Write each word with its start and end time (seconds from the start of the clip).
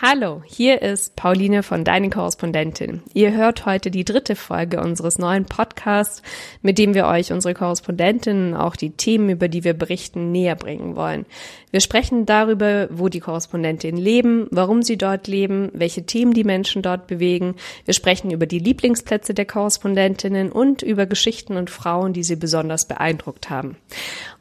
Hallo, 0.00 0.42
hier 0.46 0.80
ist 0.80 1.16
Pauline 1.16 1.64
von 1.64 1.82
Deine 1.82 2.08
Korrespondentin. 2.08 3.02
Ihr 3.14 3.32
hört 3.32 3.66
heute 3.66 3.90
die 3.90 4.04
dritte 4.04 4.36
Folge 4.36 4.80
unseres 4.80 5.18
neuen 5.18 5.44
Podcasts, 5.44 6.22
mit 6.62 6.78
dem 6.78 6.94
wir 6.94 7.06
euch 7.06 7.32
unsere 7.32 7.52
Korrespondentinnen 7.52 8.54
auch 8.54 8.76
die 8.76 8.90
Themen, 8.90 9.28
über 9.28 9.48
die 9.48 9.64
wir 9.64 9.74
berichten, 9.74 10.30
näher 10.30 10.54
bringen 10.54 10.94
wollen. 10.94 11.26
Wir 11.72 11.80
sprechen 11.80 12.26
darüber, 12.26 12.86
wo 12.92 13.08
die 13.08 13.18
Korrespondentinnen 13.18 14.00
leben, 14.00 14.46
warum 14.52 14.82
sie 14.82 14.98
dort 14.98 15.26
leben, 15.26 15.70
welche 15.72 16.06
Themen 16.06 16.32
die 16.32 16.44
Menschen 16.44 16.80
dort 16.80 17.08
bewegen. 17.08 17.56
Wir 17.84 17.92
sprechen 17.92 18.30
über 18.30 18.46
die 18.46 18.60
Lieblingsplätze 18.60 19.34
der 19.34 19.46
Korrespondentinnen 19.46 20.52
und 20.52 20.82
über 20.82 21.06
Geschichten 21.06 21.56
und 21.56 21.70
Frauen, 21.70 22.12
die 22.12 22.22
sie 22.22 22.36
besonders 22.36 22.86
beeindruckt 22.86 23.50
haben. 23.50 23.76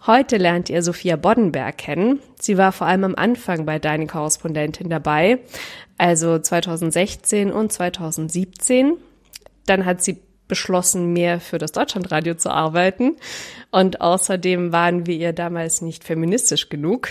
Heute 0.05 0.37
lernt 0.37 0.69
ihr 0.69 0.83
Sophia 0.83 1.15
Boddenberg 1.15 1.79
kennen. 1.79 2.19
Sie 2.39 2.57
war 2.57 2.71
vor 2.71 2.87
allem 2.87 3.03
am 3.03 3.15
Anfang 3.15 3.65
bei 3.65 3.79
Deine 3.79 4.07
Korrespondentin 4.07 4.89
dabei, 4.89 5.39
also 5.97 6.37
2016 6.37 7.51
und 7.51 7.71
2017. 7.71 8.93
Dann 9.65 9.85
hat 9.85 10.03
sie 10.03 10.21
beschlossen, 10.47 11.13
mehr 11.13 11.39
für 11.39 11.57
das 11.57 11.71
Deutschlandradio 11.71 12.35
zu 12.35 12.49
arbeiten. 12.49 13.17
Und 13.71 14.01
außerdem 14.01 14.71
waren 14.71 15.05
wir 15.05 15.15
ihr 15.15 15.33
damals 15.33 15.81
nicht 15.81 16.03
feministisch 16.03 16.69
genug. 16.69 17.09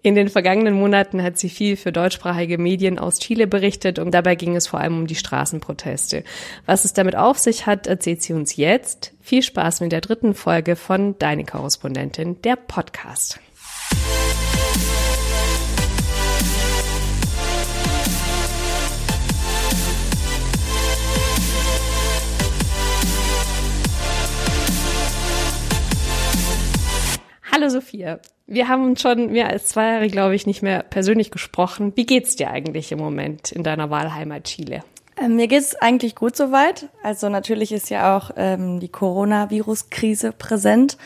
In 0.00 0.14
den 0.14 0.28
vergangenen 0.28 0.74
Monaten 0.74 1.22
hat 1.22 1.38
sie 1.38 1.50
viel 1.50 1.76
für 1.76 1.92
deutschsprachige 1.92 2.56
Medien 2.56 2.98
aus 2.98 3.18
Chile 3.18 3.46
berichtet 3.46 3.98
und 3.98 4.12
dabei 4.12 4.34
ging 4.34 4.56
es 4.56 4.66
vor 4.66 4.80
allem 4.80 5.00
um 5.00 5.06
die 5.06 5.14
Straßenproteste. 5.14 6.24
Was 6.64 6.86
es 6.86 6.94
damit 6.94 7.16
auf 7.16 7.38
sich 7.38 7.66
hat, 7.66 7.86
erzählt 7.86 8.22
sie 8.22 8.32
uns 8.32 8.56
jetzt. 8.56 9.12
Viel 9.20 9.42
Spaß 9.42 9.80
mit 9.82 9.92
der 9.92 10.00
dritten 10.00 10.32
Folge 10.34 10.74
von 10.74 11.18
Deine 11.18 11.44
Korrespondentin, 11.44 12.40
der 12.40 12.56
Podcast. 12.56 13.40
Hallo 27.62 27.70
Sophia. 27.70 28.18
Wir 28.48 28.66
haben 28.66 28.96
schon 28.96 29.30
mehr 29.30 29.48
als 29.48 29.66
zwei 29.66 29.92
Jahre, 29.92 30.08
glaube 30.08 30.34
ich, 30.34 30.48
nicht 30.48 30.62
mehr 30.62 30.82
persönlich 30.82 31.30
gesprochen. 31.30 31.92
Wie 31.94 32.06
geht's 32.06 32.34
dir 32.34 32.50
eigentlich 32.50 32.90
im 32.90 32.98
Moment 32.98 33.52
in 33.52 33.62
deiner 33.62 33.88
Wahlheimat 33.88 34.42
Chile? 34.42 34.82
Ähm, 35.16 35.36
mir 35.36 35.46
geht's 35.46 35.76
eigentlich 35.76 36.16
gut 36.16 36.34
soweit. 36.34 36.88
Also 37.04 37.28
natürlich 37.28 37.70
ist 37.70 37.88
ja 37.88 38.16
auch 38.16 38.32
ähm, 38.36 38.80
die 38.80 38.88
Coronavirus-Krise 38.88 40.32
präsent. 40.32 40.98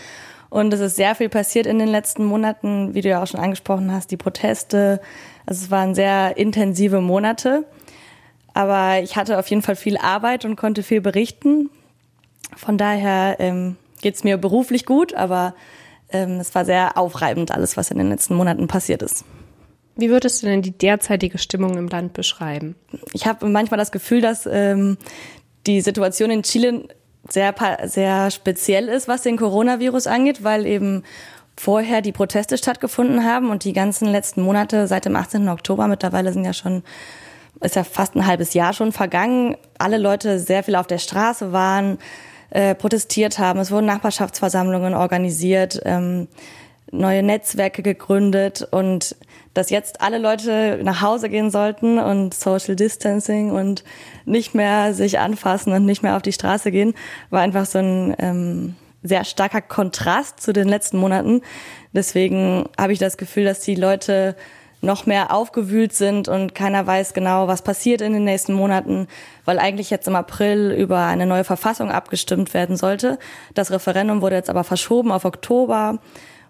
Und 0.49 0.73
es 0.73 0.81
ist 0.81 0.97
sehr 0.97 1.15
viel 1.15 1.29
passiert 1.29 1.67
in 1.67 1.79
den 1.79 1.89
letzten 1.89 2.25
Monaten, 2.25 2.95
wie 2.95 3.03
du 3.03 3.11
ja 3.11 3.23
auch 3.23 3.27
schon 3.27 3.41
angesprochen 3.41 3.93
hast, 3.93 4.11
die 4.11 4.17
Proteste. 4.17 5.03
Also 5.45 5.63
es 5.67 5.71
waren 5.71 5.95
sehr 5.95 6.39
intensive 6.39 7.03
Monate. 7.03 7.67
Aber 8.55 9.03
ich 9.03 9.17
hatte 9.17 9.39
auf 9.39 9.49
jeden 9.49 9.61
Fall 9.61 9.77
viel 9.77 9.99
Arbeit 9.99 10.47
und 10.47 10.57
konnte 10.57 10.83
viel 10.83 11.03
berichten. 11.03 11.69
Von 12.57 12.79
daher 12.79 13.37
ähm, 13.41 13.77
geht's 14.01 14.25
mir 14.25 14.39
beruflich 14.39 14.87
gut, 14.87 15.13
aber 15.13 15.53
es 16.09 16.55
war 16.55 16.65
sehr 16.65 16.97
aufreibend, 16.97 17.51
alles, 17.51 17.77
was 17.77 17.91
in 17.91 17.99
den 17.99 18.09
letzten 18.09 18.35
Monaten 18.35 18.69
passiert 18.69 19.03
ist. 19.03 19.25
Wie 19.97 20.11
würdest 20.11 20.43
du 20.43 20.47
denn 20.47 20.63
die 20.63 20.77
derzeitige 20.77 21.39
Stimmung 21.39 21.79
im 21.79 21.89
Land 21.89 22.13
beschreiben? 22.13 22.77
Ich 23.13 23.27
habe 23.27 23.47
manchmal 23.49 23.79
das 23.79 23.93
Gefühl, 23.93 24.21
dass 24.21 24.47
ähm, 24.47 24.99
die 25.67 25.81
Situation 25.81 26.31
in 26.31 26.43
Chile 26.43 26.89
sehr, 27.29 27.55
sehr 27.85 28.31
speziell 28.31 28.89
ist, 28.89 29.09
was 29.09 29.23
den 29.23 29.37
Coronavirus 29.37 30.07
angeht, 30.07 30.45
weil 30.45 30.67
eben 30.67 31.03
vorher 31.57 32.03
die 32.03 32.13
Proteste 32.13 32.59
stattgefunden 32.59 33.25
haben 33.25 33.51
und 33.51 33.65
die 33.65 33.73
ganzen 33.73 34.09
letzten 34.09 34.43
Monate 34.43 34.87
seit 34.87 35.07
dem 35.07 35.17
18. 35.17 35.49
Oktober, 35.49 35.89
mittlerweile 35.89 36.33
sind 36.33 36.45
ja 36.45 36.53
schon, 36.53 36.83
ist 37.61 37.77
ja 37.77 37.85
fast 37.85 38.15
ein 38.15 38.27
halbes 38.27 38.53
Jahr 38.55 38.75
schon 38.75 38.93
vergangen, 38.93 39.57
alle 39.79 39.97
Leute 39.97 40.39
sehr 40.39 40.63
viel 40.63 40.77
auf 40.77 40.87
der 40.87 40.99
Straße 40.99 41.53
waren, 41.53 41.99
äh, 42.51 42.75
protestiert 42.75 43.39
haben. 43.39 43.61
Es 43.61 43.71
wurden 43.71 43.87
Nachbarschaftsversammlungen 43.87 44.95
organisiert, 44.95 45.81
ähm, 45.85 46.29
neue 46.93 47.23
Netzwerke 47.23 47.83
gegründet 47.83 48.67
und 48.71 49.17
dass 49.55 49.71
jetzt 49.71 50.01
alle 50.03 50.19
Leute 50.19 50.81
nach 50.83 51.01
Hause 51.01 51.29
gehen 51.29 51.51
sollten 51.51 51.99
und 51.99 52.35
Social 52.35 52.77
Distancing 52.77 53.51
und 53.51 53.85
nicht 54.25 54.55
mehr 54.55 54.95
sich 54.95 55.19
anfassen 55.19 55.73
und 55.73 55.87
nicht 55.87 56.03
mehr 56.03 56.17
auf 56.17 56.23
die 56.23 56.33
Straße 56.33 56.71
gehen, 56.71 56.95
war 57.31 57.41
einfach 57.41 57.67
so 57.67 57.79
ein 57.79 58.15
ähm, 58.19 58.77
sehr 59.03 59.25
starker 59.25 59.63
Kontrast 59.63 60.41
zu 60.41 60.53
den 60.53 60.69
letzten 60.69 60.99
Monaten. 60.99 61.41
Deswegen 61.93 62.69
habe 62.79 62.93
ich 62.93 62.99
das 62.99 63.17
Gefühl, 63.17 63.45
dass 63.45 63.61
die 63.61 63.75
Leute 63.75 64.37
noch 64.81 65.07
mehr 65.07 65.33
aufgewühlt 65.33 65.93
sind 65.93 66.29
und 66.29 66.55
keiner 66.55 66.87
weiß 66.87 67.15
genau, 67.15 67.49
was 67.49 67.63
passiert 67.63 68.01
in 68.01 68.13
den 68.13 68.25
nächsten 68.25 68.53
Monaten, 68.53 69.09
weil 69.45 69.59
eigentlich 69.59 69.91
jetzt 69.91 70.07
im 70.07 70.17
April 70.17 70.71
über 70.73 71.01
eine 71.07 71.27
neue 71.27 71.45
Verfassung 71.45 71.91
abgestimmt 71.91 72.55
werden 72.55 72.77
sollte. 72.77 73.19
Das 73.55 73.71
Referendum 73.71 74.21
wurde 74.21 74.37
jetzt 74.37 74.51
aber 74.51 74.65
verschoben 74.65 75.11
auf 75.13 75.25
Oktober. 75.25 75.99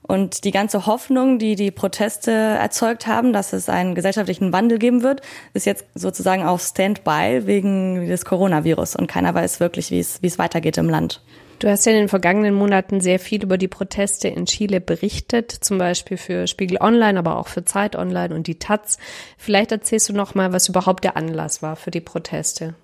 Und 0.07 0.45
die 0.45 0.53
ganze 0.53 0.87
Hoffnung, 0.87 1.39
die 1.39 1.57
die 1.57 1.73
Proteste 1.73 2.31
erzeugt 2.31 3.09
haben, 3.09 3.33
dass 3.33 3.53
es 3.53 3.69
einen 3.69 3.97
gesellschaftlichen 3.97 4.53
Wandel 4.53 4.79
geben 4.79 5.03
wird, 5.03 5.21
ist 5.53 5.67
jetzt 5.67 5.85
sozusagen 5.95 6.45
auf 6.45 6.63
Standby 6.63 7.47
wegen 7.47 8.07
des 8.07 8.25
Coronavirus. 8.25 8.95
Und 8.95 9.09
keiner 9.09 9.35
weiß 9.35 9.59
wirklich, 9.59 9.91
wie 9.91 9.99
es, 9.99 10.23
wie 10.23 10.29
es 10.29 10.39
weitergeht 10.39 10.79
im 10.79 10.89
Land. 10.89 11.23
Du 11.59 11.69
hast 11.69 11.87
ja 11.87 11.93
in 11.93 11.99
den 11.99 12.09
vergangenen 12.09 12.55
Monaten 12.55 13.01
sehr 13.01 13.19
viel 13.19 13.43
über 13.43 13.59
die 13.59 13.67
Proteste 13.67 14.29
in 14.29 14.45
Chile 14.45 14.81
berichtet, 14.81 15.51
zum 15.51 15.79
Beispiel 15.79 16.19
für 16.19 16.47
Spiegel 16.47 16.79
Online, 16.81 17.19
aber 17.19 17.39
auch 17.39 17.49
für 17.49 17.65
Zeit 17.65 17.97
Online 17.97 18.35
und 18.35 18.47
die 18.47 18.59
Taz. 18.59 18.99
Vielleicht 19.39 19.73
erzählst 19.73 20.09
du 20.09 20.13
noch 20.13 20.35
mal, 20.35 20.53
was 20.53 20.69
überhaupt 20.69 21.03
der 21.03 21.17
Anlass 21.17 21.63
war 21.63 21.75
für 21.75 21.91
die 21.91 22.03
Proteste. 22.03 22.75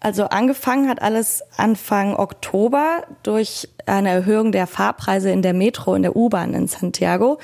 Also 0.00 0.24
angefangen 0.24 0.88
hat 0.88 1.02
alles 1.02 1.42
Anfang 1.56 2.14
Oktober 2.14 3.02
durch 3.22 3.68
eine 3.86 4.10
Erhöhung 4.10 4.52
der 4.52 4.66
Fahrpreise 4.66 5.30
in 5.30 5.42
der 5.42 5.54
Metro, 5.54 5.94
in 5.94 6.02
der 6.02 6.14
U-Bahn 6.14 6.54
in 6.54 6.68
Santiago. 6.68 7.38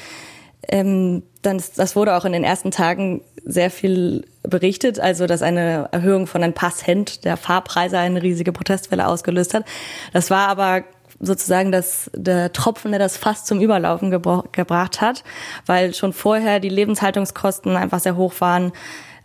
Ähm, 0.69 1.25
dann, 1.43 1.61
das 1.77 1.97
wurde 1.97 2.15
auch 2.17 2.25
in 2.25 2.33
den 2.33 2.45
ersten 2.45 2.71
Tagen 2.71 3.23
sehr 3.45 3.71
viel 3.71 4.25
berichtet, 4.43 5.01
also 5.01 5.27
dass 5.27 5.43
eine 5.43 5.89
Erhöhung 5.93 6.27
von 6.27 6.43
ein 6.43 6.55
paar 6.55 6.73
Cent 6.73 7.25
der 7.25 7.37
Fahrpreise 7.37 7.99
eine 7.99 8.23
riesige 8.23 8.53
Protestwelle 8.53 9.07
ausgelöst 9.07 9.53
hat. 9.53 9.65
Das 10.13 10.31
war 10.31 10.49
aber 10.49 10.85
sozusagen 11.21 11.73
das, 11.73 12.11
der 12.15 12.53
Tropfen, 12.53 12.93
der 12.93 12.99
das 12.99 13.17
fast 13.17 13.47
zum 13.47 13.61
Überlaufen 13.61 14.11
gebracht 14.11 15.01
hat, 15.01 15.25
weil 15.67 15.95
schon 15.95 16.13
vorher 16.13 16.61
die 16.61 16.69
Lebenshaltungskosten 16.69 17.77
einfach 17.77 18.01
sehr 18.01 18.17
hoch 18.17 18.35
waren, 18.41 18.73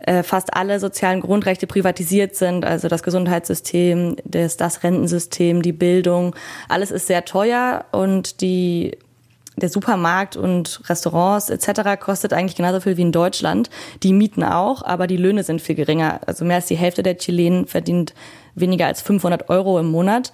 äh, 0.00 0.22
fast 0.22 0.54
alle 0.54 0.80
sozialen 0.80 1.20
Grundrechte 1.20 1.66
privatisiert 1.66 2.34
sind, 2.34 2.64
also 2.64 2.88
das 2.88 3.02
Gesundheitssystem, 3.02 4.16
das, 4.24 4.56
das 4.56 4.82
Rentensystem, 4.82 5.62
die 5.62 5.72
Bildung, 5.72 6.34
alles 6.68 6.90
ist 6.90 7.06
sehr 7.06 7.24
teuer 7.24 7.84
und 7.92 8.40
die 8.40 8.96
der 9.56 9.68
Supermarkt 9.68 10.36
und 10.36 10.80
Restaurants 10.88 11.50
etc. 11.50 12.00
kostet 12.00 12.32
eigentlich 12.32 12.56
genauso 12.56 12.80
viel 12.80 12.96
wie 12.96 13.02
in 13.02 13.12
Deutschland. 13.12 13.68
Die 14.02 14.14
Mieten 14.14 14.42
auch, 14.42 14.82
aber 14.82 15.06
die 15.06 15.18
Löhne 15.18 15.42
sind 15.42 15.60
viel 15.60 15.74
geringer. 15.74 16.20
Also 16.24 16.46
mehr 16.46 16.56
als 16.56 16.66
die 16.66 16.76
Hälfte 16.76 17.02
der 17.02 17.18
Chilenen 17.18 17.66
verdient 17.66 18.14
weniger 18.54 18.86
als 18.86 19.02
500 19.02 19.50
Euro 19.50 19.78
im 19.78 19.90
Monat 19.90 20.32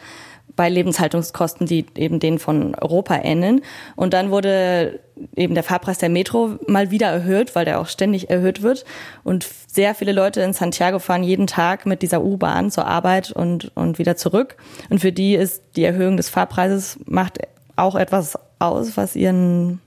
bei 0.55 0.69
Lebenshaltungskosten, 0.69 1.67
die 1.67 1.85
eben 1.97 2.19
denen 2.19 2.39
von 2.39 2.75
Europa 2.75 3.17
ähneln. 3.23 3.63
Und 3.95 4.15
dann 4.15 4.31
wurde 4.31 5.01
eben 5.35 5.55
der 5.55 5.63
Fahrpreis 5.63 5.99
der 5.99 6.09
Metro 6.09 6.57
mal 6.67 6.91
wieder 6.91 7.09
erhöht, 7.09 7.55
weil 7.55 7.65
der 7.65 7.81
auch 7.81 7.89
ständig 7.89 8.31
erhöht 8.31 8.63
wird. 8.63 8.85
Und 9.25 9.47
sehr 9.67 9.95
viele 9.95 10.13
Leute 10.13 10.41
in 10.41 10.53
Santiago 10.53 10.99
fahren 10.99 11.23
jeden 11.23 11.47
Tag 11.47 11.85
mit 11.85 12.03
dieser 12.03 12.23
U-Bahn 12.23 12.71
zur 12.71 12.87
Arbeit 12.87 13.33
und, 13.33 13.71
und 13.75 13.99
wieder 13.99 14.17
zurück. 14.17 14.57
Und 14.89 15.01
für 15.01 15.13
die 15.13 15.35
ist 15.35 15.63
die 15.77 15.85
Erhöhung 15.85 16.17
des 16.17 16.31
Fahrpreises 16.31 16.99
macht 17.05 17.39
auch 17.77 17.95
etwas 17.95 18.39
aus, 18.59 18.97
was 18.97 19.17
ihren, 19.17 19.81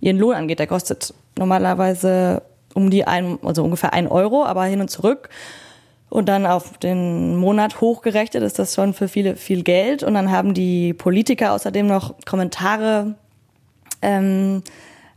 ihren 0.00 0.18
Lohn 0.18 0.34
angeht. 0.34 0.58
Der 0.58 0.66
kostet 0.66 1.14
normalerweise 1.38 2.42
um 2.74 2.90
die 2.90 3.04
ein, 3.04 3.38
also 3.42 3.62
ungefähr 3.62 3.92
ein 3.92 4.08
Euro, 4.08 4.44
aber 4.44 4.64
hin 4.64 4.80
und 4.80 4.90
zurück. 4.90 5.28
Und 6.10 6.28
dann 6.28 6.44
auf 6.44 6.76
den 6.78 7.36
Monat 7.36 7.80
hochgerechnet 7.80 8.42
ist 8.42 8.58
das 8.58 8.74
schon 8.74 8.94
für 8.94 9.06
viele 9.06 9.36
viel 9.36 9.62
Geld. 9.62 10.02
Und 10.02 10.14
dann 10.14 10.30
haben 10.30 10.54
die 10.54 10.92
Politiker 10.92 11.52
außerdem 11.52 11.86
noch 11.86 12.14
Kommentare 12.26 13.14
ähm, 14.02 14.62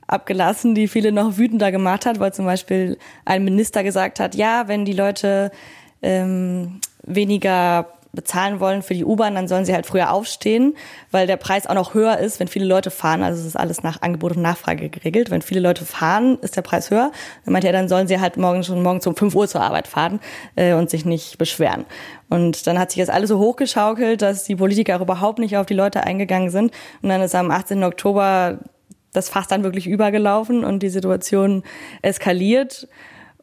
abgelassen, 0.06 0.76
die 0.76 0.88
viele 0.88 1.12
noch 1.12 1.38
wütender 1.38 1.72
gemacht 1.72 2.06
hat, 2.06 2.20
weil 2.20 2.32
zum 2.32 2.46
Beispiel 2.46 3.00
ein 3.26 3.44
Minister 3.44 3.84
gesagt 3.84 4.20
hat, 4.20 4.36
ja, 4.36 4.68
wenn 4.68 4.86
die 4.86 4.94
Leute 4.94 5.52
ähm, 6.04 6.80
weniger 7.02 7.88
bezahlen 8.14 8.60
wollen 8.60 8.84
für 8.84 8.94
die 8.94 9.04
U-Bahn, 9.04 9.34
dann 9.34 9.48
sollen 9.48 9.66
sie 9.66 9.74
halt 9.74 9.88
früher 9.88 10.14
aufstehen, 10.14 10.76
weil 11.10 11.26
der 11.26 11.38
Preis 11.38 11.66
auch 11.66 11.74
noch 11.74 11.96
höher 11.96 12.20
ist, 12.20 12.40
wenn 12.40 12.48
viele 12.48 12.66
Leute 12.66 12.92
fahren. 12.92 13.24
Also 13.24 13.42
es 13.42 13.48
ist 13.48 13.56
alles 13.56 13.82
nach 13.82 14.04
Angebot 14.04 14.36
und 14.36 14.44
Nachfrage 14.44 14.90
geregelt. 14.90 15.32
Wenn 15.32 15.42
viele 15.42 15.60
Leute 15.60 15.84
fahren, 15.84 16.38
ist 16.42 16.56
der 16.56 16.62
Preis 16.62 16.92
höher. 16.92 17.12
Dann 17.44 17.54
meint 17.54 17.66
er, 17.66 17.72
dann 17.72 17.90
sollen 17.90 18.08
sie 18.08 18.20
halt 18.20 18.38
morgen 18.38 18.64
schon 18.64 18.84
morgens 18.84 19.08
um 19.08 19.16
5 19.16 19.34
Uhr 19.36 19.48
zur 19.48 19.62
Arbeit 19.62 19.88
fahren 19.88 20.20
äh, 20.56 20.74
und 20.74 20.92
sich 20.92 21.06
nicht 21.06 21.40
beschweren. 21.40 21.86
Und 22.30 22.68
dann 22.68 22.78
hat 22.78 22.92
sich 22.92 23.02
das 23.02 23.10
alles 23.10 23.30
so 23.30 23.40
hochgeschaukelt, 23.40 24.22
dass 24.22 24.44
die 24.44 24.56
Politiker 24.56 24.98
auch 24.98 25.02
überhaupt 25.02 25.40
nicht 25.40 25.58
auf 25.58 25.66
die 25.66 25.74
Leute 25.74 26.04
eingegangen 26.04 26.52
sind. 26.52 26.72
Und 27.02 27.10
dann 27.10 27.22
ist 27.22 27.34
am 27.34 27.50
18. 27.50 27.84
Oktober 27.84 28.60
das 29.12 29.30
Fass 29.30 29.48
dann 29.48 29.64
wirklich 29.64 29.88
übergelaufen 29.88 30.64
und 30.64 30.84
die 30.84 30.90
Situation 30.90 31.64
eskaliert. 32.02 32.88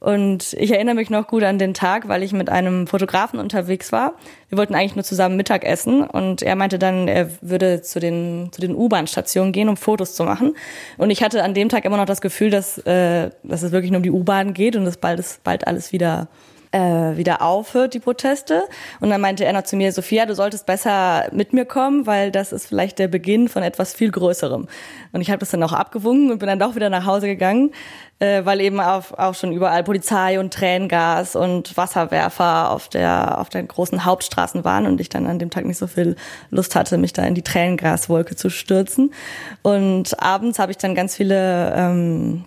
Und 0.00 0.54
ich 0.54 0.72
erinnere 0.72 0.94
mich 0.94 1.10
noch 1.10 1.26
gut 1.26 1.42
an 1.42 1.58
den 1.58 1.74
Tag, 1.74 2.08
weil 2.08 2.22
ich 2.22 2.32
mit 2.32 2.48
einem 2.48 2.86
Fotografen 2.86 3.38
unterwegs 3.38 3.92
war. 3.92 4.14
Wir 4.48 4.56
wollten 4.56 4.74
eigentlich 4.74 4.96
nur 4.96 5.04
zusammen 5.04 5.36
Mittag 5.36 5.62
essen 5.62 6.02
und 6.02 6.40
er 6.40 6.56
meinte 6.56 6.78
dann, 6.78 7.06
er 7.06 7.30
würde 7.42 7.82
zu 7.82 8.00
den, 8.00 8.48
zu 8.50 8.62
den 8.62 8.74
U-Bahn-Stationen 8.74 9.52
gehen, 9.52 9.68
um 9.68 9.76
Fotos 9.76 10.14
zu 10.14 10.24
machen. 10.24 10.56
Und 10.96 11.10
ich 11.10 11.22
hatte 11.22 11.44
an 11.44 11.52
dem 11.52 11.68
Tag 11.68 11.84
immer 11.84 11.98
noch 11.98 12.06
das 12.06 12.22
Gefühl, 12.22 12.48
dass, 12.48 12.78
äh, 12.78 13.28
dass 13.42 13.62
es 13.62 13.72
wirklich 13.72 13.90
nur 13.90 13.98
um 13.98 14.02
die 14.02 14.10
U-Bahn 14.10 14.54
geht 14.54 14.74
und 14.74 14.86
dass 14.86 14.96
bald, 14.96 15.20
ist, 15.20 15.44
bald 15.44 15.66
alles 15.66 15.92
wieder 15.92 16.28
äh, 16.72 17.16
wieder 17.16 17.42
aufhört, 17.42 17.94
die 17.94 17.98
Proteste. 17.98 18.64
Und 19.00 19.10
dann 19.10 19.20
meinte 19.20 19.44
er 19.44 19.52
noch 19.52 19.62
zu 19.62 19.76
mir, 19.76 19.92
Sophia, 19.92 20.26
du 20.26 20.34
solltest 20.34 20.66
besser 20.66 21.28
mit 21.32 21.52
mir 21.52 21.64
kommen, 21.64 22.06
weil 22.06 22.30
das 22.30 22.52
ist 22.52 22.66
vielleicht 22.66 22.98
der 22.98 23.08
Beginn 23.08 23.48
von 23.48 23.62
etwas 23.62 23.94
viel 23.94 24.10
Größerem. 24.10 24.68
Und 25.12 25.20
ich 25.20 25.30
habe 25.30 25.40
das 25.40 25.50
dann 25.50 25.62
auch 25.62 25.72
abgewungen 25.72 26.30
und 26.30 26.38
bin 26.38 26.48
dann 26.48 26.58
doch 26.58 26.76
wieder 26.76 26.90
nach 26.90 27.06
Hause 27.06 27.26
gegangen, 27.26 27.72
äh, 28.20 28.44
weil 28.44 28.60
eben 28.60 28.80
auf, 28.80 29.18
auch 29.18 29.34
schon 29.34 29.52
überall 29.52 29.82
Polizei 29.82 30.38
und 30.38 30.52
Tränengas 30.52 31.34
und 31.34 31.76
Wasserwerfer 31.76 32.70
auf 32.70 32.88
der, 32.88 33.38
auf 33.40 33.48
den 33.48 33.66
großen 33.66 34.04
Hauptstraßen 34.04 34.64
waren 34.64 34.86
und 34.86 35.00
ich 35.00 35.08
dann 35.08 35.26
an 35.26 35.38
dem 35.38 35.50
Tag 35.50 35.64
nicht 35.64 35.78
so 35.78 35.86
viel 35.86 36.16
Lust 36.50 36.76
hatte, 36.76 36.98
mich 36.98 37.12
da 37.12 37.24
in 37.24 37.34
die 37.34 37.42
Tränengaswolke 37.42 38.36
zu 38.36 38.50
stürzen. 38.50 39.12
Und 39.62 40.22
abends 40.22 40.58
habe 40.58 40.70
ich 40.70 40.78
dann 40.78 40.94
ganz 40.94 41.16
viele 41.16 41.74
ähm, 41.76 42.44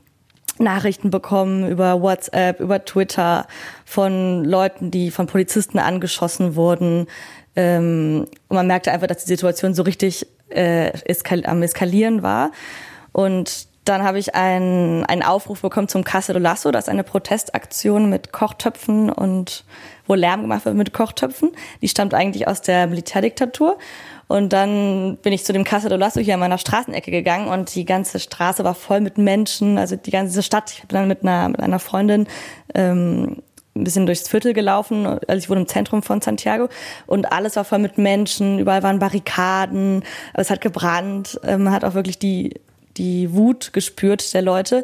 Nachrichten 0.59 1.09
bekommen 1.09 1.69
über 1.69 2.01
WhatsApp, 2.01 2.59
über 2.59 2.85
Twitter 2.85 3.47
von 3.85 4.44
Leuten, 4.44 4.91
die 4.91 5.11
von 5.11 5.27
Polizisten 5.27 5.79
angeschossen 5.79 6.55
wurden. 6.55 7.07
Ähm, 7.55 8.27
und 8.47 8.55
man 8.55 8.67
merkte 8.67 8.91
einfach, 8.91 9.07
dass 9.07 9.23
die 9.23 9.29
Situation 9.29 9.73
so 9.73 9.83
richtig 9.83 10.27
äh, 10.50 10.89
eskal 11.05 11.45
am 11.45 11.61
Eskalieren 11.61 12.23
war. 12.23 12.51
Und 13.11 13.67
dann 13.85 14.03
habe 14.03 14.17
ich 14.17 14.33
einen, 14.33 15.03
einen 15.05 15.23
Aufruf 15.23 15.61
bekommen 15.61 15.89
zum 15.89 16.03
Casa 16.03 16.31
do 16.31 16.39
Lasso. 16.39 16.71
Das 16.71 16.85
ist 16.85 16.89
eine 16.89 17.03
Protestaktion 17.03 18.09
mit 18.09 18.31
Kochtöpfen 18.31 19.09
und 19.09 19.65
wo 20.07 20.15
Lärm 20.15 20.41
gemacht 20.41 20.65
wird 20.65 20.75
mit 20.75 20.94
Kochtöpfen. 20.94 21.51
Die 21.81 21.89
stammt 21.89 22.13
eigentlich 22.13 22.47
aus 22.47 22.61
der 22.61 22.88
Militärdiktatur. 22.88 23.77
Und 24.27 24.53
dann 24.53 25.17
bin 25.21 25.33
ich 25.33 25.43
zu 25.43 25.53
dem 25.53 25.63
Casa 25.63 25.89
do 25.89 25.95
Lasso 25.95 26.19
hier 26.19 26.35
an 26.35 26.39
meiner 26.39 26.57
Straßenecke 26.57 27.11
gegangen 27.11 27.47
und 27.47 27.73
die 27.75 27.85
ganze 27.85 28.19
Straße 28.19 28.63
war 28.63 28.75
voll 28.75 29.01
mit 29.01 29.17
Menschen, 29.17 29.77
also 29.77 29.95
die 29.95 30.11
ganze 30.11 30.41
Stadt. 30.43 30.71
Ich 30.71 30.87
bin 30.87 30.97
dann 30.97 31.07
mit 31.07 31.23
einer, 31.23 31.49
mit 31.49 31.59
einer 31.59 31.79
Freundin 31.79 32.27
ähm, 32.73 33.37
ein 33.75 33.83
bisschen 33.83 34.05
durchs 34.05 34.27
Viertel 34.27 34.53
gelaufen, 34.53 35.05
also 35.05 35.37
ich 35.37 35.49
wohne 35.49 35.61
im 35.61 35.67
Zentrum 35.67 36.03
von 36.03 36.21
Santiago 36.21 36.69
und 37.07 37.31
alles 37.31 37.55
war 37.55 37.65
voll 37.65 37.79
mit 37.79 37.97
Menschen, 37.97 38.59
überall 38.59 38.83
waren 38.83 38.99
Barrikaden, 38.99 40.03
es 40.33 40.51
hat 40.51 40.61
gebrannt, 40.61 41.39
ähm, 41.43 41.63
man 41.63 41.73
hat 41.73 41.83
auch 41.83 41.95
wirklich 41.95 42.19
die, 42.19 42.61
die 42.97 43.33
Wut 43.33 43.73
gespürt 43.73 44.33
der 44.33 44.43
Leute. 44.43 44.83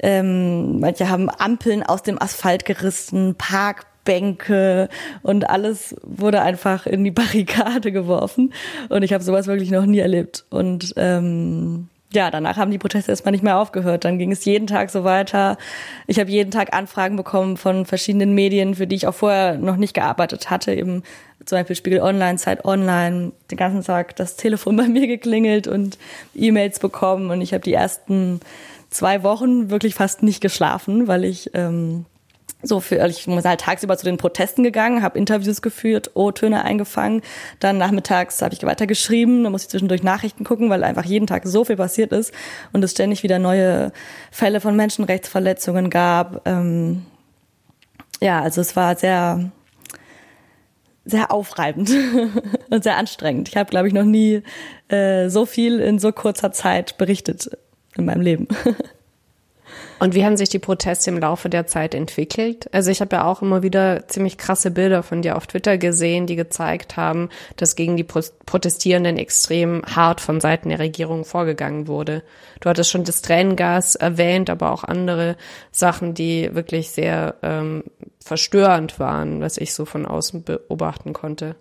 Ähm, 0.00 0.80
manche 0.80 1.08
haben 1.08 1.30
Ampeln 1.30 1.84
aus 1.84 2.02
dem 2.02 2.20
Asphalt 2.20 2.64
gerissen, 2.64 3.36
Park 3.36 3.86
Bänke 4.04 4.88
und 5.22 5.48
alles 5.48 5.96
wurde 6.02 6.42
einfach 6.42 6.86
in 6.86 7.04
die 7.04 7.10
Barrikade 7.12 7.92
geworfen. 7.92 8.52
Und 8.88 9.02
ich 9.02 9.12
habe 9.12 9.24
sowas 9.24 9.46
wirklich 9.46 9.70
noch 9.70 9.86
nie 9.86 9.98
erlebt. 9.98 10.44
Und 10.50 10.94
ähm, 10.96 11.88
ja, 12.14 12.30
danach 12.30 12.56
haben 12.56 12.70
die 12.70 12.78
Proteste 12.78 13.10
erstmal 13.10 13.32
nicht 13.32 13.42
mehr 13.42 13.58
aufgehört. 13.58 14.04
Dann 14.04 14.18
ging 14.18 14.30
es 14.30 14.44
jeden 14.44 14.66
Tag 14.66 14.90
so 14.90 15.04
weiter. 15.04 15.58
Ich 16.06 16.20
habe 16.20 16.30
jeden 16.30 16.50
Tag 16.50 16.74
Anfragen 16.74 17.16
bekommen 17.16 17.56
von 17.56 17.86
verschiedenen 17.86 18.34
Medien, 18.34 18.76
für 18.76 18.86
die 18.86 18.96
ich 18.96 19.06
auch 19.06 19.14
vorher 19.14 19.58
noch 19.58 19.76
nicht 19.76 19.94
gearbeitet 19.94 20.48
hatte. 20.48 20.72
Eben 20.72 21.02
zum 21.44 21.58
Beispiel 21.58 21.76
Spiegel 21.76 22.00
Online, 22.00 22.38
Zeit 22.38 22.64
Online, 22.64 23.32
den 23.50 23.58
ganzen 23.58 23.82
Tag 23.82 24.16
das 24.16 24.36
Telefon 24.36 24.76
bei 24.78 24.86
mir 24.86 25.06
geklingelt 25.06 25.66
und 25.66 25.98
E-Mails 26.34 26.78
bekommen. 26.78 27.30
Und 27.30 27.40
ich 27.40 27.52
habe 27.52 27.64
die 27.64 27.74
ersten 27.74 28.40
zwei 28.90 29.22
Wochen 29.24 29.70
wirklich 29.70 29.94
fast 29.94 30.22
nicht 30.22 30.40
geschlafen, 30.40 31.08
weil 31.08 31.24
ich 31.24 31.50
ähm, 31.54 32.06
so 32.64 32.80
für, 32.80 33.00
also 33.02 33.16
ich 33.18 33.26
bin 33.26 33.42
halt 33.42 33.60
tagsüber 33.60 33.96
zu 33.96 34.04
den 34.04 34.16
Protesten 34.16 34.62
gegangen, 34.62 35.02
habe 35.02 35.18
Interviews 35.18 35.62
geführt, 35.62 36.10
O-Töne 36.14 36.64
eingefangen. 36.64 37.22
Dann 37.60 37.78
nachmittags 37.78 38.40
habe 38.42 38.54
ich 38.54 38.62
weiter 38.62 38.86
geschrieben, 38.86 39.44
da 39.44 39.50
muss 39.50 39.62
ich 39.62 39.68
zwischendurch 39.68 40.02
Nachrichten 40.02 40.44
gucken, 40.44 40.70
weil 40.70 40.84
einfach 40.84 41.04
jeden 41.04 41.26
Tag 41.26 41.42
so 41.46 41.64
viel 41.64 41.76
passiert 41.76 42.12
ist 42.12 42.32
und 42.72 42.82
es 42.82 42.92
ständig 42.92 43.22
wieder 43.22 43.38
neue 43.38 43.92
Fälle 44.30 44.60
von 44.60 44.76
Menschenrechtsverletzungen 44.76 45.90
gab. 45.90 46.46
Ähm, 46.46 47.04
ja, 48.20 48.40
also 48.40 48.60
es 48.60 48.74
war 48.76 48.96
sehr, 48.96 49.50
sehr 51.04 51.30
aufreibend 51.30 51.90
und 52.70 52.82
sehr 52.82 52.96
anstrengend. 52.96 53.48
Ich 53.48 53.56
habe, 53.56 53.70
glaube 53.70 53.88
ich, 53.88 53.94
noch 53.94 54.04
nie 54.04 54.42
äh, 54.88 55.28
so 55.28 55.46
viel 55.46 55.80
in 55.80 55.98
so 55.98 56.12
kurzer 56.12 56.52
Zeit 56.52 56.96
berichtet 56.96 57.50
in 57.96 58.06
meinem 58.06 58.22
Leben. 58.22 58.48
Und 60.04 60.14
wie 60.14 60.22
haben 60.22 60.36
sich 60.36 60.50
die 60.50 60.58
Proteste 60.58 61.08
im 61.08 61.18
Laufe 61.18 61.48
der 61.48 61.66
Zeit 61.66 61.94
entwickelt? 61.94 62.68
Also 62.74 62.90
ich 62.90 63.00
habe 63.00 63.16
ja 63.16 63.24
auch 63.24 63.40
immer 63.40 63.62
wieder 63.62 64.06
ziemlich 64.06 64.36
krasse 64.36 64.70
Bilder 64.70 65.02
von 65.02 65.22
dir 65.22 65.34
auf 65.34 65.46
Twitter 65.46 65.78
gesehen, 65.78 66.26
die 66.26 66.36
gezeigt 66.36 66.98
haben, 66.98 67.30
dass 67.56 67.74
gegen 67.74 67.96
die 67.96 68.04
Protestierenden 68.04 69.16
extrem 69.16 69.80
hart 69.86 70.20
von 70.20 70.42
Seiten 70.42 70.68
der 70.68 70.78
Regierung 70.78 71.24
vorgegangen 71.24 71.88
wurde. 71.88 72.22
Du 72.60 72.68
hattest 72.68 72.90
schon 72.90 73.04
das 73.04 73.22
Tränengas 73.22 73.94
erwähnt, 73.94 74.50
aber 74.50 74.72
auch 74.72 74.84
andere 74.84 75.38
Sachen, 75.70 76.12
die 76.12 76.54
wirklich 76.54 76.90
sehr 76.90 77.36
ähm, 77.40 77.84
verstörend 78.22 79.00
waren, 79.00 79.40
was 79.40 79.56
ich 79.56 79.72
so 79.72 79.86
von 79.86 80.04
außen 80.04 80.44
beobachten 80.44 81.14
konnte. 81.14 81.56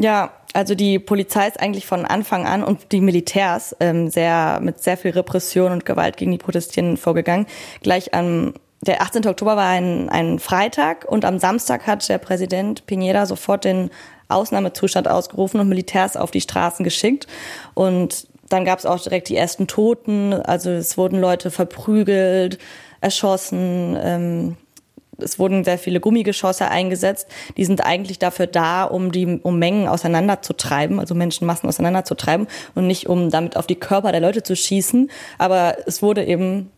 Ja, 0.00 0.32
also 0.54 0.74
die 0.74 0.98
Polizei 0.98 1.46
ist 1.46 1.60
eigentlich 1.60 1.86
von 1.86 2.06
Anfang 2.06 2.46
an 2.46 2.64
und 2.64 2.90
die 2.90 3.02
Militärs 3.02 3.76
ähm, 3.80 4.08
sehr 4.08 4.58
mit 4.60 4.82
sehr 4.82 4.96
viel 4.96 5.10
Repression 5.10 5.72
und 5.72 5.84
Gewalt 5.84 6.16
gegen 6.16 6.32
die 6.32 6.38
Protestierenden 6.38 6.96
vorgegangen. 6.96 7.46
Gleich 7.82 8.14
am 8.14 8.54
der 8.82 9.02
18. 9.02 9.26
Oktober 9.26 9.56
war 9.56 9.68
ein, 9.68 10.08
ein 10.08 10.38
Freitag 10.38 11.04
und 11.04 11.26
am 11.26 11.38
Samstag 11.38 11.86
hat 11.86 12.08
der 12.08 12.16
Präsident 12.16 12.84
Piñera 12.86 13.26
sofort 13.26 13.66
den 13.66 13.90
Ausnahmezustand 14.28 15.06
ausgerufen 15.06 15.60
und 15.60 15.68
Militärs 15.68 16.16
auf 16.16 16.30
die 16.30 16.40
Straßen 16.40 16.82
geschickt. 16.82 17.26
Und 17.74 18.26
dann 18.48 18.64
gab 18.64 18.78
es 18.78 18.86
auch 18.86 18.98
direkt 18.98 19.28
die 19.28 19.36
ersten 19.36 19.66
Toten. 19.66 20.32
Also 20.32 20.70
es 20.70 20.96
wurden 20.96 21.20
Leute 21.20 21.50
verprügelt, 21.50 22.58
erschossen. 23.02 23.98
Ähm, 24.02 24.56
es 25.22 25.38
wurden 25.38 25.64
sehr 25.64 25.78
viele 25.78 26.00
Gummigeschosse 26.00 26.68
eingesetzt. 26.68 27.28
Die 27.56 27.64
sind 27.64 27.84
eigentlich 27.84 28.18
dafür 28.18 28.46
da, 28.46 28.84
um 28.84 29.12
die 29.12 29.40
um 29.42 29.58
Mengen 29.58 29.88
auseinanderzutreiben, 29.88 31.00
also 31.00 31.14
Menschenmassen 31.14 31.68
auseinanderzutreiben 31.68 32.46
und 32.74 32.86
nicht 32.86 33.08
um 33.08 33.30
damit 33.30 33.56
auf 33.56 33.66
die 33.66 33.76
Körper 33.76 34.12
der 34.12 34.20
Leute 34.20 34.42
zu 34.42 34.56
schießen. 34.56 35.10
Aber 35.38 35.76
es 35.86 36.02
wurde 36.02 36.24
eben 36.24 36.70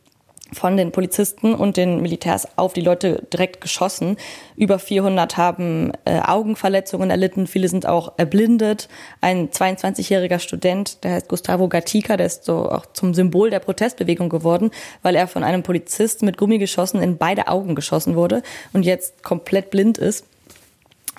von 0.53 0.77
den 0.77 0.93
Polizisten 0.93 1.55
und 1.55 1.77
den 1.77 2.01
Militärs 2.03 2.47
auf 2.57 2.73
die 2.73 2.81
Leute 2.81 3.23
direkt 3.33 3.61
geschossen. 3.61 4.17
Über 4.57 4.79
400 4.79 5.37
haben 5.37 5.93
äh, 6.05 6.21
Augenverletzungen 6.21 7.11
erlitten, 7.11 7.47
viele 7.47 7.69
sind 7.69 7.87
auch 7.87 8.13
erblindet. 8.17 8.89
Ein 9.21 9.51
22-jähriger 9.51 10.39
Student, 10.39 11.05
der 11.05 11.13
heißt 11.13 11.29
Gustavo 11.29 11.69
Gatica, 11.69 12.17
der 12.17 12.27
ist 12.27 12.45
so 12.45 12.71
auch 12.71 12.87
zum 12.93 13.15
Symbol 13.15 13.51
der 13.51 13.61
Protestbewegung 13.61 14.29
geworden, 14.29 14.71
weil 15.03 15.17
er 15.17 15.27
von 15.27 15.45
einem 15.45 15.63
Polizist 15.63 16.23
mit 16.23 16.37
Gummigeschossen 16.37 17.03
in 17.03 17.17
beide 17.17 17.49
Augen 17.49 17.75
geschossen 17.75 18.15
wurde 18.17 18.43
und 18.73 18.85
jetzt 18.85 19.23
komplett 19.23 19.71
blind 19.71 19.99
ist. 19.99 20.27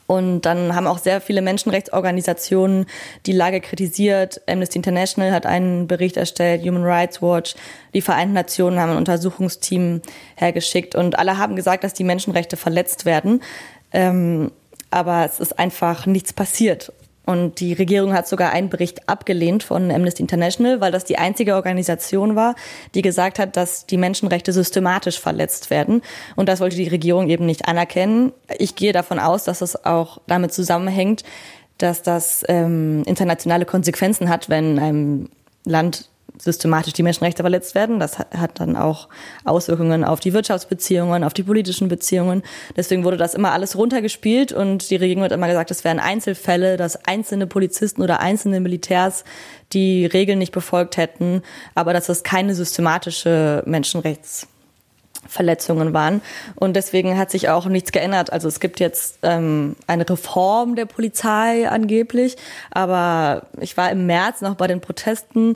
Und 0.05 0.41
dann 0.41 0.75
haben 0.75 0.87
auch 0.87 0.97
sehr 0.97 1.21
viele 1.21 1.41
Menschenrechtsorganisationen 1.41 2.85
die 3.25 3.31
Lage 3.31 3.61
kritisiert. 3.61 4.41
Amnesty 4.47 4.77
International 4.77 5.31
hat 5.31 5.45
einen 5.45 5.87
Bericht 5.87 6.17
erstellt, 6.17 6.63
Human 6.63 6.83
Rights 6.83 7.21
Watch, 7.21 7.55
die 7.93 8.01
Vereinten 8.01 8.33
Nationen 8.33 8.79
haben 8.79 8.91
ein 8.91 8.97
Untersuchungsteam 8.97 10.01
hergeschickt 10.35 10.95
und 10.95 11.17
alle 11.17 11.37
haben 11.37 11.55
gesagt, 11.55 11.83
dass 11.83 11.93
die 11.93 12.03
Menschenrechte 12.03 12.57
verletzt 12.57 13.05
werden. 13.05 13.41
Ähm, 13.93 14.51
aber 14.91 15.25
es 15.25 15.39
ist 15.39 15.57
einfach 15.57 16.05
nichts 16.05 16.33
passiert. 16.33 16.91
Und 17.25 17.59
die 17.59 17.73
Regierung 17.73 18.13
hat 18.13 18.27
sogar 18.27 18.51
einen 18.51 18.69
Bericht 18.69 19.07
abgelehnt 19.07 19.63
von 19.63 19.91
Amnesty 19.91 20.21
International, 20.21 20.81
weil 20.81 20.91
das 20.91 21.05
die 21.05 21.17
einzige 21.17 21.55
Organisation 21.55 22.35
war, 22.35 22.55
die 22.95 23.01
gesagt 23.01 23.39
hat, 23.39 23.55
dass 23.55 23.85
die 23.85 23.97
Menschenrechte 23.97 24.51
systematisch 24.51 25.19
verletzt 25.19 25.69
werden. 25.69 26.01
Und 26.35 26.49
das 26.49 26.59
wollte 26.59 26.75
die 26.75 26.87
Regierung 26.87 27.29
eben 27.29 27.45
nicht 27.45 27.67
anerkennen. 27.67 28.33
Ich 28.57 28.75
gehe 28.75 28.91
davon 28.91 29.19
aus, 29.19 29.45
dass 29.45 29.61
es 29.61 29.85
auch 29.85 30.19
damit 30.27 30.53
zusammenhängt, 30.53 31.23
dass 31.77 32.01
das 32.01 32.43
ähm, 32.49 33.03
internationale 33.05 33.65
Konsequenzen 33.65 34.29
hat, 34.29 34.49
wenn 34.49 34.77
einem 34.77 35.29
Land 35.65 36.09
systematisch 36.39 36.93
die 36.93 37.03
Menschenrechte 37.03 37.43
verletzt 37.43 37.75
werden. 37.75 37.99
Das 37.99 38.19
hat 38.19 38.59
dann 38.59 38.75
auch 38.75 39.07
Auswirkungen 39.43 40.03
auf 40.03 40.19
die 40.19 40.33
Wirtschaftsbeziehungen, 40.33 41.23
auf 41.23 41.33
die 41.33 41.43
politischen 41.43 41.87
Beziehungen. 41.87 42.43
Deswegen 42.75 43.03
wurde 43.03 43.17
das 43.17 43.33
immer 43.33 43.51
alles 43.51 43.77
runtergespielt 43.77 44.51
und 44.51 44.89
die 44.89 44.95
Regierung 44.95 45.23
hat 45.23 45.31
immer 45.31 45.47
gesagt, 45.47 45.71
es 45.71 45.83
wären 45.83 45.99
Einzelfälle, 45.99 46.77
dass 46.77 47.05
einzelne 47.05 47.47
Polizisten 47.47 48.01
oder 48.01 48.19
einzelne 48.19 48.59
Militärs 48.59 49.23
die 49.73 50.05
Regeln 50.05 50.39
nicht 50.39 50.51
befolgt 50.51 50.97
hätten, 50.97 51.41
aber 51.75 51.93
dass 51.93 52.07
das 52.07 52.23
keine 52.23 52.55
systematische 52.55 53.63
Menschenrechts 53.65 54.47
Verletzungen 55.27 55.93
waren. 55.93 56.21
Und 56.55 56.75
deswegen 56.75 57.17
hat 57.17 57.31
sich 57.31 57.49
auch 57.49 57.65
nichts 57.67 57.91
geändert. 57.91 58.31
Also 58.33 58.47
es 58.47 58.59
gibt 58.59 58.79
jetzt 58.79 59.19
ähm, 59.23 59.75
eine 59.87 60.07
Reform 60.09 60.75
der 60.75 60.85
Polizei 60.85 61.67
angeblich, 61.69 62.35
aber 62.71 63.43
ich 63.59 63.77
war 63.77 63.89
im 63.91 64.05
März 64.05 64.41
noch 64.41 64.55
bei 64.55 64.67
den 64.67 64.81
Protesten 64.81 65.55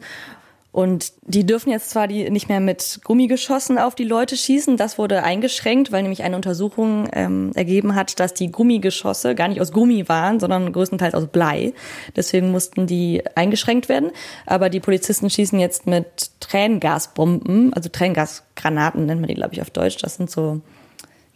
Und 0.78 1.14
die 1.24 1.44
dürfen 1.44 1.72
jetzt 1.72 1.90
zwar 1.90 2.08
die 2.08 2.30
nicht 2.30 2.50
mehr 2.50 2.60
mit 2.60 3.00
Gummigeschossen 3.04 3.80
auf 3.80 3.96
die 3.96 4.04
Leute 4.04 4.38
schießen, 4.38 4.78
das 4.78 5.00
wurde 5.00 5.24
eingeschränkt, 5.24 5.92
weil 5.92 6.04
nämlich 6.04 6.22
eine 6.22 6.36
Untersuchung 6.36 7.10
ähm, 7.14 7.52
ergeben 7.56 7.96
hat, 7.96 8.20
dass 8.20 8.36
die 8.36 8.52
Gummigeschosse 8.52 9.34
gar 9.34 9.48
nicht 9.48 9.60
aus 9.60 9.72
Gummi 9.72 10.08
waren, 10.08 10.40
sondern 10.40 10.72
größtenteils 10.72 11.16
aus 11.16 11.30
Blei. 11.30 11.74
Deswegen 12.16 12.52
mussten 12.52 12.86
die 12.86 13.24
eingeschränkt 13.34 13.90
werden. 13.90 14.12
Aber 14.46 14.70
die 14.70 14.80
Polizisten 14.80 15.32
schießen 15.32 15.60
jetzt 15.60 15.88
mit 15.88 16.30
Tränengasbomben, 16.42 17.74
also 17.74 17.90
Tränengasgranaten 17.90 19.08
nennt 19.08 19.20
man 19.20 19.30
die, 19.30 19.34
glaube 19.34 19.56
ich, 19.56 19.64
auf 19.64 19.72
Deutsch. 19.72 19.98
Das 19.98 20.18
sind 20.18 20.30
so, 20.30 20.62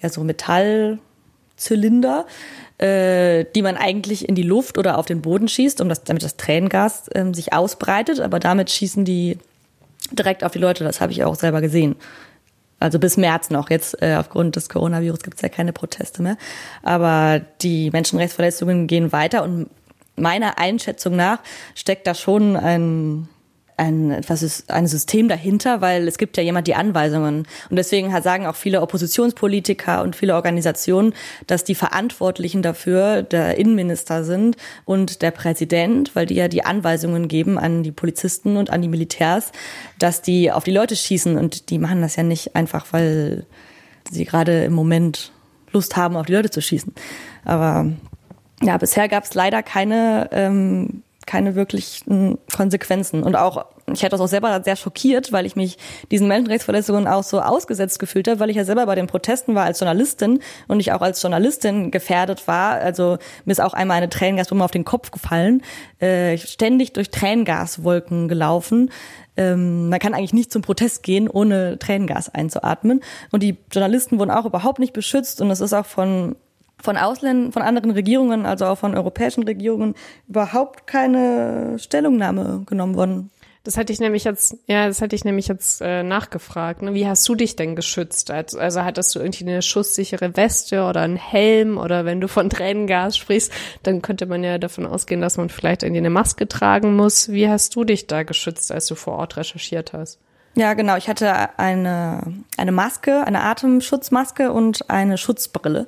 ja, 0.03 0.09
so 0.09 0.23
Metallzylinder, 1.61 2.25
äh, 2.77 3.45
die 3.55 3.61
man 3.61 3.77
eigentlich 3.77 4.27
in 4.27 4.35
die 4.35 4.43
Luft 4.43 4.77
oder 4.77 4.97
auf 4.97 5.05
den 5.05 5.21
Boden 5.21 5.47
schießt, 5.47 5.81
um 5.81 5.89
das, 5.89 6.03
damit 6.03 6.23
das 6.23 6.37
Tränengas 6.37 7.09
ähm, 7.13 7.33
sich 7.33 7.53
ausbreitet. 7.53 8.19
Aber 8.19 8.39
damit 8.39 8.69
schießen 8.69 9.05
die 9.05 9.37
direkt 10.11 10.43
auf 10.43 10.51
die 10.51 10.59
Leute. 10.59 10.83
Das 10.83 11.01
habe 11.01 11.11
ich 11.11 11.23
auch 11.23 11.35
selber 11.35 11.61
gesehen. 11.61 11.95
Also 12.79 12.97
bis 12.97 13.17
März 13.17 13.51
noch. 13.51 13.69
Jetzt 13.69 14.01
äh, 14.01 14.15
aufgrund 14.15 14.55
des 14.55 14.67
Coronavirus 14.67 15.21
gibt 15.21 15.35
es 15.35 15.41
ja 15.41 15.49
keine 15.49 15.73
Proteste 15.73 16.23
mehr. 16.23 16.37
Aber 16.81 17.41
die 17.61 17.91
Menschenrechtsverletzungen 17.91 18.87
gehen 18.87 19.11
weiter 19.11 19.43
und 19.43 19.69
meiner 20.15 20.57
Einschätzung 20.57 21.15
nach 21.15 21.39
steckt 21.75 22.05
da 22.07 22.15
schon 22.15 22.55
ein 22.55 23.29
ein, 23.81 24.11
etwas 24.11 24.63
ein 24.69 24.87
System 24.87 25.27
dahinter, 25.27 25.81
weil 25.81 26.07
es 26.07 26.17
gibt 26.17 26.37
ja 26.37 26.43
jemand 26.43 26.67
die 26.67 26.75
Anweisungen. 26.75 27.47
Und 27.69 27.75
deswegen 27.75 28.11
sagen 28.21 28.45
auch 28.45 28.55
viele 28.55 28.81
Oppositionspolitiker 28.81 30.03
und 30.03 30.15
viele 30.15 30.35
Organisationen, 30.35 31.13
dass 31.47 31.63
die 31.63 31.73
Verantwortlichen 31.75 32.61
dafür 32.61 33.23
der 33.23 33.57
Innenminister 33.57 34.23
sind 34.23 34.55
und 34.85 35.21
der 35.23 35.31
Präsident, 35.31 36.15
weil 36.15 36.27
die 36.27 36.35
ja 36.35 36.47
die 36.47 36.63
Anweisungen 36.63 37.27
geben 37.27 37.57
an 37.57 37.81
die 37.81 37.91
Polizisten 37.91 38.55
und 38.55 38.69
an 38.69 38.81
die 38.81 38.87
Militärs, 38.87 39.51
dass 39.97 40.21
die 40.21 40.51
auf 40.51 40.63
die 40.63 40.71
Leute 40.71 40.95
schießen. 40.95 41.37
Und 41.37 41.69
die 41.71 41.79
machen 41.79 42.01
das 42.01 42.15
ja 42.15 42.23
nicht 42.23 42.55
einfach, 42.55 42.85
weil 42.91 43.45
sie 44.09 44.25
gerade 44.25 44.63
im 44.63 44.73
Moment 44.73 45.31
Lust 45.71 45.95
haben, 45.95 46.15
auf 46.17 46.27
die 46.27 46.33
Leute 46.33 46.51
zu 46.51 46.61
schießen. 46.61 46.93
Aber 47.45 47.91
ja, 48.61 48.77
bisher 48.77 49.07
gab 49.07 49.23
es 49.23 49.33
leider 49.33 49.63
keine 49.63 50.29
ähm, 50.31 51.01
keine 51.31 51.55
wirklichen 51.55 52.37
Konsequenzen. 52.53 53.23
Und 53.23 53.37
auch, 53.37 53.65
ich 53.89 54.01
hätte 54.01 54.11
das 54.11 54.19
auch 54.19 54.27
selber 54.27 54.61
sehr 54.65 54.75
schockiert, 54.75 55.31
weil 55.31 55.45
ich 55.45 55.55
mich 55.55 55.77
diesen 56.11 56.27
Menschenrechtsverletzungen 56.27 57.07
auch 57.07 57.23
so 57.23 57.39
ausgesetzt 57.39 57.99
gefühlt 57.99 58.27
habe, 58.27 58.41
weil 58.41 58.49
ich 58.49 58.57
ja 58.57 58.65
selber 58.65 58.85
bei 58.85 58.95
den 58.95 59.07
Protesten 59.07 59.55
war 59.55 59.63
als 59.63 59.79
Journalistin 59.79 60.39
und 60.67 60.81
ich 60.81 60.91
auch 60.91 60.99
als 60.99 61.21
Journalistin 61.21 61.89
gefährdet 61.89 62.49
war. 62.49 62.73
Also 62.73 63.17
mir 63.45 63.53
ist 63.53 63.61
auch 63.61 63.73
einmal 63.73 63.95
eine 63.95 64.09
Tränengasbombe 64.09 64.65
auf 64.65 64.71
den 64.71 64.83
Kopf 64.83 65.11
gefallen, 65.11 65.61
äh, 65.99 66.37
ständig 66.37 66.91
durch 66.91 67.11
Tränengaswolken 67.11 68.27
gelaufen. 68.27 68.91
Ähm, 69.37 69.87
man 69.87 69.99
kann 69.99 70.13
eigentlich 70.13 70.33
nicht 70.33 70.51
zum 70.51 70.61
Protest 70.61 71.01
gehen, 71.01 71.29
ohne 71.29 71.79
Tränengas 71.79 72.27
einzuatmen. 72.27 72.99
Und 73.31 73.41
die 73.41 73.55
Journalisten 73.71 74.19
wurden 74.19 74.31
auch 74.31 74.45
überhaupt 74.45 74.79
nicht 74.79 74.91
beschützt 74.91 75.39
und 75.39 75.49
es 75.49 75.61
ist 75.61 75.71
auch 75.71 75.85
von 75.85 76.35
von 76.81 76.97
Ausländern, 76.97 77.51
von 77.51 77.61
anderen 77.61 77.91
Regierungen, 77.91 78.45
also 78.45 78.65
auch 78.65 78.77
von 78.77 78.95
europäischen 78.95 79.43
Regierungen, 79.43 79.95
überhaupt 80.27 80.87
keine 80.87 81.77
Stellungnahme 81.79 82.63
genommen 82.65 82.95
worden. 82.95 83.31
Das 83.63 83.77
hatte 83.77 83.93
ich 83.93 83.99
nämlich 83.99 84.23
jetzt, 84.23 84.57
ja, 84.65 84.87
das 84.87 85.03
hatte 85.03 85.15
ich 85.15 85.23
nämlich 85.23 85.47
jetzt 85.47 85.81
äh, 85.81 86.01
nachgefragt. 86.01 86.81
Ne? 86.81 86.95
Wie 86.95 87.05
hast 87.05 87.29
du 87.29 87.35
dich 87.35 87.55
denn 87.55 87.75
geschützt? 87.75 88.31
Also, 88.31 88.57
also 88.57 88.83
hattest 88.83 89.13
du 89.13 89.19
irgendwie 89.19 89.43
eine 89.43 89.61
schusssichere 89.61 90.35
Weste 90.35 90.83
oder 90.83 91.01
einen 91.01 91.15
Helm 91.15 91.77
oder 91.77 92.03
wenn 92.03 92.19
du 92.19 92.27
von 92.27 92.49
Tränengas 92.49 93.17
sprichst, 93.17 93.53
dann 93.83 94.01
könnte 94.01 94.25
man 94.25 94.43
ja 94.43 94.57
davon 94.57 94.87
ausgehen, 94.87 95.21
dass 95.21 95.37
man 95.37 95.49
vielleicht 95.49 95.83
irgendwie 95.83 95.99
eine 95.99 96.09
Maske 96.09 96.47
tragen 96.47 96.95
muss. 96.95 97.29
Wie 97.29 97.47
hast 97.47 97.75
du 97.75 97.83
dich 97.83 98.07
da 98.07 98.23
geschützt, 98.23 98.71
als 98.71 98.87
du 98.87 98.95
vor 98.95 99.13
Ort 99.13 99.37
recherchiert 99.37 99.93
hast? 99.93 100.17
Ja, 100.55 100.73
genau. 100.73 100.97
Ich 100.97 101.07
hatte 101.07 101.59
eine, 101.59 102.33
eine 102.57 102.71
Maske, 102.71 103.25
eine 103.25 103.41
Atemschutzmaske 103.43 104.51
und 104.51 104.89
eine 104.89 105.19
Schutzbrille. 105.19 105.87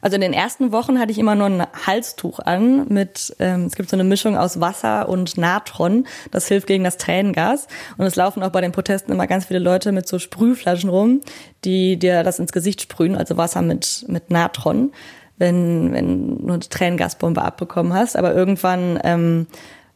Also 0.00 0.14
in 0.14 0.20
den 0.20 0.32
ersten 0.32 0.70
Wochen 0.72 0.98
hatte 0.98 1.10
ich 1.10 1.18
immer 1.18 1.34
nur 1.34 1.46
ein 1.46 1.66
Halstuch 1.86 2.38
an 2.38 2.86
mit, 2.88 3.34
ähm, 3.38 3.64
es 3.64 3.74
gibt 3.74 3.90
so 3.90 3.96
eine 3.96 4.04
Mischung 4.04 4.36
aus 4.36 4.60
Wasser 4.60 5.08
und 5.08 5.36
Natron. 5.36 6.06
Das 6.30 6.46
hilft 6.46 6.66
gegen 6.66 6.84
das 6.84 6.98
Tränengas. 6.98 7.66
Und 7.96 8.06
es 8.06 8.16
laufen 8.16 8.42
auch 8.42 8.50
bei 8.50 8.60
den 8.60 8.72
Protesten 8.72 9.12
immer 9.12 9.26
ganz 9.26 9.46
viele 9.46 9.58
Leute 9.58 9.92
mit 9.92 10.06
so 10.06 10.18
Sprühflaschen 10.18 10.90
rum, 10.90 11.20
die 11.64 11.98
dir 11.98 12.22
das 12.22 12.38
ins 12.38 12.52
Gesicht 12.52 12.80
sprühen, 12.80 13.16
also 13.16 13.36
Wasser 13.36 13.62
mit, 13.62 14.04
mit 14.08 14.30
Natron, 14.30 14.92
wenn, 15.36 15.92
wenn 15.92 16.38
du 16.46 16.52
eine 16.52 16.60
Tränengasbombe 16.60 17.42
abbekommen 17.42 17.92
hast. 17.92 18.16
Aber 18.16 18.34
irgendwann 18.34 19.00
ähm, 19.02 19.46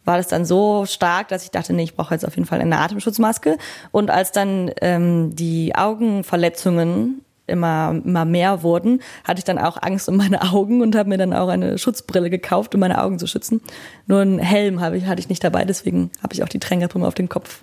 war 0.04 0.16
das 0.16 0.26
dann 0.26 0.44
so 0.44 0.85
stark, 0.87 1.28
dass 1.28 1.44
ich 1.44 1.50
dachte, 1.52 1.73
nee, 1.73 1.85
ich 1.85 1.94
brauche 1.94 2.14
jetzt 2.14 2.26
auf 2.26 2.35
jeden 2.35 2.47
Fall 2.47 2.61
eine 2.61 2.78
Atemschutzmaske. 2.78 3.56
Und 3.92 4.11
als 4.11 4.32
dann 4.32 4.71
ähm, 4.80 5.35
die 5.37 5.75
Augenverletzungen 5.76 7.25
immer, 7.52 8.00
immer 8.04 8.25
mehr 8.25 8.62
wurden, 8.62 9.00
hatte 9.25 9.38
ich 9.38 9.44
dann 9.44 9.59
auch 9.59 9.80
Angst 9.80 10.09
um 10.09 10.16
meine 10.16 10.42
Augen 10.52 10.82
und 10.82 10.97
habe 10.97 11.09
mir 11.09 11.18
dann 11.18 11.32
auch 11.32 11.49
eine 11.49 11.78
Schutzbrille 11.78 12.30
gekauft, 12.30 12.75
um 12.75 12.80
meine 12.80 13.02
Augen 13.02 13.18
zu 13.18 13.26
schützen. 13.26 13.61
Nur 14.06 14.21
einen 14.21 14.38
Helm 14.38 14.80
habe 14.80 14.97
ich, 14.97 15.06
hatte 15.06 15.21
ich 15.21 15.28
nicht 15.28 15.44
dabei, 15.44 15.64
deswegen 15.64 16.11
habe 16.23 16.35
ich 16.35 16.42
auch 16.42 16.49
die 16.49 16.59
Tränengasbombe 16.59 17.06
auf 17.06 17.14
den 17.14 17.28
Kopf 17.28 17.62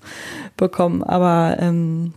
bekommen. 0.55 1.03
Aber 1.03 1.58
ähm, 1.60 2.13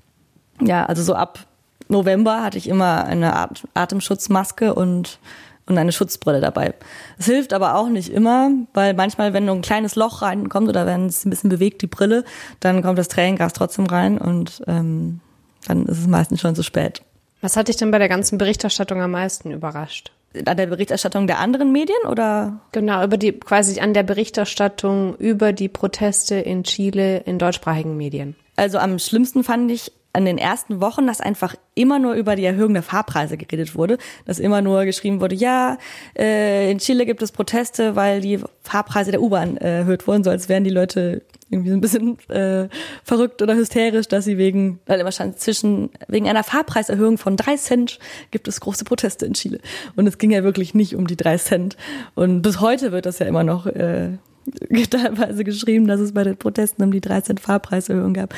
ja, 0.60 0.86
also 0.86 1.02
so 1.02 1.14
ab 1.14 1.40
November 1.88 2.42
hatte 2.42 2.58
ich 2.58 2.68
immer 2.68 3.04
eine 3.04 3.48
Atemschutzmaske 3.74 4.74
und 4.74 5.18
und 5.66 5.78
eine 5.78 5.92
Schutzbrille 5.92 6.40
dabei. 6.40 6.74
Es 7.18 7.26
hilft 7.26 7.52
aber 7.52 7.76
auch 7.76 7.88
nicht 7.88 8.12
immer, 8.12 8.50
weil 8.74 8.94
manchmal, 8.94 9.32
wenn 9.32 9.44
nur 9.44 9.54
ein 9.54 9.62
kleines 9.62 9.94
Loch 9.94 10.22
reinkommt 10.22 10.68
oder 10.68 10.86
wenn 10.86 11.06
es 11.06 11.24
ein 11.24 11.30
bisschen 11.30 11.50
bewegt, 11.50 11.82
die 11.82 11.86
Brille, 11.86 12.24
dann 12.60 12.82
kommt 12.82 12.98
das 12.98 13.08
Tränengas 13.08 13.52
trotzdem 13.52 13.86
rein 13.86 14.18
und 14.18 14.62
ähm, 14.66 15.20
dann 15.66 15.86
ist 15.86 15.98
es 15.98 16.06
meistens 16.06 16.40
schon 16.40 16.54
zu 16.54 16.62
spät. 16.62 17.02
Was 17.42 17.56
hat 17.56 17.68
dich 17.68 17.76
denn 17.76 17.90
bei 17.90 17.98
der 17.98 18.08
ganzen 18.08 18.38
Berichterstattung 18.38 19.02
am 19.02 19.10
meisten 19.10 19.50
überrascht? 19.50 20.12
An 20.46 20.56
der 20.56 20.66
Berichterstattung 20.66 21.26
der 21.26 21.40
anderen 21.40 21.72
Medien 21.72 21.98
oder? 22.08 22.60
Genau, 22.72 23.04
über 23.04 23.18
die, 23.18 23.32
quasi 23.32 23.78
an 23.80 23.92
der 23.92 24.04
Berichterstattung 24.04 25.16
über 25.16 25.52
die 25.52 25.68
Proteste 25.68 26.36
in 26.36 26.64
Chile 26.64 27.18
in 27.18 27.38
deutschsprachigen 27.38 27.96
Medien. 27.98 28.36
Also 28.56 28.78
am 28.78 28.98
schlimmsten 28.98 29.44
fand 29.44 29.70
ich 29.70 29.92
an 30.12 30.24
den 30.24 30.38
ersten 30.38 30.80
Wochen, 30.80 31.06
dass 31.06 31.20
einfach 31.20 31.54
immer 31.74 31.98
nur 31.98 32.14
über 32.14 32.36
die 32.36 32.44
Erhöhung 32.44 32.74
der 32.74 32.82
Fahrpreise 32.82 33.36
geredet 33.36 33.74
wurde, 33.74 33.98
dass 34.26 34.38
immer 34.38 34.60
nur 34.60 34.84
geschrieben 34.84 35.20
wurde, 35.20 35.34
ja, 35.34 35.78
äh, 36.18 36.70
in 36.70 36.78
Chile 36.78 37.06
gibt 37.06 37.22
es 37.22 37.32
Proteste, 37.32 37.96
weil 37.96 38.20
die 38.20 38.38
Fahrpreise 38.62 39.10
der 39.10 39.22
U-Bahn 39.22 39.56
äh, 39.56 39.78
erhöht 39.78 40.06
wurden, 40.06 40.22
so 40.22 40.30
als 40.30 40.48
wären 40.48 40.64
die 40.64 40.70
Leute 40.70 41.22
irgendwie 41.48 41.70
so 41.70 41.76
ein 41.76 41.80
bisschen 41.80 42.18
äh, 42.28 42.68
verrückt 43.04 43.42
oder 43.42 43.54
hysterisch, 43.54 44.08
dass 44.08 44.24
sie 44.24 44.38
wegen, 44.38 44.80
weil 44.86 45.00
immer 45.00 45.12
stand 45.12 45.38
zwischen, 45.38 45.90
wegen 46.08 46.28
einer 46.28 46.44
Fahrpreiserhöhung 46.44 47.18
von 47.18 47.36
drei 47.36 47.56
Cent 47.56 47.98
gibt 48.30 48.48
es 48.48 48.60
große 48.60 48.84
Proteste 48.84 49.26
in 49.26 49.34
Chile. 49.34 49.60
Und 49.94 50.06
es 50.06 50.18
ging 50.18 50.30
ja 50.30 50.44
wirklich 50.44 50.74
nicht 50.74 50.96
um 50.96 51.06
die 51.06 51.16
drei 51.16 51.36
Cent. 51.36 51.76
Und 52.14 52.42
bis 52.42 52.60
heute 52.60 52.90
wird 52.92 53.04
das 53.04 53.18
ja 53.18 53.26
immer 53.26 53.44
noch 53.44 53.66
äh, 53.66 54.18
teilweise 54.90 55.44
geschrieben, 55.44 55.86
dass 55.86 56.00
es 56.00 56.12
bei 56.12 56.24
den 56.24 56.36
Protesten 56.36 56.82
um 56.82 56.92
die 56.92 57.00
13 57.00 57.38
Fahrpreiserhöhung 57.38 58.14
gab, 58.14 58.34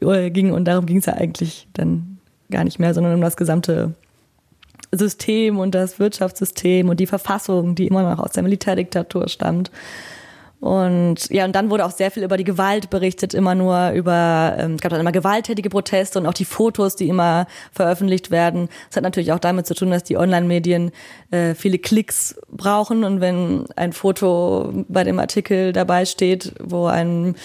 äh, 0.00 0.30
ging 0.30 0.52
und 0.52 0.64
darum 0.66 0.86
ging 0.86 0.98
es 0.98 1.06
ja 1.06 1.14
eigentlich 1.14 1.68
dann 1.72 2.18
gar 2.50 2.64
nicht 2.64 2.78
mehr, 2.78 2.94
sondern 2.94 3.14
um 3.14 3.20
das 3.20 3.36
gesamte 3.36 3.94
System 4.92 5.58
und 5.58 5.74
das 5.74 5.98
Wirtschaftssystem 5.98 6.88
und 6.88 6.98
die 6.98 7.06
Verfassung, 7.06 7.74
die 7.74 7.86
immer 7.86 8.02
noch 8.02 8.18
aus 8.18 8.32
der 8.32 8.42
Militärdiktatur 8.42 9.28
stammt. 9.28 9.70
Und 10.60 11.30
ja, 11.30 11.46
und 11.46 11.56
dann 11.56 11.70
wurde 11.70 11.86
auch 11.86 11.90
sehr 11.90 12.10
viel 12.10 12.22
über 12.22 12.36
die 12.36 12.44
Gewalt 12.44 12.90
berichtet, 12.90 13.32
immer 13.32 13.54
nur 13.54 13.90
über, 13.92 14.56
ähm, 14.58 14.74
es 14.74 14.82
gab 14.82 14.90
dann 14.90 15.00
immer 15.00 15.10
gewalttätige 15.10 15.70
Proteste 15.70 16.18
und 16.18 16.26
auch 16.26 16.34
die 16.34 16.44
Fotos, 16.44 16.96
die 16.96 17.08
immer 17.08 17.46
veröffentlicht 17.72 18.30
werden. 18.30 18.68
Das 18.88 18.96
hat 18.96 19.02
natürlich 19.02 19.32
auch 19.32 19.38
damit 19.38 19.66
zu 19.66 19.74
tun, 19.74 19.90
dass 19.90 20.04
die 20.04 20.18
Online-Medien 20.18 20.90
äh, 21.30 21.54
viele 21.54 21.78
Klicks 21.78 22.38
brauchen 22.50 23.04
und 23.04 23.22
wenn 23.22 23.64
ein 23.76 23.94
Foto 23.94 24.84
bei 24.88 25.02
dem 25.02 25.18
Artikel 25.18 25.72
dabei 25.72 26.04
steht, 26.04 26.52
wo 26.62 26.86
ein 26.86 27.36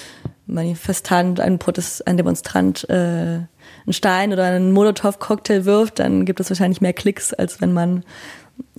Manifestant, 0.45 1.39
ein 1.39 1.57
Protest, 1.57 2.05
ein 2.05 2.17
Demonstrant 2.17 2.87
äh, 2.89 2.93
einen 2.93 3.47
Stein 3.93 4.33
oder 4.33 4.43
einen 4.43 4.73
Molotow-Cocktail 4.73 5.65
wirft, 5.65 5.99
dann 5.99 6.25
gibt 6.25 6.39
es 6.39 6.49
wahrscheinlich 6.49 6.81
mehr 6.81 6.93
Klicks, 6.93 7.33
als 7.33 7.61
wenn 7.61 7.73
man 7.73 8.03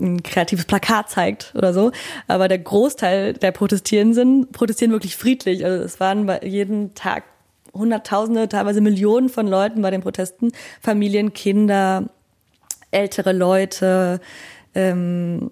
ein 0.01 0.23
kreatives 0.23 0.65
Plakat 0.65 1.11
zeigt 1.11 1.53
oder 1.55 1.73
so. 1.73 1.93
Aber 2.27 2.49
der 2.49 2.59
Großteil 2.59 3.33
der 3.35 3.53
Protestierenden 3.53 4.49
protestieren 4.53 4.93
wirklich 4.93 5.17
friedlich. 5.17 5.65
Also 5.65 5.85
es 5.85 6.01
waren 6.01 6.27
bei 6.27 6.41
jeden 6.43 6.95
Tag 6.95 7.25
Hunderttausende, 7.75 8.49
teilweise 8.49 8.81
Millionen 8.81 9.29
von 9.29 9.47
Leuten 9.47 9.83
bei 9.83 9.91
den 9.91 10.01
Protesten. 10.01 10.53
Familien, 10.81 11.33
Kinder, 11.33 12.05
ältere 12.91 13.33
Leute, 13.33 14.21
ähm, 14.75 15.51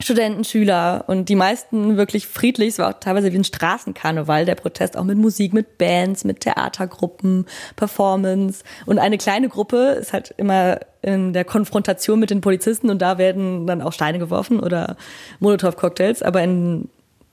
Studenten, 0.00 0.44
Schüler 0.44 1.04
und 1.06 1.28
die 1.28 1.34
meisten 1.34 1.96
wirklich 1.96 2.26
friedlich. 2.26 2.70
Es 2.70 2.78
war 2.78 2.90
auch 2.90 3.00
teilweise 3.00 3.32
wie 3.32 3.38
ein 3.38 3.44
Straßenkarneval, 3.44 4.44
der 4.44 4.54
Protest, 4.54 4.96
auch 4.96 5.04
mit 5.04 5.18
Musik, 5.18 5.52
mit 5.52 5.78
Bands, 5.78 6.24
mit 6.24 6.40
Theatergruppen, 6.40 7.46
Performance. 7.76 8.62
Und 8.86 8.98
eine 8.98 9.18
kleine 9.18 9.48
Gruppe 9.48 9.96
ist 10.00 10.12
halt 10.12 10.34
immer 10.36 10.78
in 11.02 11.32
der 11.32 11.44
Konfrontation 11.44 12.20
mit 12.20 12.30
den 12.30 12.40
Polizisten 12.40 12.90
und 12.90 13.02
da 13.02 13.18
werden 13.18 13.66
dann 13.66 13.82
auch 13.82 13.92
Steine 13.92 14.18
geworfen 14.18 14.60
oder 14.60 14.96
Molotow-Cocktails. 15.40 16.22
Aber 16.22 16.42
in 16.42 16.88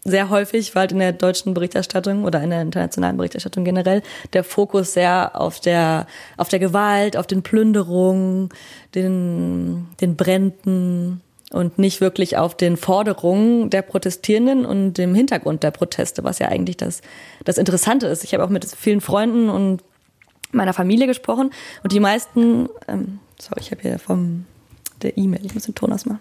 sehr 0.07 0.29
häufig 0.29 0.75
war 0.75 0.81
halt 0.81 0.91
in 0.91 1.00
der 1.00 1.13
deutschen 1.13 1.55
Berichterstattung 1.55 2.25
oder 2.25 2.41
in 2.41 2.51
der 2.51 2.62
internationalen 2.62 3.17
Berichterstattung 3.17 3.65
generell 3.65 4.03
der 4.34 4.43
Fokus 4.43 4.93
sehr 4.93 5.31
auf 5.34 5.60
der, 5.60 6.05
auf 6.38 6.48
der 6.48 6.60
Gewalt, 6.60 7.17
auf 7.17 7.25
den 7.25 7.41
Plünderungen, 7.41 8.50
den, 8.93 9.88
den 10.00 10.15
Bränden 10.15 11.22
und 11.55 11.79
nicht 11.79 12.01
wirklich 12.01 12.35
auf 12.35 12.55
den 12.55 12.75
Forderungen 12.75 13.69
der 13.69 13.81
Protestierenden 13.81 14.65
und 14.65 14.95
dem 14.97 15.15
Hintergrund 15.15 15.63
der 15.63 15.71
Proteste, 15.71 16.25
was 16.25 16.39
ja 16.39 16.50
eigentlich 16.50 16.75
das, 16.75 17.01
das 17.45 17.57
Interessante 17.57 18.07
ist. 18.07 18.25
Ich 18.25 18.33
habe 18.33 18.43
auch 18.43 18.50
mit 18.50 18.65
vielen 18.65 19.00
Freunden 19.00 19.50
und 19.50 19.81
meiner 20.51 20.74
Familie 20.74 21.07
gesprochen 21.07 21.51
und 21.81 21.93
die 21.93 22.01
meisten, 22.01 22.67
ähm, 22.89 23.19
sorry, 23.39 23.62
ich 23.62 23.71
habe 23.71 23.81
hier 23.81 24.00
vom 24.00 24.45
der 25.01 25.17
E-Mail, 25.17 25.45
ich 25.45 25.53
muss 25.53 25.63
den 25.63 25.75
Ton 25.75 25.93
ausmachen. 25.93 26.19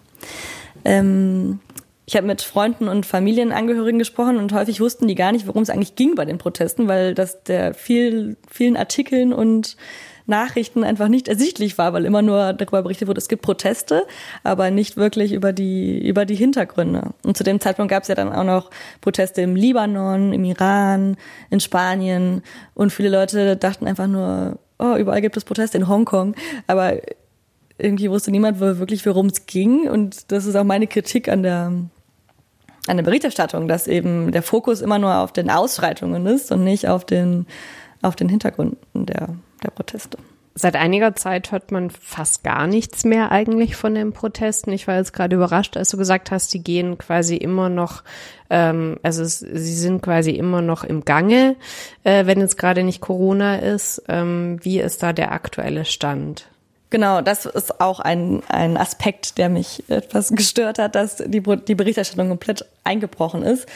Ähm, 0.84 1.58
ich 2.06 2.14
habe 2.16 2.26
mit 2.28 2.42
Freunden 2.42 2.86
und 2.86 3.04
Familienangehörigen 3.04 3.98
gesprochen 3.98 4.36
und 4.36 4.52
häufig 4.52 4.80
wussten 4.80 5.08
die 5.08 5.16
gar 5.16 5.32
nicht, 5.32 5.48
worum 5.48 5.62
es 5.62 5.70
eigentlich 5.70 5.96
ging 5.96 6.14
bei 6.14 6.26
den 6.26 6.38
Protesten, 6.38 6.86
weil 6.86 7.14
das 7.14 7.42
der 7.42 7.74
viel, 7.74 8.36
vielen 8.48 8.76
Artikeln 8.76 9.32
und 9.32 9.76
Nachrichten 10.26 10.84
einfach 10.84 11.08
nicht 11.08 11.28
ersichtlich 11.28 11.76
war, 11.76 11.92
weil 11.92 12.04
immer 12.04 12.22
nur 12.22 12.54
darüber 12.54 12.82
berichtet 12.82 13.08
wurde, 13.08 13.18
es 13.18 13.28
gibt 13.28 13.42
Proteste, 13.42 14.06
aber 14.42 14.70
nicht 14.70 14.96
wirklich 14.96 15.32
über 15.32 15.52
die, 15.52 16.06
über 16.06 16.24
die 16.24 16.34
Hintergründe. 16.34 17.10
Und 17.22 17.36
zu 17.36 17.44
dem 17.44 17.60
Zeitpunkt 17.60 17.90
gab 17.90 18.02
es 18.02 18.08
ja 18.08 18.14
dann 18.14 18.32
auch 18.32 18.44
noch 18.44 18.70
Proteste 19.00 19.42
im 19.42 19.54
Libanon, 19.54 20.32
im 20.32 20.44
Iran, 20.44 21.16
in 21.50 21.60
Spanien. 21.60 22.42
Und 22.74 22.90
viele 22.90 23.10
Leute 23.10 23.56
dachten 23.56 23.86
einfach 23.86 24.06
nur, 24.06 24.58
oh, 24.78 24.96
überall 24.96 25.20
gibt 25.20 25.36
es 25.36 25.44
Proteste 25.44 25.76
in 25.76 25.88
Hongkong, 25.88 26.34
aber 26.66 26.94
irgendwie 27.76 28.10
wusste 28.10 28.30
niemand 28.30 28.60
wirklich, 28.60 29.04
worum 29.04 29.26
es 29.26 29.46
ging. 29.46 29.88
Und 29.88 30.32
das 30.32 30.46
ist 30.46 30.56
auch 30.56 30.64
meine 30.64 30.86
Kritik 30.86 31.28
an 31.28 31.42
der 31.42 31.72
an 32.86 32.98
der 32.98 33.04
Berichterstattung, 33.04 33.66
dass 33.66 33.86
eben 33.86 34.30
der 34.30 34.42
Fokus 34.42 34.82
immer 34.82 34.98
nur 34.98 35.16
auf 35.16 35.32
den 35.32 35.48
Ausschreitungen 35.48 36.26
ist 36.26 36.52
und 36.52 36.64
nicht 36.64 36.86
auf 36.86 37.06
den, 37.06 37.46
auf 38.04 38.16
den 38.16 38.28
Hintergründen 38.28 39.06
der, 39.06 39.28
der 39.62 39.70
Proteste. 39.70 40.18
Seit 40.56 40.76
einiger 40.76 41.16
Zeit 41.16 41.50
hört 41.50 41.72
man 41.72 41.90
fast 41.90 42.44
gar 42.44 42.68
nichts 42.68 43.04
mehr 43.04 43.32
eigentlich 43.32 43.74
von 43.74 43.96
den 43.96 44.12
Protesten. 44.12 44.72
Ich 44.72 44.86
war 44.86 44.96
jetzt 44.96 45.12
gerade 45.12 45.34
überrascht, 45.34 45.76
als 45.76 45.90
du 45.90 45.96
gesagt 45.96 46.30
hast, 46.30 46.54
die 46.54 46.62
gehen 46.62 46.96
quasi 46.96 47.36
immer 47.36 47.68
noch, 47.68 48.04
ähm, 48.50 48.98
also 49.02 49.24
es, 49.24 49.40
sie 49.40 49.74
sind 49.74 50.00
quasi 50.00 50.30
immer 50.30 50.62
noch 50.62 50.84
im 50.84 51.04
Gange, 51.04 51.56
äh, 52.04 52.26
wenn 52.26 52.38
jetzt 52.38 52.56
gerade 52.56 52.84
nicht 52.84 53.00
Corona 53.00 53.56
ist. 53.56 54.04
Ähm, 54.06 54.58
wie 54.62 54.78
ist 54.78 55.02
da 55.02 55.12
der 55.12 55.32
aktuelle 55.32 55.84
Stand? 55.84 56.46
Genau, 56.88 57.20
das 57.20 57.46
ist 57.46 57.80
auch 57.80 57.98
ein, 57.98 58.44
ein 58.48 58.76
Aspekt, 58.76 59.38
der 59.38 59.48
mich 59.48 59.82
etwas 59.88 60.30
gestört 60.30 60.78
hat, 60.78 60.94
dass 60.94 61.16
die, 61.16 61.42
die 61.42 61.74
Berichterstattung 61.74 62.28
komplett 62.28 62.64
eingebrochen 62.84 63.42
ist. 63.42 63.66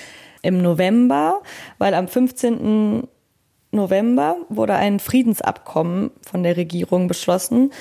Im 0.43 0.63
November, 0.63 1.41
weil 1.79 1.95
am 1.95 2.07
15. 2.07 3.09
November 3.71 4.37
wurde 4.49 4.75
ein 4.75 4.99
Friedensabkommen 4.99 6.11
von 6.23 6.43
der 6.43 6.57
Regierung 6.57 7.07
beschlossen 7.09 7.73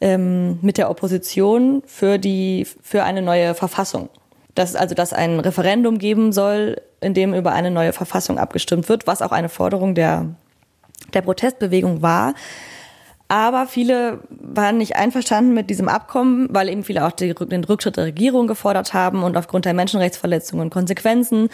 ähm, 0.00 0.58
mit 0.62 0.78
der 0.78 0.90
Opposition 0.90 1.82
für 1.86 2.18
die 2.18 2.66
für 2.82 3.04
eine 3.04 3.22
neue 3.22 3.54
Verfassung. 3.54 4.08
Dass 4.54 4.76
also 4.76 4.94
dass 4.94 5.12
ein 5.12 5.40
Referendum 5.40 5.98
geben 5.98 6.32
soll, 6.32 6.80
in 7.00 7.14
dem 7.14 7.34
über 7.34 7.52
eine 7.52 7.70
neue 7.70 7.92
Verfassung 7.92 8.38
abgestimmt 8.38 8.88
wird, 8.88 9.06
was 9.06 9.22
auch 9.22 9.32
eine 9.32 9.48
Forderung 9.48 9.94
der 9.94 10.26
der 11.14 11.22
Protestbewegung 11.22 12.02
war. 12.02 12.34
Aber 13.32 13.66
viele 13.66 14.20
waren 14.28 14.76
nicht 14.76 14.96
einverstanden 14.96 15.54
mit 15.54 15.70
diesem 15.70 15.88
Abkommen, 15.88 16.48
weil 16.50 16.68
eben 16.68 16.84
viele 16.84 17.06
auch 17.06 17.12
den 17.12 17.64
Rücktritt 17.64 17.96
der 17.96 18.04
Regierung 18.04 18.46
gefordert 18.46 18.92
haben 18.92 19.22
und 19.22 19.38
aufgrund 19.38 19.64
der 19.64 19.72
Menschenrechtsverletzungen 19.72 20.66
und 20.66 20.70
Konsequenzen 20.70 21.48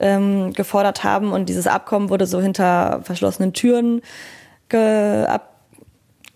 ähm, 0.00 0.52
gefordert 0.52 1.04
haben. 1.04 1.32
Und 1.32 1.48
dieses 1.48 1.66
Abkommen 1.66 2.10
wurde 2.10 2.26
so 2.26 2.40
hinter 2.40 3.00
verschlossenen 3.02 3.52
Türen 3.52 4.02
ab, 4.72 5.54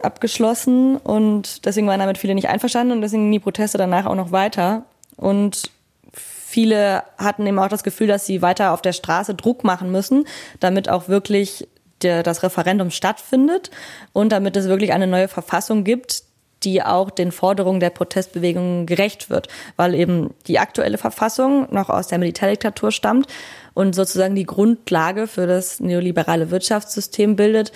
abgeschlossen. 0.00 0.96
Und 0.96 1.64
deswegen 1.64 1.86
waren 1.86 2.00
damit 2.00 2.18
viele 2.18 2.34
nicht 2.34 2.48
einverstanden 2.48 2.92
und 2.92 3.00
deswegen 3.02 3.30
die 3.32 3.40
Proteste 3.40 3.78
danach 3.78 4.06
auch 4.06 4.14
noch 4.14 4.32
weiter. 4.32 4.84
Und 5.16 5.70
viele 6.12 7.02
hatten 7.18 7.46
eben 7.46 7.58
auch 7.58 7.68
das 7.68 7.82
Gefühl, 7.82 8.06
dass 8.06 8.26
sie 8.26 8.42
weiter 8.42 8.72
auf 8.72 8.82
der 8.82 8.92
Straße 8.92 9.34
Druck 9.34 9.64
machen 9.64 9.90
müssen, 9.90 10.24
damit 10.60 10.88
auch 10.88 11.08
wirklich 11.08 11.68
der, 12.02 12.22
das 12.22 12.42
Referendum 12.42 12.90
stattfindet 12.90 13.70
und 14.12 14.30
damit 14.30 14.56
es 14.56 14.68
wirklich 14.68 14.92
eine 14.92 15.06
neue 15.06 15.28
Verfassung 15.28 15.84
gibt, 15.84 16.22
die 16.64 16.82
auch 16.82 17.10
den 17.10 17.32
Forderungen 17.32 17.80
der 17.80 17.90
Protestbewegung 17.90 18.86
gerecht 18.86 19.30
wird, 19.30 19.48
weil 19.76 19.94
eben 19.94 20.34
die 20.46 20.58
aktuelle 20.58 20.98
Verfassung 20.98 21.68
noch 21.72 21.88
aus 21.88 22.08
der 22.08 22.18
Militärdiktatur 22.18 22.90
stammt 22.90 23.26
und 23.74 23.94
sozusagen 23.94 24.34
die 24.34 24.46
Grundlage 24.46 25.26
für 25.26 25.46
das 25.46 25.80
neoliberale 25.80 26.50
Wirtschaftssystem 26.50 27.36
bildet, 27.36 27.72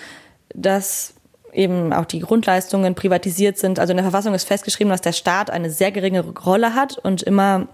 dass 0.54 1.14
eben 1.52 1.92
auch 1.92 2.06
die 2.06 2.20
Grundleistungen 2.20 2.94
privatisiert 2.94 3.58
sind. 3.58 3.78
Also 3.78 3.92
in 3.92 3.98
der 3.98 4.04
Verfassung 4.04 4.34
ist 4.34 4.44
festgeschrieben, 4.44 4.90
dass 4.90 5.02
der 5.02 5.12
Staat 5.12 5.50
eine 5.50 5.70
sehr 5.70 5.92
geringe 5.92 6.22
Rolle 6.22 6.74
hat 6.74 6.98
und 6.98 7.22
immer 7.22 7.68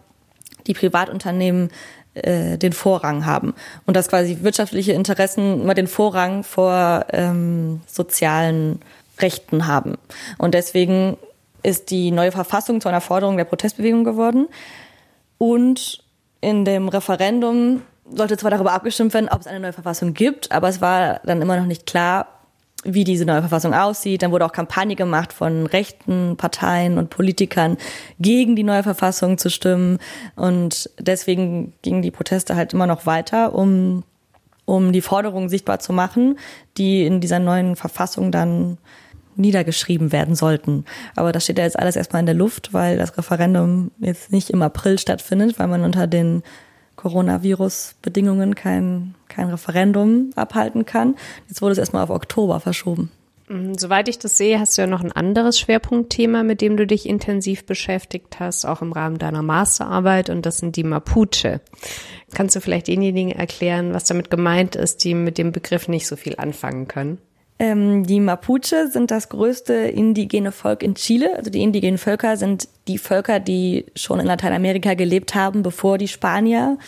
die 0.67 0.75
Privatunternehmen 0.75 1.71
äh, 2.15 2.59
den 2.59 2.73
Vorrang 2.73 3.27
haben 3.27 3.55
und 3.87 3.97
dass 3.97 4.09
quasi 4.09 4.39
wirtschaftliche 4.43 4.93
Interessen 4.93 5.63
immer 5.63 5.75
den 5.75 5.87
Vorrang 5.87 6.43
vor 6.43 7.07
ähm, 7.13 7.81
sozialen 7.87 8.81
Rechten 9.21 9.67
haben. 9.67 9.99
Und 10.39 10.55
deswegen 10.55 11.17
ist 11.63 11.91
die 11.91 12.11
neue 12.11 12.33
Verfassung 12.33 12.81
zu 12.81 12.89
einer 12.89 13.01
Forderung 13.01 13.37
der 13.37 13.45
Protestbewegung 13.45 14.05
geworden. 14.05 14.49
Und 15.39 16.03
in 16.41 16.65
dem 16.65 16.89
Referendum 16.89 17.83
sollte 18.11 18.37
zwar 18.37 18.51
darüber 18.51 18.73
abgestimmt 18.73 19.15
werden, 19.15 19.29
ob 19.29 19.41
es 19.41 19.47
eine 19.47 19.61
neue 19.61 19.73
Verfassung 19.73 20.15
gibt, 20.15 20.53
aber 20.53 20.69
es 20.69 20.81
war 20.81 21.21
dann 21.25 21.43
immer 21.43 21.57
noch 21.57 21.67
nicht 21.67 21.87
klar, 21.87 22.27
wie 22.85 23.05
diese 23.05 23.25
neue 23.25 23.41
Verfassung 23.41 23.75
aussieht. 23.75 24.23
Dann 24.23 24.31
wurde 24.31 24.47
auch 24.47 24.53
Kampagne 24.53 24.95
gemacht 24.95 25.33
von 25.33 25.67
rechten 25.67 26.37
Parteien 26.37 26.97
und 26.97 27.11
Politikern 27.11 27.77
gegen 28.21 28.55
die 28.55 28.63
neue 28.63 28.85
Verfassung 28.85 29.37
zu 29.37 29.51
stimmen. 29.51 29.99
Und 30.37 30.89
deswegen 30.99 31.73
gingen 31.83 32.03
die 32.03 32.13
Proteste 32.13 32.55
halt 32.55 32.73
immer 32.73 32.87
noch 32.87 33.05
weiter, 33.05 33.53
um, 33.53 34.05
um 34.65 34.93
die 34.93 35.01
Forderungen 35.01 35.49
sichtbar 35.49 35.81
zu 35.81 35.93
machen, 35.93 36.39
die 36.77 37.05
in 37.05 37.21
dieser 37.21 37.41
neuen 37.41 37.75
Verfassung 37.75 38.31
dann 38.31 38.79
niedergeschrieben 39.39 40.13
werden 40.13 40.35
sollten. 40.35 40.85
Aber 41.17 41.33
das 41.33 41.45
steht 41.45 41.59
ja 41.59 41.65
jetzt 41.65 41.79
alles 41.79 41.97
erstmal 41.97 42.21
in 42.21 42.27
der 42.27 42.35
Luft, 42.35 42.73
weil 42.73 42.99
das 42.99 43.17
Referendum 43.17 43.91
jetzt 43.99 44.33
nicht 44.33 44.51
im 44.51 44.63
April 44.63 44.99
stattfindet, 44.99 45.59
weil 45.59 45.69
man 45.69 45.85
unter 45.85 46.07
den 46.07 46.43
Coronavirus-Bedingungen 46.97 48.55
kein, 48.55 49.15
kein 49.29 49.49
Referendum 49.49 50.31
abhalten 50.35 50.85
kann. 50.85 51.15
Jetzt 51.49 51.63
wurde 51.63 51.73
es 51.73 51.79
erstmal 51.79 52.03
auf 52.03 52.11
Oktober 52.11 52.61
verschoben. 52.61 53.11
Mhm, 53.49 53.79
soweit 53.79 54.09
ich 54.09 54.19
das 54.19 54.37
sehe, 54.37 54.61
hast 54.61 54.77
du 54.77 54.83
ja 54.83 54.87
noch 54.87 55.03
ein 55.03 55.13
anderes 55.13 55.59
Schwerpunktthema, 55.59 56.43
mit 56.43 56.61
dem 56.61 56.77
du 56.77 56.87
dich 56.87 57.09
intensiv 57.09 57.65
beschäftigt 57.65 58.41
hast, 58.41 58.67
auch 58.67 58.83
im 58.83 58.93
Rahmen 58.93 59.19
deiner 59.19 59.43
Masterarbeit, 59.43 60.29
und 60.29 60.45
das 60.45 60.59
sind 60.59 60.77
die 60.77 60.85
Mapuche. 60.85 61.61
Kannst 62.35 62.57
du 62.57 62.61
vielleicht 62.61 62.89
denjenigen 62.89 63.33
erklären, 63.33 63.95
was 63.95 64.05
damit 64.05 64.31
gemeint 64.31 64.77
ist, 64.77 65.05
die 65.05 65.15
mit 65.15 65.39
dem 65.39 65.53
Begriff 65.53 65.89
nicht 65.89 66.07
so 66.07 66.17
viel 66.17 66.37
anfangen 66.37 66.89
können? 66.89 67.19
Ähm, 67.59 68.07
die 68.07 68.21
Mapuche 68.21 68.89
sind 68.89 69.11
das 69.11 69.29
größte 69.29 69.73
indigene 69.75 70.53
Volk 70.53 70.83
in 70.83 70.95
Chile. 70.95 71.37
Also 71.37 71.51
die 71.51 71.63
indigenen 71.63 71.99
Völker 71.99 72.37
sind 72.37 72.69
die 72.87 72.99
Völker, 72.99 73.41
die 73.41 73.87
schon 73.97 74.21
in 74.21 74.27
Lateinamerika 74.27 74.95
gelebt 74.95 75.35
haben, 75.35 75.63
bevor 75.63 75.99
die 75.99 76.09
Spanier 76.09 76.79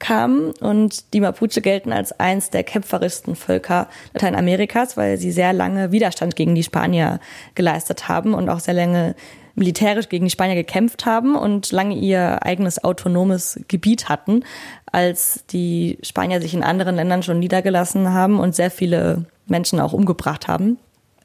kamen. 0.00 0.52
Und 0.60 1.12
die 1.14 1.20
Mapuche 1.20 1.60
gelten 1.60 1.92
als 1.92 2.18
eins 2.18 2.50
der 2.50 2.64
kämpferischsten 2.64 3.36
Völker 3.36 3.88
Lateinamerikas, 4.12 4.96
weil 4.96 5.18
sie 5.18 5.30
sehr 5.30 5.52
lange 5.52 5.92
Widerstand 5.92 6.34
gegen 6.34 6.54
die 6.54 6.64
Spanier 6.64 7.20
geleistet 7.54 8.08
haben 8.08 8.34
und 8.34 8.48
auch 8.48 8.60
sehr 8.60 8.74
lange 8.74 9.14
militärisch 9.54 10.08
gegen 10.08 10.24
die 10.24 10.30
Spanier 10.30 10.54
gekämpft 10.54 11.04
haben 11.04 11.34
und 11.34 11.72
lange 11.72 11.96
ihr 11.96 12.44
eigenes 12.44 12.82
autonomes 12.82 13.60
Gebiet 13.66 14.08
hatten, 14.08 14.44
als 14.86 15.44
die 15.50 15.98
Spanier 16.02 16.40
sich 16.40 16.54
in 16.54 16.62
anderen 16.62 16.94
Ländern 16.94 17.24
schon 17.24 17.40
niedergelassen 17.40 18.12
haben 18.12 18.38
und 18.38 18.54
sehr 18.54 18.70
viele 18.70 19.26
Menschen 19.50 19.80
auch 19.80 19.92
umgebracht 19.92 20.48
haben. 20.48 20.78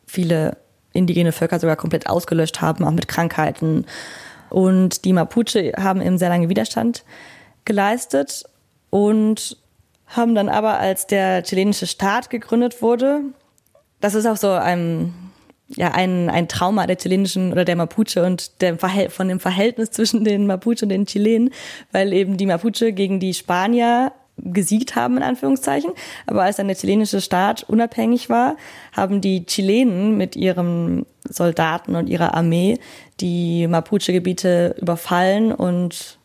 Viele 0.05 0.57
indigene 0.93 1.31
Völker 1.31 1.59
sogar 1.59 1.75
komplett 1.75 2.07
ausgelöscht 2.07 2.61
haben, 2.61 2.85
auch 2.85 2.91
mit 2.91 3.07
Krankheiten. 3.07 3.85
Und 4.49 5.05
die 5.05 5.13
Mapuche 5.13 5.73
haben 5.77 6.01
eben 6.01 6.17
sehr 6.17 6.29
lange 6.29 6.49
Widerstand 6.49 7.03
geleistet 7.65 8.43
und 8.89 9.57
haben 10.05 10.35
dann 10.35 10.49
aber, 10.49 10.79
als 10.79 11.07
der 11.07 11.43
chilenische 11.43 11.87
Staat 11.87 12.29
gegründet 12.29 12.81
wurde, 12.81 13.21
das 13.99 14.13
ist 14.13 14.27
auch 14.27 14.37
so 14.37 14.51
ein, 14.51 15.13
ja, 15.69 15.91
ein, 15.91 16.29
ein 16.29 16.47
Trauma 16.47 16.85
der 16.85 16.97
chilenischen 16.97 17.51
oder 17.51 17.65
der 17.65 17.75
Mapuche 17.75 18.23
und 18.23 18.61
der, 18.61 18.77
von 18.77 19.27
dem 19.27 19.39
Verhältnis 19.39 19.91
zwischen 19.91 20.23
den 20.23 20.45
Mapuche 20.45 20.83
und 20.83 20.89
den 20.89 21.07
Chilenen, 21.07 21.51
weil 21.91 22.13
eben 22.13 22.37
die 22.37 22.45
Mapuche 22.45 22.93
gegen 22.93 23.19
die 23.19 23.33
Spanier 23.33 24.11
gesiegt 24.37 24.95
haben, 24.95 25.17
in 25.17 25.23
Anführungszeichen. 25.23 25.91
Aber 26.25 26.43
als 26.43 26.57
dann 26.57 26.67
der 26.67 26.75
chilenische 26.75 27.21
Staat 27.21 27.63
unabhängig 27.63 28.29
war, 28.29 28.57
haben 28.95 29.21
die 29.21 29.45
Chilenen 29.45 30.17
mit 30.17 30.35
ihren 30.35 31.05
Soldaten 31.27 31.95
und 31.95 32.09
ihrer 32.09 32.33
Armee 32.33 32.79
die 33.19 33.67
Mapuche-Gebiete 33.67 34.75
überfallen 34.79 35.51
und 35.51 36.17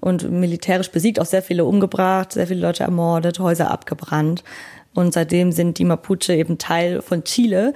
und 0.00 0.30
militärisch 0.30 0.90
besiegt, 0.90 1.18
auch 1.18 1.26
sehr 1.26 1.42
viele 1.42 1.64
umgebracht, 1.64 2.32
sehr 2.32 2.46
viele 2.46 2.60
Leute 2.60 2.84
ermordet, 2.84 3.38
Häuser 3.38 3.70
abgebrannt. 3.70 4.44
Und 4.94 5.12
seitdem 5.12 5.52
sind 5.52 5.78
die 5.78 5.84
Mapuche 5.84 6.34
eben 6.34 6.58
Teil 6.58 7.02
von 7.02 7.24
Chile. 7.24 7.72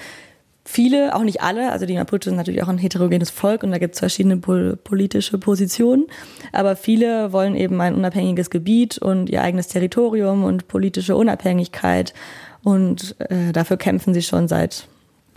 Viele, 0.72 1.16
auch 1.16 1.24
nicht 1.24 1.42
alle, 1.42 1.72
also 1.72 1.84
die 1.84 1.96
Mapuche 1.96 2.20
sind 2.22 2.36
natürlich 2.36 2.62
auch 2.62 2.68
ein 2.68 2.78
heterogenes 2.78 3.28
Volk 3.28 3.64
und 3.64 3.72
da 3.72 3.78
gibt 3.78 3.94
es 3.94 3.98
verschiedene 3.98 4.36
pol 4.36 4.76
politische 4.76 5.36
Positionen, 5.36 6.06
aber 6.52 6.76
viele 6.76 7.32
wollen 7.32 7.56
eben 7.56 7.80
ein 7.80 7.96
unabhängiges 7.96 8.50
Gebiet 8.50 8.96
und 8.96 9.28
ihr 9.28 9.42
eigenes 9.42 9.66
Territorium 9.66 10.44
und 10.44 10.68
politische 10.68 11.16
Unabhängigkeit 11.16 12.14
und 12.62 13.16
äh, 13.18 13.50
dafür 13.50 13.78
kämpfen 13.78 14.14
sie 14.14 14.22
schon 14.22 14.46
seit, 14.46 14.86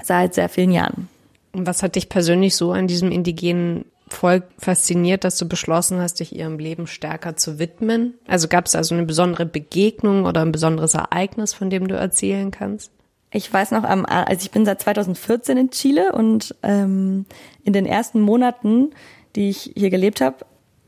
seit 0.03 0.35
sehr 0.35 0.49
vielen 0.49 0.71
Jahren. 0.71 1.09
Und 1.51 1.65
was 1.65 1.81
hat 1.81 1.95
dich 1.95 2.09
persönlich 2.09 2.55
so 2.55 2.71
an 2.71 2.85
diesem 2.85 3.11
indigenen 3.11 3.85
Volk 4.09 4.43
fasziniert, 4.59 5.23
dass 5.23 5.37
du 5.37 5.47
beschlossen 5.47 5.99
hast, 5.99 6.19
dich 6.19 6.35
ihrem 6.35 6.59
Leben 6.59 6.85
stärker 6.85 7.35
zu 7.37 7.57
widmen? 7.57 8.13
Also 8.27 8.47
gab 8.47 8.67
es 8.67 8.75
also 8.75 8.93
eine 8.93 9.07
besondere 9.07 9.47
Begegnung 9.47 10.25
oder 10.25 10.41
ein 10.41 10.51
besonderes 10.51 10.93
Ereignis, 10.93 11.55
von 11.55 11.71
dem 11.71 11.87
du 11.87 11.95
erzählen 11.95 12.51
kannst? 12.51 12.91
Ich 13.33 13.51
weiß 13.51 13.71
noch, 13.71 13.83
also 13.83 14.43
ich 14.43 14.51
bin 14.51 14.63
seit 14.63 14.81
2014 14.81 15.57
in 15.57 15.71
Chile 15.71 16.11
und 16.13 16.55
ähm, 16.61 17.25
in 17.63 17.73
den 17.73 17.87
ersten 17.87 18.21
Monaten, 18.21 18.91
die 19.35 19.49
ich 19.49 19.71
hier 19.75 19.89
gelebt 19.89 20.21
habe, 20.21 20.37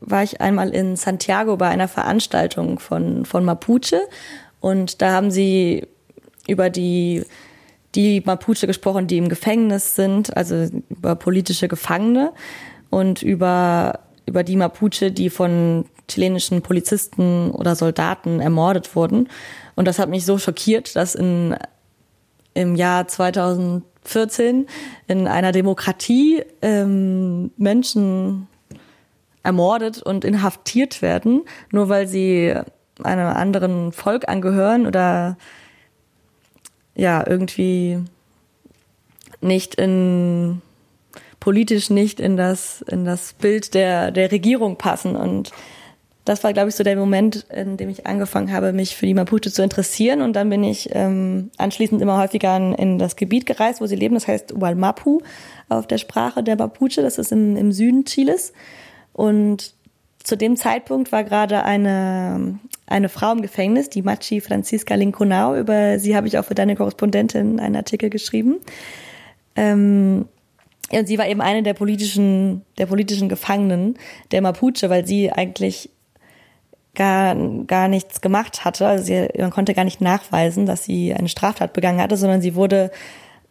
war 0.00 0.22
ich 0.22 0.40
einmal 0.40 0.70
in 0.70 0.94
Santiago 0.94 1.56
bei 1.56 1.68
einer 1.68 1.88
Veranstaltung 1.88 2.78
von, 2.78 3.24
von 3.24 3.44
Mapuche 3.44 4.00
und 4.60 5.02
da 5.02 5.12
haben 5.12 5.32
sie 5.32 5.88
über 6.46 6.70
die 6.70 7.24
die 7.96 8.22
Mapuche 8.24 8.66
gesprochen, 8.66 9.06
die 9.06 9.16
im 9.16 9.28
Gefängnis 9.28 9.96
sind, 9.96 10.36
also 10.36 10.68
über 10.90 11.16
politische 11.16 11.66
Gefangene 11.66 12.32
und 12.90 13.22
über, 13.22 14.00
über 14.26 14.44
die 14.44 14.56
Mapuche, 14.56 15.10
die 15.10 15.30
von 15.30 15.86
chilenischen 16.08 16.62
Polizisten 16.62 17.50
oder 17.50 17.74
Soldaten 17.74 18.40
ermordet 18.40 18.94
wurden. 18.94 19.28
Und 19.74 19.88
das 19.88 19.98
hat 19.98 20.10
mich 20.10 20.26
so 20.26 20.38
schockiert, 20.38 20.94
dass 20.94 21.14
in, 21.14 21.56
im 22.56 22.74
Jahr 22.74 23.06
2014 23.06 24.66
in 25.06 25.28
einer 25.28 25.52
Demokratie 25.52 26.42
ähm, 26.62 27.50
Menschen 27.56 28.48
ermordet 29.42 30.02
und 30.02 30.24
inhaftiert 30.24 31.02
werden, 31.02 31.42
nur 31.70 31.88
weil 31.88 32.08
sie 32.08 32.54
einem 33.02 33.28
anderen 33.28 33.92
Volk 33.92 34.28
angehören 34.28 34.86
oder 34.86 35.36
ja 36.94 37.24
irgendwie 37.26 38.02
nicht 39.42 39.74
in 39.74 40.62
politisch 41.38 41.90
nicht 41.90 42.20
in 42.20 42.38
das 42.38 42.80
in 42.82 43.04
das 43.04 43.34
Bild 43.34 43.74
der 43.74 44.10
der 44.10 44.32
Regierung 44.32 44.78
passen. 44.78 45.14
Und 45.14 45.52
das 46.26 46.42
war, 46.42 46.52
glaube 46.52 46.70
ich, 46.70 46.74
so 46.74 46.82
der 46.82 46.96
Moment, 46.96 47.46
in 47.54 47.76
dem 47.76 47.88
ich 47.88 48.04
angefangen 48.04 48.52
habe, 48.52 48.72
mich 48.72 48.96
für 48.96 49.06
die 49.06 49.14
Mapuche 49.14 49.52
zu 49.52 49.62
interessieren. 49.62 50.22
Und 50.22 50.34
dann 50.34 50.50
bin 50.50 50.64
ich 50.64 50.90
ähm, 50.92 51.52
anschließend 51.56 52.02
immer 52.02 52.18
häufiger 52.18 52.56
in, 52.56 52.74
in 52.74 52.98
das 52.98 53.14
Gebiet 53.14 53.46
gereist, 53.46 53.80
wo 53.80 53.86
sie 53.86 53.94
leben. 53.94 54.14
Das 54.14 54.26
heißt 54.26 54.60
Walmapu 54.60 55.20
auf 55.68 55.86
der 55.86 55.98
Sprache 55.98 56.42
der 56.42 56.56
Mapuche. 56.56 57.00
Das 57.00 57.18
ist 57.18 57.30
im, 57.30 57.56
im 57.56 57.70
Süden 57.70 58.04
Chiles. 58.04 58.52
Und 59.12 59.74
zu 60.24 60.36
dem 60.36 60.56
Zeitpunkt 60.56 61.12
war 61.12 61.22
gerade 61.22 61.62
eine, 61.62 62.58
eine 62.88 63.08
Frau 63.08 63.30
im 63.30 63.40
Gefängnis, 63.40 63.88
die 63.88 64.02
Machi 64.02 64.40
Francisca 64.40 64.96
Linconao. 64.96 65.56
Über 65.56 66.00
sie 66.00 66.16
habe 66.16 66.26
ich 66.26 66.38
auch 66.38 66.44
für 66.44 66.56
deine 66.56 66.74
Korrespondentin 66.74 67.60
einen 67.60 67.76
Artikel 67.76 68.10
geschrieben. 68.10 68.56
Ähm, 69.54 70.26
und 70.90 71.06
sie 71.06 71.18
war 71.18 71.28
eben 71.28 71.40
eine 71.40 71.62
der 71.62 71.74
politischen, 71.74 72.62
der 72.78 72.86
politischen 72.86 73.28
Gefangenen 73.28 73.96
der 74.32 74.42
Mapuche, 74.42 74.90
weil 74.90 75.06
sie 75.06 75.30
eigentlich 75.30 75.90
gar, 76.96 77.36
gar 77.66 77.86
nichts 77.86 78.20
gemacht 78.20 78.64
hatte. 78.64 78.86
Also 78.86 79.04
sie, 79.04 79.28
man 79.38 79.50
konnte 79.50 79.74
gar 79.74 79.84
nicht 79.84 80.00
nachweisen, 80.00 80.66
dass 80.66 80.84
sie 80.84 81.14
eine 81.14 81.28
Straftat 81.28 81.72
begangen 81.72 82.00
hatte, 82.00 82.16
sondern 82.16 82.40
sie 82.40 82.56
wurde 82.56 82.90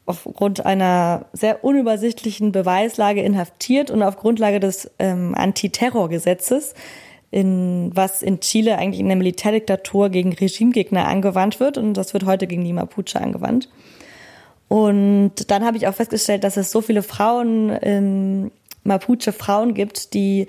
aufgrund 0.05 0.65
einer 0.65 1.25
sehr 1.33 1.63
unübersichtlichen 1.63 2.51
Beweislage 2.51 3.21
inhaftiert 3.21 3.89
und 3.89 4.03
auf 4.03 4.17
Grundlage 4.17 4.59
des 4.59 4.91
ähm, 4.99 5.33
Antiterrorgesetzes, 5.35 6.75
in, 7.31 7.91
was 7.93 8.21
in 8.21 8.39
Chile 8.39 8.77
eigentlich 8.77 8.99
in 8.99 9.07
der 9.07 9.15
Militärdiktatur 9.15 10.09
gegen 10.09 10.33
Regimegegner 10.33 11.07
angewandt 11.07 11.59
wird 11.59 11.77
und 11.77 11.95
das 11.95 12.13
wird 12.13 12.25
heute 12.25 12.45
gegen 12.47 12.63
die 12.63 12.73
Mapuche 12.73 13.19
angewandt. 13.19 13.69
Und 14.67 15.49
dann 15.49 15.65
habe 15.65 15.77
ich 15.77 15.87
auch 15.87 15.93
festgestellt, 15.93 16.43
dass 16.43 16.57
es 16.57 16.71
so 16.71 16.81
viele 16.81 17.03
Frauen, 17.03 17.75
ähm, 17.81 18.51
Mapuche 18.83 19.31
Frauen 19.31 19.73
gibt, 19.73 20.13
die 20.13 20.47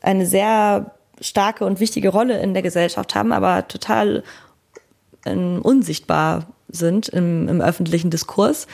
eine 0.00 0.26
sehr 0.26 0.97
starke 1.20 1.64
und 1.64 1.80
wichtige 1.80 2.10
Rolle 2.10 2.40
in 2.40 2.54
der 2.54 2.62
Gesellschaft 2.62 3.14
haben, 3.14 3.32
aber 3.32 3.68
total 3.68 4.22
ähm, 5.24 5.60
unsichtbar 5.62 6.46
sind 6.68 7.08
im, 7.08 7.48
im 7.48 7.60
öffentlichen 7.60 8.10
Diskurs. 8.10 8.66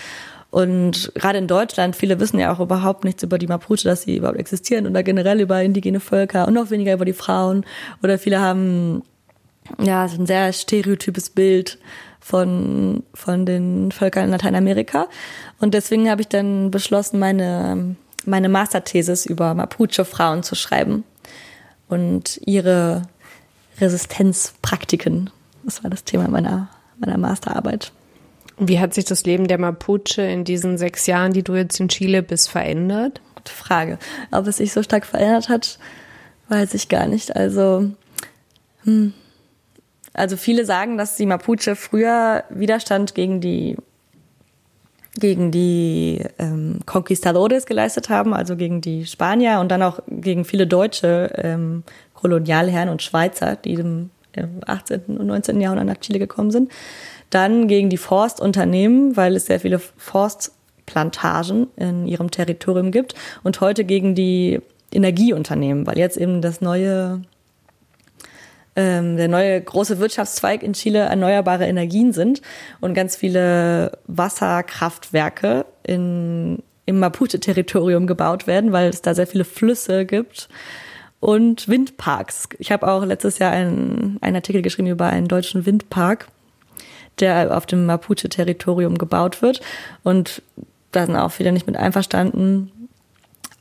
Und 0.50 1.10
gerade 1.16 1.38
in 1.38 1.48
Deutschland, 1.48 1.96
viele 1.96 2.20
wissen 2.20 2.38
ja 2.38 2.52
auch 2.52 2.60
überhaupt 2.60 3.04
nichts 3.04 3.22
über 3.24 3.38
die 3.38 3.48
Mapuche, 3.48 3.84
dass 3.84 4.02
sie 4.02 4.18
überhaupt 4.18 4.38
existieren 4.38 4.86
oder 4.86 5.02
generell 5.02 5.40
über 5.40 5.60
indigene 5.62 5.98
Völker 5.98 6.46
und 6.46 6.54
noch 6.54 6.70
weniger 6.70 6.92
über 6.92 7.04
die 7.04 7.12
Frauen. 7.12 7.66
Oder 8.04 8.18
viele 8.18 8.40
haben 8.40 9.02
ja 9.82 10.04
ein 10.04 10.26
sehr 10.26 10.52
stereotypes 10.52 11.30
Bild 11.30 11.78
von, 12.20 13.02
von 13.14 13.46
den 13.46 13.90
Völkern 13.90 14.26
in 14.26 14.30
Lateinamerika. 14.30 15.08
Und 15.58 15.74
deswegen 15.74 16.08
habe 16.08 16.20
ich 16.20 16.28
dann 16.28 16.70
beschlossen, 16.70 17.18
meine, 17.18 17.96
meine 18.24 18.48
Masterthesis 18.48 19.26
über 19.26 19.54
Mapuche-Frauen 19.54 20.44
zu 20.44 20.54
schreiben 20.54 21.02
und 21.88 22.40
ihre 22.44 23.02
Resistenzpraktiken. 23.80 25.30
Das 25.64 25.82
war 25.82 25.90
das 25.90 26.04
Thema 26.04 26.28
meiner 26.28 26.68
meiner 26.98 27.18
Masterarbeit. 27.18 27.92
Wie 28.58 28.78
hat 28.78 28.94
sich 28.94 29.04
das 29.04 29.24
Leben 29.24 29.48
der 29.48 29.58
Mapuche 29.58 30.22
in 30.22 30.44
diesen 30.44 30.78
sechs 30.78 31.06
Jahren, 31.06 31.32
die 31.32 31.42
du 31.42 31.54
jetzt 31.54 31.80
in 31.80 31.88
Chile 31.88 32.22
bist, 32.22 32.50
verändert? 32.50 33.20
Gute 33.34 33.52
Frage. 33.52 33.98
Ob 34.30 34.46
es 34.46 34.58
sich 34.58 34.72
so 34.72 34.82
stark 34.82 35.04
verändert 35.04 35.48
hat, 35.48 35.78
weiß 36.48 36.74
ich 36.74 36.88
gar 36.88 37.06
nicht. 37.06 37.34
Also, 37.34 37.90
hm. 38.84 39.12
also 40.12 40.36
viele 40.36 40.64
sagen, 40.64 40.98
dass 40.98 41.16
die 41.16 41.26
Mapuche 41.26 41.74
früher 41.74 42.44
Widerstand 42.48 43.14
gegen 43.14 43.40
die 43.40 43.76
gegen 45.18 45.50
die 45.50 46.20
ähm, 46.38 46.80
Conquistadores 46.86 47.66
geleistet 47.66 48.08
haben, 48.08 48.34
also 48.34 48.56
gegen 48.56 48.80
die 48.80 49.06
Spanier 49.06 49.60
und 49.60 49.70
dann 49.70 49.82
auch 49.82 50.00
gegen 50.08 50.44
viele 50.44 50.66
deutsche 50.66 51.30
ähm, 51.36 51.84
Kolonialherren 52.14 52.88
und 52.88 53.02
Schweizer, 53.02 53.56
die 53.56 53.74
im 53.74 54.10
im 54.36 54.60
18. 54.66 55.02
und 55.18 55.26
19. 55.26 55.60
Jahrhundert 55.60 55.86
nach 55.86 56.00
Chile 56.00 56.18
gekommen 56.18 56.50
sind. 56.50 56.70
Dann 57.30 57.68
gegen 57.68 57.90
die 57.90 57.96
Forstunternehmen, 57.96 59.16
weil 59.16 59.36
es 59.36 59.46
sehr 59.46 59.60
viele 59.60 59.78
Forstplantagen 59.78 61.68
in 61.76 62.06
ihrem 62.06 62.30
Territorium 62.30 62.90
gibt. 62.90 63.14
Und 63.42 63.60
heute 63.60 63.84
gegen 63.84 64.14
die 64.14 64.60
Energieunternehmen, 64.92 65.86
weil 65.86 65.98
jetzt 65.98 66.16
eben 66.16 66.40
das 66.42 66.60
neue 66.60 67.22
ähm, 68.76 69.16
der 69.16 69.28
neue 69.28 69.60
große 69.60 69.98
Wirtschaftszweig 69.98 70.62
in 70.62 70.72
Chile 70.72 71.00
erneuerbare 71.00 71.66
Energien 71.66 72.12
sind 72.12 72.42
und 72.80 72.94
ganz 72.94 73.16
viele 73.16 73.98
Wasserkraftwerke 74.06 75.64
in, 75.84 76.62
im 76.86 76.98
Mapuche-Territorium 76.98 78.06
gebaut 78.06 78.46
werden, 78.46 78.72
weil 78.72 78.88
es 78.88 79.02
da 79.02 79.14
sehr 79.14 79.26
viele 79.26 79.44
Flüsse 79.44 80.04
gibt 80.06 80.48
und 81.20 81.68
Windparks. 81.68 82.48
Ich 82.58 82.70
habe 82.70 82.86
auch 82.86 83.04
letztes 83.04 83.38
Jahr 83.38 83.52
einen, 83.52 84.18
einen 84.20 84.36
Artikel 84.36 84.60
geschrieben 84.60 84.88
über 84.88 85.06
einen 85.06 85.28
deutschen 85.28 85.64
Windpark, 85.64 86.28
der 87.20 87.56
auf 87.56 87.64
dem 87.66 87.86
Mapuche-Territorium 87.86 88.98
gebaut 88.98 89.40
wird. 89.40 89.60
Und 90.02 90.42
da 90.92 91.06
sind 91.06 91.16
auch 91.16 91.30
viele 91.30 91.52
nicht 91.52 91.66
mit 91.66 91.76
einverstanden. 91.76 92.70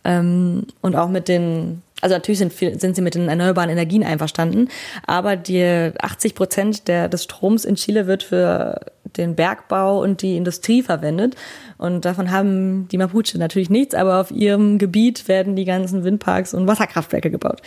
Ähm, 0.04 0.68
und 0.82 0.96
auch 0.96 1.08
mit 1.08 1.28
den 1.28 1.83
also 2.04 2.16
natürlich 2.16 2.40
sind, 2.40 2.54
sind 2.54 2.96
sie 2.96 3.02
mit 3.02 3.16
den 3.16 3.30
erneuerbaren 3.30 3.70
Energien 3.70 4.04
einverstanden, 4.04 4.68
aber 5.08 5.38
die 5.38 5.92
80 5.98 6.36
Prozent 6.36 6.88
der, 6.90 7.08
des 7.08 7.24
Stroms 7.24 7.64
in 7.64 7.76
Chile 7.76 8.08
wird 8.08 8.24
für 8.24 8.82
den 9.16 9.36
Bergbau 9.36 10.02
und 10.02 10.22
die 10.22 10.36
Industrie 10.36 10.84
verwendet. 10.84 11.36
Und 11.78 12.04
davon 12.04 12.30
haben 12.30 12.90
die 12.90 12.98
Mapuche 12.98 13.38
natürlich 13.38 13.70
nichts, 13.70 13.96
aber 13.96 14.20
auf 14.20 14.32
ihrem 14.32 14.80
Gebiet 14.80 15.30
werden 15.30 15.56
die 15.56 15.64
ganzen 15.64 16.04
Windparks 16.04 16.54
und 16.54 16.68
Wasserkraftwerke 16.68 17.32
gebaut. 17.32 17.62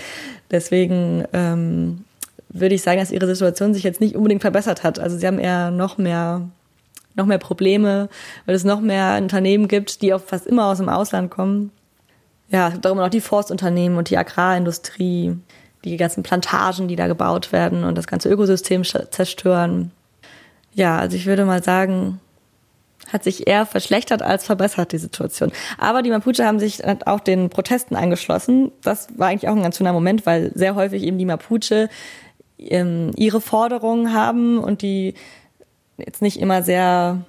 Deswegen 0.50 1.24
ähm, 1.32 2.04
würde 2.50 2.74
ich 2.74 2.82
sagen, 2.82 3.00
dass 3.00 3.12
ihre 3.12 3.26
Situation 3.26 3.72
sich 3.72 3.84
jetzt 3.84 4.02
nicht 4.02 4.16
unbedingt 4.16 4.42
verbessert 4.42 4.82
hat. 4.82 4.98
Also 4.98 5.16
sie 5.16 5.26
haben 5.26 5.38
eher 5.38 5.70
noch 5.70 5.96
mehr 5.96 6.42
noch 7.14 7.24
mehr 7.24 7.38
Probleme, 7.38 8.10
weil 8.44 8.54
es 8.54 8.64
noch 8.64 8.82
mehr 8.82 9.16
Unternehmen 9.18 9.68
gibt, 9.68 10.02
die 10.02 10.12
auch 10.12 10.20
fast 10.20 10.46
immer 10.46 10.66
aus 10.66 10.76
dem 10.76 10.90
Ausland 10.90 11.30
kommen 11.30 11.72
ja, 12.48 12.70
darum 12.70 12.98
auch 13.00 13.08
die 13.08 13.20
Forstunternehmen 13.20 13.98
und 13.98 14.10
die 14.10 14.18
Agrarindustrie, 14.18 15.36
die 15.84 15.96
ganzen 15.96 16.22
Plantagen, 16.22 16.88
die 16.88 16.96
da 16.96 17.06
gebaut 17.06 17.52
werden 17.52 17.84
und 17.84 17.96
das 17.96 18.06
ganze 18.06 18.28
Ökosystem 18.28 18.84
zerstören. 18.84 19.92
Ja, 20.74 20.98
also 20.98 21.16
ich 21.16 21.26
würde 21.26 21.44
mal 21.44 21.62
sagen, 21.62 22.20
hat 23.12 23.24
sich 23.24 23.46
eher 23.46 23.66
verschlechtert 23.66 24.22
als 24.22 24.44
verbessert, 24.44 24.92
die 24.92 24.98
Situation. 24.98 25.52
Aber 25.78 26.02
die 26.02 26.10
Mapuche 26.10 26.44
haben 26.44 26.58
sich 26.58 26.82
auch 27.06 27.20
den 27.20 27.50
Protesten 27.50 27.96
angeschlossen. 27.96 28.72
Das 28.82 29.08
war 29.16 29.28
eigentlich 29.28 29.48
auch 29.48 29.56
ein 29.56 29.62
ganz 29.62 29.78
schöner 29.78 29.92
Moment, 29.92 30.26
weil 30.26 30.50
sehr 30.54 30.74
häufig 30.74 31.02
eben 31.02 31.18
die 31.18 31.24
Mapuche 31.24 31.88
ähm, 32.58 33.12
ihre 33.16 33.40
Forderungen 33.40 34.12
haben 34.12 34.58
und 34.58 34.82
die 34.82 35.14
jetzt 35.98 36.22
nicht 36.22 36.40
immer 36.40 36.62
sehr 36.62 37.20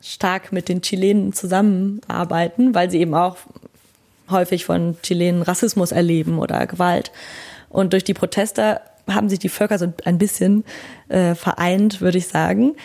stark 0.00 0.52
mit 0.52 0.68
den 0.68 0.82
Chilenen 0.82 1.32
zusammenarbeiten, 1.32 2.74
weil 2.74 2.90
sie 2.90 3.00
eben 3.00 3.14
auch 3.14 3.36
häufig 4.30 4.64
von 4.64 4.96
Chilenen 5.02 5.42
Rassismus 5.42 5.92
erleben 5.92 6.38
oder 6.38 6.66
Gewalt. 6.66 7.12
Und 7.68 7.92
durch 7.92 8.04
die 8.04 8.14
Proteste 8.14 8.80
haben 9.08 9.28
sich 9.28 9.38
die 9.38 9.48
Völker 9.48 9.78
so 9.78 9.92
ein 10.04 10.18
bisschen 10.18 10.64
äh, 11.08 11.34
vereint, 11.34 12.00
würde 12.00 12.18
ich 12.18 12.28
sagen. 12.28 12.76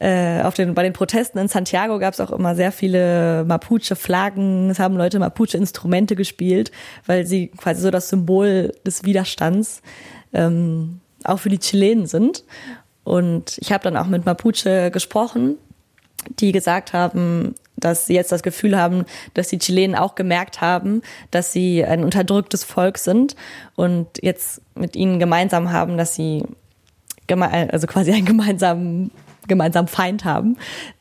Äh, 0.00 0.42
auf 0.42 0.54
den, 0.54 0.74
bei 0.74 0.84
den 0.84 0.92
Protesten 0.92 1.38
in 1.38 1.48
Santiago 1.48 1.98
gab 1.98 2.14
es 2.14 2.20
auch 2.20 2.30
immer 2.30 2.54
sehr 2.54 2.70
viele 2.70 3.44
Mapuche-Flaggen. 3.44 4.70
Es 4.70 4.78
haben 4.78 4.96
Leute 4.96 5.18
Mapuche-Instrumente 5.18 6.14
gespielt, 6.14 6.70
weil 7.06 7.26
sie 7.26 7.48
quasi 7.48 7.80
so 7.80 7.90
das 7.90 8.08
Symbol 8.08 8.72
des 8.86 9.04
Widerstands 9.04 9.82
ähm, 10.32 11.00
auch 11.24 11.38
für 11.38 11.48
die 11.48 11.58
Chilenen 11.58 12.06
sind. 12.06 12.44
Und 13.02 13.58
ich 13.58 13.72
habe 13.72 13.82
dann 13.82 13.96
auch 13.96 14.06
mit 14.06 14.24
Mapuche 14.24 14.90
gesprochen, 14.92 15.56
die 16.38 16.52
gesagt 16.52 16.92
haben, 16.92 17.54
dass 17.80 18.06
sie 18.06 18.14
jetzt 18.14 18.32
das 18.32 18.42
Gefühl 18.42 18.76
haben, 18.76 19.04
dass 19.34 19.48
die 19.48 19.58
Chilenen 19.58 19.96
auch 19.96 20.14
gemerkt 20.14 20.60
haben, 20.60 21.02
dass 21.30 21.52
sie 21.52 21.84
ein 21.84 22.04
unterdrücktes 22.04 22.64
Volk 22.64 22.98
sind 22.98 23.36
und 23.76 24.08
jetzt 24.22 24.62
mit 24.74 24.96
ihnen 24.96 25.18
gemeinsam 25.18 25.72
haben, 25.72 25.96
dass 25.96 26.14
sie 26.14 26.44
also 27.30 27.86
quasi 27.86 28.12
einen 28.12 28.26
gemeinsamen 28.26 29.10
gemeinsamen 29.46 29.88
Feind 29.88 30.24
haben, 30.24 30.56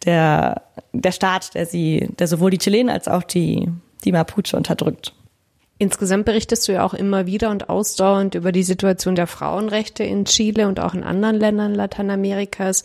der 0.06 0.63
der 0.94 1.12
Staat, 1.12 1.54
der 1.54 1.66
sie, 1.66 2.10
der 2.18 2.28
sowohl 2.28 2.50
die 2.50 2.58
Chilenen 2.58 2.90
als 2.90 3.08
auch 3.08 3.24
die 3.24 3.70
die 4.04 4.12
Mapuche 4.12 4.56
unterdrückt. 4.56 5.13
Insgesamt 5.80 6.26
berichtest 6.26 6.68
du 6.68 6.72
ja 6.74 6.84
auch 6.84 6.96
immer 6.96 7.28
wieder 7.28 7.52
und 7.52 7.70
ausdauernd 7.70 8.34
über 8.34 8.52
die 8.52 8.63
Situation 8.63 9.13
der 9.13 9.28
Frauenrechte 9.28 10.04
in 10.04 10.26
Chile 10.26 10.68
und 10.68 10.80
auch 10.80 10.96
in 10.96 11.04
anderen 11.04 11.36
Ländern 11.36 11.76
Lateinamerikas. 11.76 12.84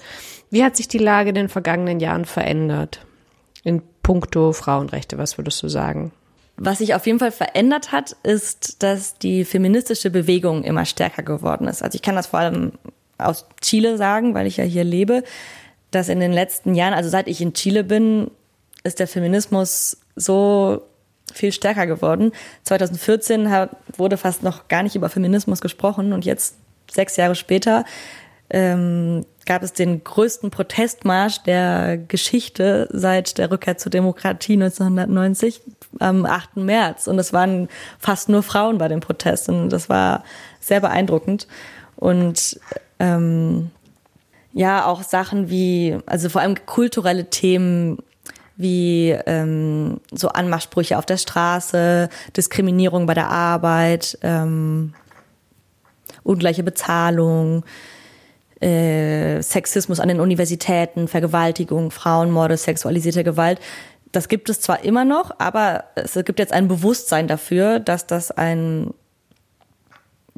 Wie 0.51 0.63
hat 0.63 0.77
sich 0.77 0.89
die 0.89 0.99
Lage 0.99 1.31
in 1.31 1.35
den 1.35 1.49
vergangenen 1.49 2.01
Jahren 2.01 2.27
verändert? 2.27 3.07
In 3.63 3.83
puncto 4.03 4.53
Frauenrechte, 4.53 5.19
was 5.19 5.39
würdest 5.39 5.63
du 5.63 5.69
sagen? 5.69 6.13
Was 6.57 6.79
sich 6.79 6.95
auf 6.95 7.07
jeden 7.07 7.19
Fall 7.19 7.33
verändert 7.33 7.93
hat, 7.93 8.17
ist, 8.23 8.83
dass 8.83 9.19
die 9.19 9.45
feministische 9.45 10.11
Bewegung 10.11 10.65
immer 10.65 10.85
stärker 10.85 11.23
geworden 11.23 11.67
ist. 11.67 11.83
Also 11.83 11.97
ich 11.97 12.03
kann 12.03 12.17
das 12.17 12.27
vor 12.27 12.41
allem 12.41 12.73
aus 13.19 13.47
Chile 13.61 13.97
sagen, 13.97 14.35
weil 14.35 14.47
ich 14.47 14.59
ja 14.59 14.65
hier 14.65 14.85
lebe, 14.85 15.23
dass 15.91 16.09
in 16.09 16.21
den 16.21 16.33
letzten 16.33 16.75
Jahren, 16.75 16.95
also 16.95 17.09
seit 17.09 17.29
ich 17.29 17.41
in 17.41 17.55
Chile 17.55 17.85
bin, 17.85 18.31
ist 18.85 18.99
der 18.99 19.09
Feminismus 19.09 19.99
so 20.17 20.83
viel 21.33 21.53
stärker 21.53 21.87
geworden. 21.87 22.33
2014 22.65 23.49
wurde 23.97 24.17
fast 24.17 24.43
noch 24.43 24.69
gar 24.69 24.83
nicht 24.83 24.97
über 24.97 25.09
Feminismus 25.09 25.61
gesprochen 25.61 26.13
und 26.13 26.25
jetzt, 26.25 26.57
sechs 26.91 27.17
Jahre 27.17 27.35
später, 27.35 27.85
ähm, 28.51 29.25
gab 29.47 29.63
es 29.63 29.73
den 29.73 30.05
größten 30.05 30.51
Protestmarsch 30.51 31.43
der 31.43 31.99
Geschichte 31.99 32.89
seit 32.93 33.39
der 33.39 33.51
Rückkehr 33.51 33.77
zur 33.77 33.91
Demokratie 33.91 34.55
1990 34.55 35.63
am 35.99 36.27
8. 36.27 36.57
März. 36.57 37.07
Und 37.07 37.19
es 37.19 37.33
waren 37.33 37.69
fast 37.99 38.29
nur 38.29 38.43
Frauen 38.43 38.79
bei 38.79 38.89
dem 38.89 39.01
Protest. 39.01 39.49
Und 39.49 39.71
das 39.71 39.89
war 39.89 40.25
sehr 40.61 40.81
beeindruckend. 40.81 41.47
Und 41.97 42.61
ähm, 42.99 43.71
ja, 44.53 44.87
auch 44.87 45.03
Sachen 45.03 45.51
wie, 45.51 45.99
also 46.07 46.29
vor 46.29 46.41
allem 46.41 46.57
kulturelle 46.67 47.31
Themen 47.31 47.99
wie 48.57 49.11
ähm, 49.27 50.01
so 50.13 50.29
Anmachsprüche 50.29 50.99
auf 50.99 51.07
der 51.07 51.17
Straße, 51.17 52.09
Diskriminierung 52.37 53.07
bei 53.07 53.15
der 53.15 53.29
Arbeit, 53.29 54.19
ähm, 54.23 54.95
ungleiche 56.23 56.63
Bezahlung, 56.63 57.65
äh, 58.63 59.43
Sexismus 59.43 60.01
an 60.01 60.09
den 60.09 60.21
Universitäten, 60.21 61.09
Vergewaltigung, 61.09 61.91
Frauenmorde, 61.91 62.57
sexualisierte 62.57 63.25
Gewalt. 63.25 63.61
Das 64.13 64.29
gibt 64.29 64.51
es 64.51 64.61
zwar 64.61 64.85
immer 64.85 65.05
noch, 65.05 65.39
aber 65.39 65.85
es 65.95 66.15
gibt 66.25 66.39
jetzt 66.39 66.53
ein 66.53 66.69
Bewusstsein 66.69 67.29
dafür, 67.29 67.81
dass 67.81 68.07
das 68.07 68.31
ein 68.31 68.93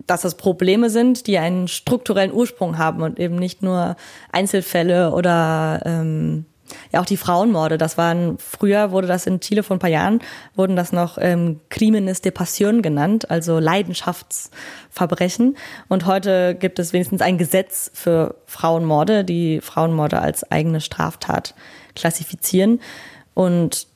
dass 0.06 0.22
das 0.22 0.36
Probleme 0.36 0.90
sind, 0.90 1.28
die 1.28 1.38
einen 1.38 1.68
strukturellen 1.68 2.32
Ursprung 2.32 2.78
haben 2.78 3.02
und 3.02 3.18
eben 3.20 3.36
nicht 3.36 3.62
nur 3.62 3.96
Einzelfälle 4.32 5.12
oder 5.12 5.80
ähm, 5.84 6.46
ja, 6.92 7.00
auch 7.00 7.06
die 7.06 7.16
Frauenmorde, 7.16 7.78
das 7.78 7.98
waren, 7.98 8.38
früher 8.38 8.90
wurde 8.90 9.06
das 9.06 9.26
in 9.26 9.40
Chile 9.40 9.62
vor 9.62 9.76
ein 9.76 9.80
paar 9.80 9.90
Jahren, 9.90 10.20
wurden 10.54 10.76
das 10.76 10.92
noch 10.92 11.18
ähm, 11.20 11.60
Crímenes 11.70 12.20
de 12.20 12.32
Pasión 12.32 12.82
genannt, 12.82 13.30
also 13.30 13.58
Leidenschaftsverbrechen. 13.58 15.56
Und 15.88 16.06
heute 16.06 16.54
gibt 16.54 16.78
es 16.78 16.92
wenigstens 16.92 17.20
ein 17.20 17.38
Gesetz 17.38 17.90
für 17.94 18.36
Frauenmorde, 18.46 19.24
die 19.24 19.60
Frauenmorde 19.60 20.20
als 20.20 20.50
eigene 20.50 20.80
Straftat 20.80 21.54
klassifizieren. 21.94 22.80
Und 23.34 23.88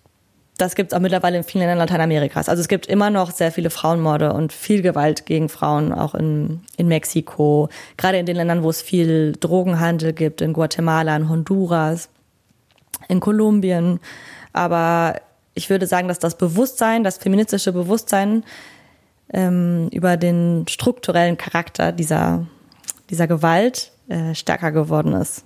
das 0.59 0.75
gibt 0.75 0.93
es 0.93 0.97
auch 0.97 1.01
mittlerweile 1.01 1.37
in 1.37 1.45
vielen 1.45 1.61
Ländern 1.61 1.79
Lateinamerikas. 1.79 2.49
Also 2.49 2.61
es 2.61 2.69
gibt 2.69 2.87
immer 2.87 3.11
noch 3.11 3.31
sehr 3.31 3.53
viele 3.53 3.71
Frauenmorde 3.71 4.33
und 4.33 4.53
viel 4.53 4.83
Gewalt 4.83 5.25
gegen 5.25 5.49
Frauen, 5.49 5.93
auch 5.93 6.15
in, 6.15 6.63
in 6.77 6.89
Mexiko, 6.89 7.69
gerade 7.97 8.19
in 8.19 8.27
den 8.27 8.37
Ländern, 8.37 8.65
wo 8.65 8.71
es 8.71 8.83
viel 8.83 9.33
Drogenhandel 9.39 10.13
gibt, 10.13 10.41
in 10.41 10.53
Guatemala, 10.53 11.17
in 11.17 11.29
Honduras 11.29 12.11
in 13.09 13.21
Kolumbien. 13.21 14.01
Aber 14.53 15.17
ich 15.55 15.71
würde 15.71 15.87
sagen, 15.87 16.09
dass 16.09 16.19
das 16.19 16.39
Bewusstsein, 16.39 17.05
das 17.05 17.19
feministische 17.19 17.73
Bewusstsein 17.73 18.45
ähm, 19.33 19.89
über 19.93 20.17
den 20.17 20.67
strukturellen 20.69 21.37
Charakter 21.37 21.93
dieser, 21.93 22.47
dieser 23.11 23.27
Gewalt 23.27 23.93
äh, 24.09 24.35
stärker 24.35 24.73
geworden 24.73 25.13
ist. 25.15 25.45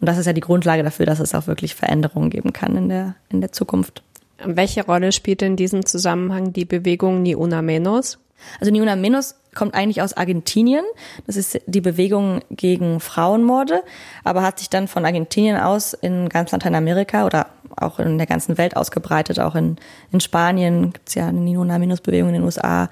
Und 0.00 0.08
das 0.08 0.18
ist 0.18 0.26
ja 0.26 0.32
die 0.32 0.40
Grundlage 0.40 0.82
dafür, 0.82 1.06
dass 1.06 1.20
es 1.20 1.34
auch 1.34 1.46
wirklich 1.46 1.74
Veränderungen 1.74 2.30
geben 2.30 2.52
kann 2.52 2.76
in 2.76 2.88
der, 2.88 3.14
in 3.28 3.40
der 3.40 3.52
Zukunft. 3.52 4.02
Welche 4.44 4.84
Rolle 4.84 5.12
spielt 5.12 5.40
in 5.40 5.56
diesem 5.56 5.86
Zusammenhang 5.86 6.52
die 6.52 6.66
Bewegung 6.66 7.22
Ni 7.22 7.34
Una 7.34 7.62
Menos? 7.62 8.18
Also 8.60 8.70
Ni 8.70 8.82
Una 8.82 8.96
Menos 8.96 9.34
kommt 9.56 9.74
eigentlich 9.74 10.02
aus 10.02 10.12
Argentinien. 10.12 10.84
Das 11.26 11.34
ist 11.34 11.60
die 11.66 11.80
Bewegung 11.80 12.40
gegen 12.50 13.00
Frauenmorde, 13.00 13.82
aber 14.22 14.42
hat 14.42 14.60
sich 14.60 14.70
dann 14.70 14.86
von 14.86 15.04
Argentinien 15.04 15.58
aus 15.58 15.94
in 15.94 16.28
ganz 16.28 16.52
Lateinamerika 16.52 17.26
oder 17.26 17.48
auch 17.76 17.98
in 17.98 18.18
der 18.18 18.26
ganzen 18.26 18.58
Welt 18.58 18.76
ausgebreitet. 18.76 19.40
Auch 19.40 19.54
in, 19.54 19.76
in 20.12 20.20
Spanien 20.20 20.92
gibt 20.92 21.08
es 21.08 21.14
ja 21.14 21.28
eine 21.28 21.40
Ni 21.40 21.56
Una 21.56 21.78
Menos 21.78 22.00
Bewegung 22.00 22.28
in 22.28 22.34
den 22.34 22.44
USA. 22.44 22.88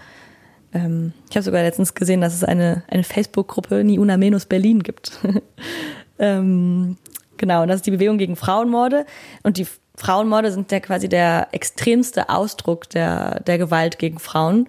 Ähm, 0.73 1.13
ich 1.31 1.37
habe 1.37 1.45
sogar 1.45 1.63
letztens 1.63 1.95
gesehen, 1.95 2.21
dass 2.21 2.35
es 2.35 2.45
eine, 2.45 2.83
eine 2.89 3.05
Facebook-Gruppe 3.05 3.85
Ni 3.85 3.99
Una 3.99 4.17
Menos 4.17 4.47
Berlin 4.47 4.83
gibt. 4.83 5.13
ähm, 6.19 6.97
genau, 7.37 7.63
und 7.63 7.69
das 7.69 7.77
ist 7.77 7.87
die 7.87 7.93
Bewegung 7.93 8.19
gegen 8.19 8.37
Frauenmorde. 8.37 9.07
Und 9.43 9.57
die 9.57 9.67
Frauenmorde 9.97 10.51
sind 10.51 10.73
ja 10.73 10.81
quasi 10.81 11.09
der 11.09 11.49
extremste 11.53 12.29
Ausdruck 12.29 12.91
der, 12.91 13.41
der 13.41 13.59
Gewalt 13.59 13.99
gegen 13.99 14.19
Frauen. 14.19 14.69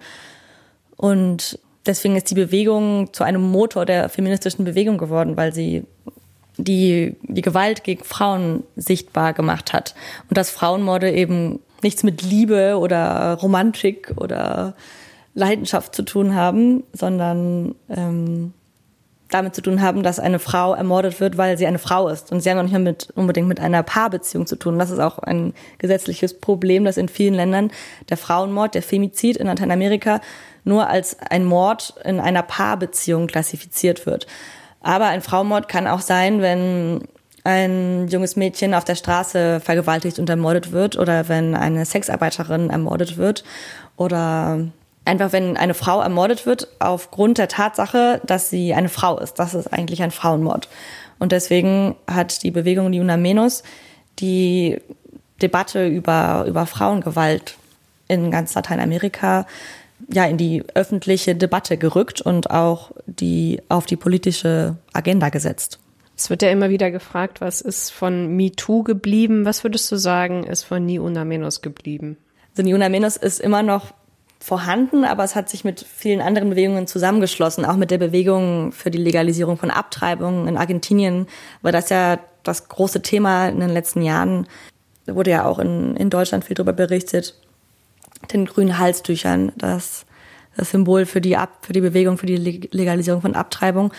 Und 0.96 1.58
deswegen 1.86 2.16
ist 2.16 2.30
die 2.30 2.34
Bewegung 2.34 3.12
zu 3.12 3.24
einem 3.24 3.42
Motor 3.42 3.86
der 3.86 4.08
feministischen 4.08 4.64
Bewegung 4.64 4.98
geworden, 4.98 5.36
weil 5.36 5.52
sie 5.52 5.84
die, 6.58 7.16
die 7.22 7.42
Gewalt 7.42 7.84
gegen 7.84 8.04
Frauen 8.04 8.64
sichtbar 8.76 9.32
gemacht 9.32 9.72
hat. 9.72 9.94
Und 10.28 10.36
dass 10.38 10.50
Frauenmorde 10.50 11.10
eben 11.12 11.60
nichts 11.82 12.02
mit 12.02 12.22
Liebe 12.22 12.78
oder 12.78 13.34
Romantik 13.34 14.12
oder 14.16 14.74
Leidenschaft 15.34 15.94
zu 15.94 16.02
tun 16.02 16.34
haben, 16.34 16.82
sondern 16.92 17.74
ähm, 17.90 18.54
damit 19.30 19.54
zu 19.54 19.62
tun 19.62 19.82
haben, 19.82 20.02
dass 20.02 20.20
eine 20.20 20.38
Frau 20.38 20.74
ermordet 20.74 21.20
wird, 21.20 21.36
weil 21.36 21.58
sie 21.58 21.66
eine 21.66 21.78
Frau 21.78 22.08
ist. 22.08 22.30
Und 22.30 22.40
sie 22.40 22.50
haben 22.50 22.58
auch 22.58 22.62
nicht 22.62 22.72
mehr 22.72 22.80
mit, 22.80 23.08
unbedingt 23.14 23.48
mit 23.48 23.60
einer 23.60 23.82
Paarbeziehung 23.82 24.46
zu 24.46 24.56
tun. 24.56 24.78
Das 24.78 24.90
ist 24.90 25.00
auch 25.00 25.18
ein 25.18 25.52
gesetzliches 25.78 26.38
Problem, 26.38 26.84
dass 26.84 26.96
in 26.96 27.08
vielen 27.08 27.34
Ländern 27.34 27.70
der 28.08 28.16
Frauenmord, 28.16 28.74
der 28.74 28.82
Femizid 28.82 29.36
in 29.36 29.46
Lateinamerika 29.48 30.20
nur 30.64 30.88
als 30.88 31.16
ein 31.18 31.44
Mord 31.44 31.94
in 32.04 32.20
einer 32.20 32.42
Paarbeziehung 32.42 33.26
klassifiziert 33.26 34.06
wird. 34.06 34.26
Aber 34.80 35.06
ein 35.06 35.22
Frauenmord 35.22 35.68
kann 35.68 35.86
auch 35.88 36.00
sein, 36.00 36.40
wenn 36.40 37.00
ein 37.42 38.08
junges 38.08 38.36
Mädchen 38.36 38.74
auf 38.74 38.84
der 38.84 38.96
Straße 38.96 39.60
vergewaltigt 39.60 40.18
und 40.18 40.28
ermordet 40.28 40.72
wird 40.72 40.98
oder 40.98 41.28
wenn 41.28 41.54
eine 41.54 41.84
Sexarbeiterin 41.84 42.70
ermordet 42.70 43.16
wird 43.16 43.44
oder 43.96 44.66
einfach 45.06 45.32
wenn 45.32 45.56
eine 45.56 45.74
Frau 45.74 46.00
ermordet 46.00 46.46
wird 46.46 46.68
aufgrund 46.78 47.38
der 47.38 47.48
Tatsache, 47.48 48.20
dass 48.24 48.50
sie 48.50 48.74
eine 48.74 48.88
Frau 48.88 49.18
ist. 49.18 49.34
Das 49.38 49.54
ist 49.54 49.72
eigentlich 49.72 50.02
ein 50.02 50.10
Frauenmord. 50.10 50.68
Und 51.18 51.32
deswegen 51.32 51.96
hat 52.06 52.42
die 52.42 52.50
Bewegung 52.50 52.92
Liuna 52.92 53.16
Menos 53.16 53.62
die 54.18 54.78
Debatte 55.40 55.86
über, 55.86 56.44
über 56.48 56.66
Frauengewalt 56.66 57.56
in 58.08 58.30
ganz 58.30 58.54
Lateinamerika 58.54 59.46
ja 60.12 60.24
in 60.24 60.36
die 60.36 60.62
öffentliche 60.74 61.34
Debatte 61.34 61.78
gerückt 61.78 62.20
und 62.20 62.50
auch 62.50 62.90
die 63.06 63.62
auf 63.68 63.86
die 63.86 63.96
politische 63.96 64.76
Agenda 64.92 65.30
gesetzt. 65.30 65.78
Es 66.16 66.30
wird 66.30 66.42
ja 66.42 66.50
immer 66.50 66.70
wieder 66.70 66.90
gefragt, 66.90 67.40
was 67.40 67.60
ist 67.60 67.90
von 67.90 68.36
MeToo 68.36 68.82
geblieben? 68.82 69.44
Was 69.44 69.64
würdest 69.64 69.90
du 69.92 69.96
sagen, 69.96 70.44
ist 70.44 70.64
von 70.64 70.84
Ni 70.84 70.98
Una 70.98 71.24
Menos 71.24 71.60
geblieben? 71.60 72.16
Also 72.50 72.62
Ni 72.62 72.74
Una 72.74 72.88
Menos 72.88 73.16
ist 73.16 73.40
immer 73.40 73.62
noch 73.62 73.92
vorhanden, 74.38 75.04
aber 75.04 75.24
es 75.24 75.34
hat 75.34 75.48
sich 75.48 75.64
mit 75.64 75.80
vielen 75.80 76.20
anderen 76.20 76.50
Bewegungen 76.50 76.86
zusammengeschlossen, 76.86 77.64
auch 77.64 77.76
mit 77.76 77.90
der 77.90 77.98
Bewegung 77.98 78.72
für 78.72 78.90
die 78.90 78.98
Legalisierung 78.98 79.56
von 79.56 79.70
Abtreibungen 79.70 80.46
in 80.46 80.56
Argentinien, 80.56 81.26
weil 81.62 81.72
das 81.72 81.88
ja 81.88 82.18
das 82.42 82.68
große 82.68 83.02
Thema 83.02 83.48
in 83.48 83.60
den 83.60 83.70
letzten 83.70 84.02
Jahren, 84.02 84.46
wurde 85.06 85.30
ja 85.30 85.44
auch 85.44 85.58
in, 85.58 85.96
in 85.96 86.10
Deutschland 86.10 86.44
viel 86.44 86.54
darüber 86.54 86.72
berichtet, 86.72 87.34
den 88.32 88.46
grünen 88.46 88.78
Halstüchern, 88.78 89.52
das, 89.56 90.04
das 90.56 90.70
Symbol 90.70 91.06
für 91.06 91.20
die, 91.20 91.36
Ab, 91.36 91.50
für 91.62 91.72
die 91.72 91.80
Bewegung, 91.80 92.18
für 92.18 92.26
die 92.26 92.36
Legalisierung 92.36 93.22
von 93.22 93.34
Abtreibung. 93.34 93.92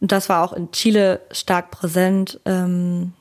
Und 0.00 0.12
das 0.12 0.28
war 0.28 0.44
auch 0.44 0.52
in 0.52 0.70
Chile 0.72 1.20
stark 1.30 1.70
präsent. 1.70 2.40
Ähm, 2.44 3.12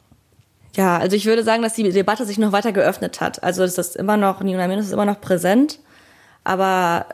ja, 0.75 0.97
also 0.97 1.15
ich 1.15 1.25
würde 1.25 1.43
sagen, 1.43 1.63
dass 1.63 1.73
die 1.73 1.89
Debatte 1.89 2.25
sich 2.25 2.37
noch 2.37 2.51
weiter 2.51 2.73
geöffnet 2.73 3.21
hat. 3.21 3.43
Also 3.43 3.63
es 3.63 3.77
ist 3.77 3.95
immer 3.95 4.17
noch, 4.17 4.41
Ni 4.41 4.53
Una 4.53 4.67
Menos 4.67 4.85
ist 4.85 4.91
immer 4.91 5.05
noch 5.05 5.21
präsent, 5.21 5.79
aber 6.45 7.07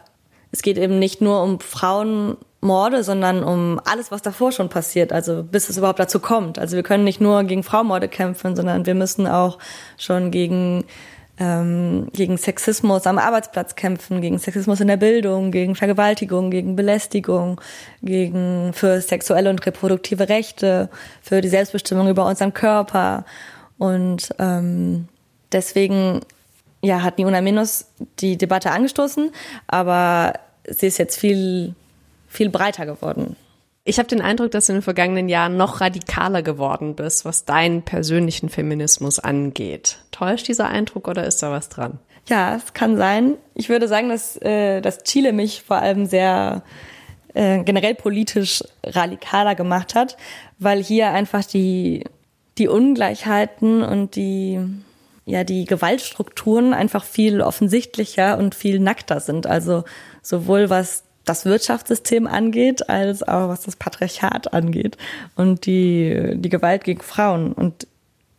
es 0.52 0.62
geht 0.62 0.78
eben 0.78 1.00
nicht 1.00 1.22
nur 1.22 1.42
um 1.42 1.60
Frauenmorde, 1.60 3.04
sondern 3.04 3.44
um 3.44 3.80
alles, 3.86 4.12
was 4.12 4.22
davor 4.22 4.52
schon 4.52 4.70
passiert, 4.70 5.12
also 5.12 5.44
bis 5.44 5.70
es 5.70 5.78
überhaupt 5.78 6.00
dazu 6.00 6.20
kommt. 6.20 6.60
Also 6.60 6.76
wir 6.76 6.84
können 6.84 7.04
nicht 7.04 7.22
nur 7.22 7.44
gegen 7.44 7.64
Frauenmorde 7.64 8.08
kämpfen, 8.08 8.56
sondern 8.56 8.86
wir 8.86 8.96
müssen 8.96 9.28
auch 9.28 9.58
schon 9.98 10.30
gegen 10.30 10.84
ähm, 11.40 12.10
gegen 12.14 12.38
Sexismus 12.38 13.08
am 13.08 13.18
Arbeitsplatz 13.18 13.76
kämpfen, 13.76 14.22
gegen 14.22 14.38
Sexismus 14.38 14.80
in 14.80 14.88
der 14.88 14.98
Bildung, 14.98 15.50
gegen 15.50 15.74
Vergewaltigung, 15.74 16.52
gegen 16.52 16.76
Belästigung, 16.76 17.60
gegen 18.04 18.74
für 18.74 19.02
sexuelle 19.02 19.50
und 19.50 19.66
reproduktive 19.66 20.30
Rechte, 20.30 20.90
für 21.24 21.42
die 21.42 21.48
Selbstbestimmung 21.48 22.10
über 22.10 22.28
unseren 22.28 22.54
Körper. 22.54 23.26
Und 23.80 24.36
ähm, 24.38 25.08
deswegen 25.52 26.20
ja, 26.82 27.04
hat 27.04 27.20
Niuna 27.20 27.42
Minus 27.42 27.86
die 28.20 28.38
Debatte 28.38 28.72
angestoßen, 28.72 29.32
aber 29.68 30.34
sie 30.68 30.88
ist 30.88 30.98
jetzt 30.98 31.20
viel, 31.20 31.76
viel 32.28 32.50
breiter 32.50 32.86
geworden. 32.86 33.36
Ich 33.84 33.98
habe 33.98 34.08
den 34.08 34.22
Eindruck, 34.22 34.52
dass 34.52 34.68
du 34.68 34.74
in 34.74 34.78
den 34.78 34.84
vergangenen 34.84 35.28
Jahren 35.28 35.58
noch 35.58 35.82
radikaler 35.82 36.44
geworden 36.44 36.96
bist, 36.96 37.26
was 37.26 37.46
deinen 37.46 37.82
persönlichen 37.82 38.50
Feminismus 38.50 39.18
angeht. 39.18 39.98
Täuscht 40.12 40.48
dieser 40.48 40.68
Eindruck 40.68 41.08
oder 41.08 41.26
ist 41.26 41.42
da 41.42 41.52
was 41.52 41.70
dran? 41.70 41.98
Ja, 42.28 42.56
es 42.56 42.74
kann 42.74 42.96
sein. 42.98 43.38
Ich 43.56 43.70
würde 43.70 43.88
sagen, 43.88 44.10
dass, 44.10 44.40
äh, 44.42 44.82
dass 44.82 45.04
Chile 45.04 45.34
mich 45.34 45.64
vor 45.64 45.78
allem 45.78 46.06
sehr 46.06 46.62
äh, 47.34 47.64
generell 47.64 47.96
politisch 47.96 48.64
radikaler 48.84 49.56
gemacht 49.56 49.96
hat, 49.96 50.16
weil 50.60 50.84
hier 50.84 51.10
einfach 51.10 51.44
die, 51.44 52.04
die 52.60 52.68
Ungleichheiten 52.68 53.82
und 53.82 54.16
die, 54.16 54.60
ja, 55.32 55.46
die 55.46 55.64
Gewaltstrukturen 55.64 56.74
einfach 56.74 57.06
viel 57.06 57.40
offensichtlicher 57.40 58.38
und 58.38 58.54
viel 58.54 58.80
nackter 58.80 59.22
sind. 59.22 59.48
Also 59.48 59.86
sowohl 60.22 60.70
was 60.70 61.04
das 61.24 61.46
Wirtschaftssystem 61.46 62.28
angeht, 62.28 62.90
als 62.90 63.24
auch 63.24 63.48
was 63.48 63.62
das 63.62 63.78
Patriarchat 63.78 64.54
angeht 64.54 64.98
und 65.38 65.66
die, 65.66 66.34
die 66.36 66.50
Gewalt 66.50 66.84
gegen 66.84 67.02
Frauen. 67.02 67.54
Und 67.54 67.88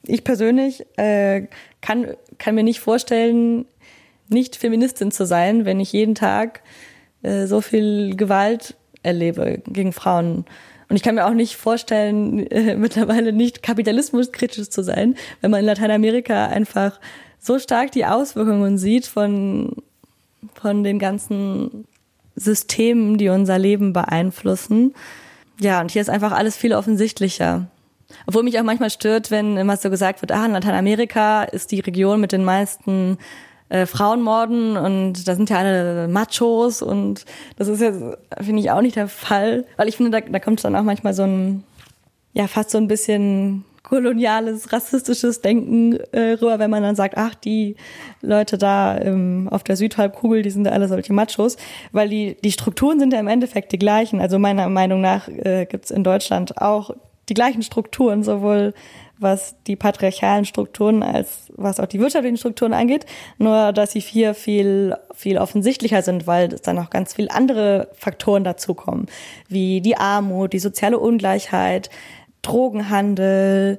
ich 0.07 0.23
persönlich 0.23 0.85
äh, 0.99 1.47
kann, 1.81 2.09
kann 2.37 2.55
mir 2.57 2.63
nicht 2.63 2.81
vorstellen, 2.81 3.65
nicht 4.29 4.57
Feministin 4.57 5.13
zu 5.13 5.25
sein, 5.25 5.65
wenn 5.65 5.81
ich 5.81 5.95
jeden 5.95 6.15
Tag 6.15 6.61
äh, 7.23 7.47
so 7.47 7.63
viel 7.63 8.17
Gewalt 8.17 8.75
erlebe 9.03 9.63
gegen 9.67 9.95
Frauen. 9.95 10.45
Und 10.93 10.97
ich 10.97 11.03
kann 11.03 11.15
mir 11.15 11.25
auch 11.25 11.33
nicht 11.33 11.57
vorstellen, 11.57 12.47
äh, 12.49 12.77
mittlerweile 12.77 13.33
nicht 13.33 13.63
kapitalismuskritisch 13.63 14.69
zu 14.69 14.85
sein, 14.85 15.17
wenn 15.41 15.51
man 15.51 15.61
in 15.61 15.67
Lateinamerika 15.67 16.49
einfach 16.49 17.01
so 17.39 17.59
stark 17.59 17.93
die 17.93 18.05
Auswirkungen 18.05 18.77
sieht 18.77 19.07
von, 19.07 19.75
von 20.53 20.85
den 20.85 20.99
ganzen 20.99 21.87
Systemen, 22.37 23.17
die 23.17 23.31
unser 23.31 23.59
Leben 23.59 23.95
beeinflussen. 23.95 24.93
Ja, 25.59 25.81
und 25.81 25.91
hier 25.91 26.03
ist 26.03 26.11
einfach 26.11 26.33
alles 26.33 26.59
viel 26.59 26.75
offensichtlicher. 26.75 27.69
Obwohl 28.27 28.43
mich 28.43 28.61
auch 28.61 28.63
manchmal 28.63 28.91
stört, 28.91 29.31
wenn 29.31 29.57
immer 29.57 29.79
so 29.79 29.89
gesagt 29.89 30.21
wird, 30.21 30.31
ah, 30.31 30.45
in 30.45 30.53
Lateinamerika 30.53 31.45
ist 31.45 31.73
die 31.73 31.81
Region 31.81 32.21
mit 32.21 32.33
den 32.33 32.45
meisten 32.45 33.17
äh, 33.73 33.87
Frauenmorden 33.87 34.77
und 34.77 35.27
da 35.27 35.35
sind 35.35 35.49
ja 35.49 35.57
alle 35.57 36.07
Machos 36.07 36.83
und 36.83 37.25
das 37.57 37.69
ist 37.69 37.81
ja, 37.81 37.93
finde 38.39 38.61
ich, 38.61 38.71
auch 38.71 38.83
nicht 38.83 38.97
der 38.97 39.09
Fall. 39.09 39.65
Weil 39.79 39.89
ich 39.89 39.97
finde, 39.97 40.11
da, 40.11 40.21
da 40.21 40.39
kommt 40.41 40.63
dann 40.63 40.77
auch 40.77 40.83
manchmal 40.83 41.15
so 41.15 41.23
ein, 41.23 41.65
ja, 42.35 42.49
fast 42.49 42.71
so 42.71 42.77
ein 42.77 42.87
bisschen 42.87 43.65
koloniales, 43.83 44.75
rassistisches 44.75 45.41
Denken 45.41 45.99
äh, 46.13 46.33
rüber, 46.33 46.59
wenn 46.59 46.71
man 46.71 46.83
dann 46.83 46.97
sagt, 46.97 47.17
ach, 47.17 47.35
die 47.35 47.77
Leute 48.21 48.59
da 48.59 48.99
ähm, 48.99 49.49
auf 49.51 49.65
der 49.65 49.77
Südhalbkugel, 49.77 50.43
die 50.43 50.51
sind 50.51 50.67
ja 50.67 50.73
alle 50.73 50.87
solche 50.87 51.15
Machos, 51.15 51.57
weil 51.93 52.11
die, 52.11 52.37
die 52.45 52.53
Strukturen 52.53 53.01
sind 53.01 53.15
ja 53.15 53.21
im 53.21 53.29
Endeffekt 53.29 53.73
die 53.73 53.79
gleichen. 53.79 54.21
Also 54.21 54.39
meiner 54.39 54.69
Meinung 54.69 55.01
nach 55.01 55.29
äh, 55.29 55.65
gibt 55.65 55.87
es 55.87 55.91
in 55.91 56.05
Deutschland 56.05 56.61
auch 56.61 56.91
die 57.33 57.35
gleichen 57.35 57.63
Strukturen, 57.63 58.23
sowohl 58.23 58.75
was 59.19 59.55
die 59.67 59.77
patriarchalen 59.77 60.45
Strukturen 60.45 61.03
als 61.03 61.51
was 61.57 61.81
auch 61.81 61.87
die 61.87 61.99
wirtschaftlichen 61.99 62.37
Strukturen 62.37 62.75
angeht, 62.75 63.07
nur 63.39 63.73
dass 63.73 63.93
sie 63.93 64.01
hier 64.01 64.35
viel 64.35 64.97
viel 65.15 65.39
offensichtlicher 65.39 66.03
sind, 66.03 66.27
weil 66.27 66.53
es 66.53 66.61
dann 66.61 66.79
auch 66.79 66.91
ganz 66.91 67.15
viel 67.15 67.31
andere 67.31 67.89
Faktoren 67.95 68.45
dazukommen, 68.45 69.07
wie 69.49 69.81
die 69.81 69.97
Armut, 69.97 70.53
die 70.53 70.59
soziale 70.59 70.99
Ungleichheit, 70.99 71.89
Drogenhandel, 72.43 73.79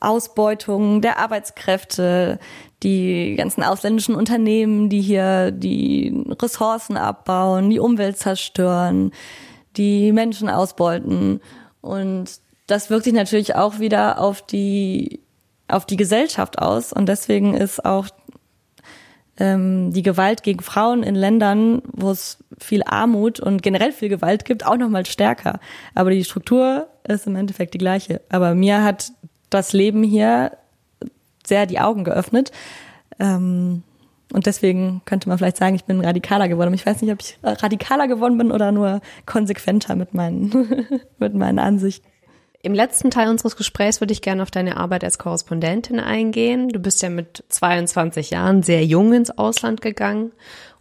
Ausbeutung 0.00 1.02
der 1.02 1.18
Arbeitskräfte, 1.18 2.38
die 2.82 3.34
ganzen 3.36 3.62
ausländischen 3.62 4.14
Unternehmen, 4.14 4.88
die 4.88 5.02
hier 5.02 5.50
die 5.50 6.24
Ressourcen 6.40 6.96
abbauen, 6.96 7.68
die 7.68 7.80
Umwelt 7.80 8.16
zerstören, 8.16 9.12
die 9.76 10.12
Menschen 10.12 10.48
ausbeuten. 10.48 11.40
Und 11.80 12.40
das 12.68 12.90
wirkt 12.90 13.04
sich 13.04 13.14
natürlich 13.14 13.56
auch 13.56 13.80
wieder 13.80 14.20
auf 14.20 14.42
die, 14.42 15.20
auf 15.66 15.86
die 15.86 15.96
Gesellschaft 15.96 16.58
aus. 16.58 16.92
Und 16.92 17.08
deswegen 17.08 17.54
ist 17.54 17.84
auch 17.84 18.08
ähm, 19.38 19.92
die 19.92 20.02
Gewalt 20.02 20.42
gegen 20.42 20.60
Frauen 20.60 21.02
in 21.02 21.14
Ländern, 21.14 21.82
wo 21.92 22.10
es 22.10 22.44
viel 22.58 22.82
Armut 22.84 23.40
und 23.40 23.62
generell 23.62 23.90
viel 23.90 24.10
Gewalt 24.10 24.44
gibt, 24.44 24.66
auch 24.66 24.76
nochmal 24.76 25.06
stärker. 25.06 25.60
Aber 25.94 26.10
die 26.10 26.24
Struktur 26.24 26.88
ist 27.04 27.26
im 27.26 27.36
Endeffekt 27.36 27.72
die 27.72 27.78
gleiche. 27.78 28.20
Aber 28.28 28.54
mir 28.54 28.84
hat 28.84 29.12
das 29.48 29.72
Leben 29.72 30.02
hier 30.02 30.52
sehr 31.46 31.64
die 31.64 31.80
Augen 31.80 32.04
geöffnet. 32.04 32.52
Ähm, 33.18 33.82
und 34.34 34.44
deswegen 34.44 35.00
könnte 35.06 35.30
man 35.30 35.38
vielleicht 35.38 35.56
sagen, 35.56 35.74
ich 35.74 35.86
bin 35.86 36.02
radikaler 36.02 36.48
geworden. 36.48 36.74
Ich 36.74 36.84
weiß 36.84 37.00
nicht, 37.00 37.12
ob 37.12 37.20
ich 37.22 37.38
radikaler 37.42 38.08
geworden 38.08 38.36
bin 38.36 38.52
oder 38.52 38.72
nur 38.72 39.00
konsequenter 39.24 39.96
mit 39.96 40.12
meinen, 40.12 40.90
mit 41.18 41.32
meinen 41.32 41.58
Ansichten. 41.58 42.06
Im 42.60 42.74
letzten 42.74 43.10
Teil 43.10 43.28
unseres 43.28 43.56
Gesprächs 43.56 44.00
würde 44.00 44.12
ich 44.12 44.22
gerne 44.22 44.42
auf 44.42 44.50
deine 44.50 44.76
Arbeit 44.76 45.04
als 45.04 45.18
Korrespondentin 45.18 46.00
eingehen. 46.00 46.68
Du 46.70 46.80
bist 46.80 47.02
ja 47.02 47.08
mit 47.08 47.44
22 47.48 48.30
Jahren 48.30 48.62
sehr 48.62 48.84
jung 48.84 49.12
ins 49.12 49.30
Ausland 49.30 49.80
gegangen, 49.80 50.32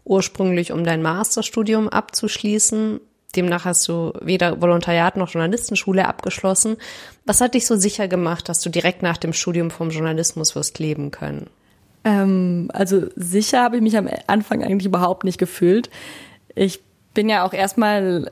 ursprünglich 0.04 0.72
um 0.72 0.84
dein 0.84 1.04
Masterstudium 1.04 1.88
abzuschließen. 1.88 3.00
Demnach 3.36 3.66
hast 3.66 3.88
du 3.88 4.14
weder 4.22 4.60
Volontariat 4.60 5.18
noch 5.18 5.30
Journalistenschule 5.30 6.08
abgeschlossen. 6.08 6.78
Was 7.26 7.42
hat 7.42 7.54
dich 7.54 7.68
so 7.68 7.76
sicher 7.76 8.08
gemacht, 8.08 8.50
dass 8.50 8.62
du 8.62 8.70
direkt 8.70 9.04
nach 9.04 9.18
dem 9.18 9.34
Studium 9.34 9.70
vom 9.70 9.92
Journalismus 9.92 10.56
wirst 10.56 10.80
leben 10.80 11.12
können? 11.12 11.48
Ähm, 12.04 12.70
also 12.74 13.06
sicher 13.16 13.62
habe 13.62 13.76
ich 13.76 13.84
mich 13.84 13.98
am 13.98 14.10
Anfang 14.26 14.64
eigentlich 14.64 14.88
überhaupt 14.88 15.26
nicht 15.26 15.38
gefühlt. 15.38 15.92
Ich 16.56 16.82
bin 17.14 17.30
ja 17.30 17.46
auch 17.46 17.54
erstmal 17.54 18.32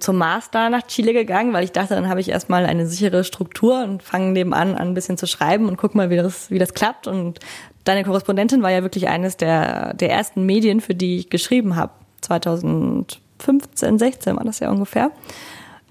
zum 0.00 0.16
Master 0.16 0.68
nach 0.68 0.82
Chile 0.82 1.12
gegangen, 1.12 1.52
weil 1.52 1.62
ich 1.62 1.70
dachte, 1.70 1.94
dann 1.94 2.08
habe 2.08 2.20
ich 2.20 2.28
erstmal 2.28 2.66
eine 2.66 2.86
sichere 2.86 3.22
Struktur 3.22 3.84
und 3.84 4.02
fange 4.02 4.32
nebenan 4.32 4.74
an 4.74 4.88
ein 4.88 4.94
bisschen 4.94 5.16
zu 5.16 5.26
schreiben 5.26 5.68
und 5.68 5.76
guck 5.76 5.94
mal, 5.94 6.10
wie 6.10 6.16
das, 6.16 6.50
wie 6.50 6.58
das 6.58 6.74
klappt. 6.74 7.06
Und 7.06 7.38
deine 7.84 8.02
Korrespondentin 8.02 8.62
war 8.62 8.70
ja 8.70 8.82
wirklich 8.82 9.08
eines 9.08 9.36
der, 9.36 9.94
der 9.94 10.10
ersten 10.10 10.44
Medien, 10.44 10.80
für 10.80 10.94
die 10.94 11.18
ich 11.18 11.30
geschrieben 11.30 11.76
habe. 11.76 11.92
2015, 12.22 13.98
16 13.98 14.36
war 14.36 14.44
das 14.44 14.58
ja 14.58 14.70
ungefähr. 14.70 15.12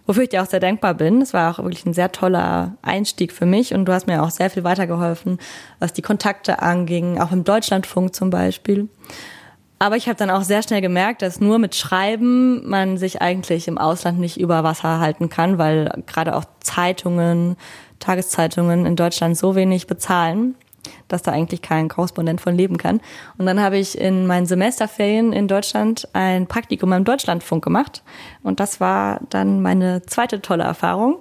Wofür 0.05 0.23
ich 0.23 0.29
dir 0.29 0.41
auch 0.41 0.47
sehr 0.47 0.59
dankbar 0.59 0.95
bin. 0.95 1.21
Es 1.21 1.33
war 1.33 1.53
auch 1.53 1.63
wirklich 1.63 1.85
ein 1.85 1.93
sehr 1.93 2.11
toller 2.11 2.75
Einstieg 2.81 3.31
für 3.31 3.45
mich 3.45 3.73
und 3.73 3.85
du 3.85 3.93
hast 3.93 4.07
mir 4.07 4.23
auch 4.23 4.31
sehr 4.31 4.49
viel 4.49 4.65
weitergeholfen, 4.65 5.39
was 5.79 5.93
die 5.93 6.01
Kontakte 6.01 6.61
anging, 6.61 7.21
auch 7.21 7.31
im 7.31 7.45
Deutschlandfunk 7.45 8.13
zum 8.13 8.29
Beispiel. 8.29 8.89
Aber 9.83 9.97
ich 9.97 10.07
habe 10.07 10.15
dann 10.15 10.29
auch 10.29 10.43
sehr 10.43 10.63
schnell 10.63 10.79
gemerkt, 10.79 11.21
dass 11.21 11.41
nur 11.41 11.59
mit 11.59 11.75
Schreiben 11.75 12.65
man 12.69 12.97
sich 12.97 13.21
eigentlich 13.21 13.67
im 13.67 13.77
Ausland 13.77 14.17
nicht 14.17 14.39
über 14.39 14.63
Wasser 14.63 15.01
halten 15.01 15.27
kann, 15.27 15.57
weil 15.57 15.91
gerade 16.07 16.37
auch 16.37 16.45
Zeitungen, 16.61 17.57
Tageszeitungen 17.99 18.85
in 18.85 18.95
Deutschland 18.95 19.37
so 19.37 19.55
wenig 19.55 19.85
bezahlen, 19.85 20.55
dass 21.09 21.21
da 21.21 21.33
eigentlich 21.33 21.61
kein 21.61 21.89
Korrespondent 21.89 22.39
von 22.39 22.55
leben 22.55 22.77
kann. 22.77 23.01
Und 23.37 23.45
dann 23.45 23.59
habe 23.59 23.77
ich 23.77 23.97
in 23.97 24.25
meinen 24.25 24.45
Semesterferien 24.45 25.33
in 25.33 25.49
Deutschland 25.49 26.07
ein 26.13 26.47
Praktikum 26.47 26.93
am 26.93 27.03
Deutschlandfunk 27.03 27.61
gemacht. 27.61 28.03
Und 28.41 28.61
das 28.61 28.79
war 28.79 29.19
dann 29.31 29.61
meine 29.61 30.03
zweite 30.03 30.41
tolle 30.41 30.63
Erfahrung, 30.63 31.17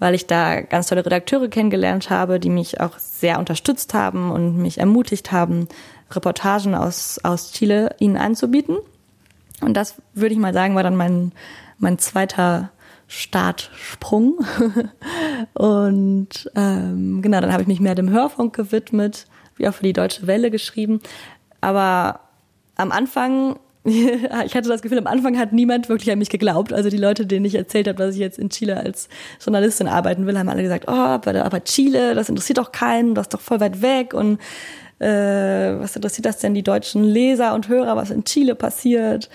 weil 0.00 0.14
ich 0.14 0.26
da 0.26 0.60
ganz 0.60 0.88
tolle 0.88 1.06
Redakteure 1.06 1.48
kennengelernt 1.48 2.10
habe, 2.10 2.38
die 2.38 2.50
mich 2.50 2.78
auch 2.78 2.98
sehr 2.98 3.38
unterstützt 3.38 3.94
haben 3.94 4.30
und 4.30 4.58
mich 4.58 4.76
ermutigt 4.76 5.32
haben, 5.32 5.66
Reportagen 6.16 6.74
aus, 6.74 7.18
aus 7.22 7.52
Chile 7.52 7.94
ihnen 7.98 8.16
anzubieten. 8.16 8.76
Und 9.60 9.74
das 9.74 9.96
würde 10.14 10.34
ich 10.34 10.40
mal 10.40 10.52
sagen, 10.52 10.74
war 10.74 10.82
dann 10.82 10.96
mein, 10.96 11.32
mein 11.78 11.98
zweiter 11.98 12.70
Startsprung. 13.06 14.38
und 15.54 16.50
ähm, 16.54 17.22
genau, 17.22 17.40
dann 17.40 17.52
habe 17.52 17.62
ich 17.62 17.68
mich 17.68 17.80
mehr 17.80 17.94
dem 17.94 18.10
Hörfunk 18.10 18.54
gewidmet, 18.54 19.26
wie 19.56 19.68
auch 19.68 19.74
für 19.74 19.84
die 19.84 19.92
Deutsche 19.92 20.26
Welle 20.26 20.50
geschrieben. 20.50 21.00
Aber 21.60 22.20
am 22.76 22.90
Anfang, 22.90 23.58
ich 23.84 24.54
hatte 24.54 24.68
das 24.68 24.82
Gefühl, 24.82 24.98
am 24.98 25.08
Anfang 25.08 25.36
hat 25.36 25.52
niemand 25.52 25.88
wirklich 25.88 26.10
an 26.12 26.18
mich 26.18 26.30
geglaubt. 26.30 26.72
Also 26.72 26.88
die 26.88 26.98
Leute, 26.98 27.26
denen 27.26 27.44
ich 27.44 27.56
erzählt 27.56 27.88
habe, 27.88 27.98
dass 27.98 28.14
ich 28.14 28.20
jetzt 28.20 28.38
in 28.38 28.48
Chile 28.50 28.76
als 28.76 29.08
Journalistin 29.42 29.88
arbeiten 29.88 30.26
will, 30.26 30.38
haben 30.38 30.48
alle 30.48 30.62
gesagt, 30.62 30.84
oh, 30.86 30.92
aber, 30.92 31.64
Chile, 31.64 32.14
das 32.14 32.28
interessiert 32.28 32.58
doch 32.58 32.70
keinen, 32.70 33.14
das 33.14 33.24
ist 33.24 33.34
doch 33.34 33.40
voll 33.40 33.60
weit 33.60 33.82
weg 33.82 34.14
und 34.14 34.38
äh, 35.00 35.80
was 35.80 35.96
interessiert 35.96 36.26
das 36.26 36.38
denn 36.38 36.54
die 36.54 36.62
deutschen 36.62 37.02
Leser 37.02 37.54
und 37.54 37.68
Hörer, 37.68 37.96
was 37.96 38.10
in 38.10 38.24
Chile 38.24 38.54
passiert? 38.54 39.28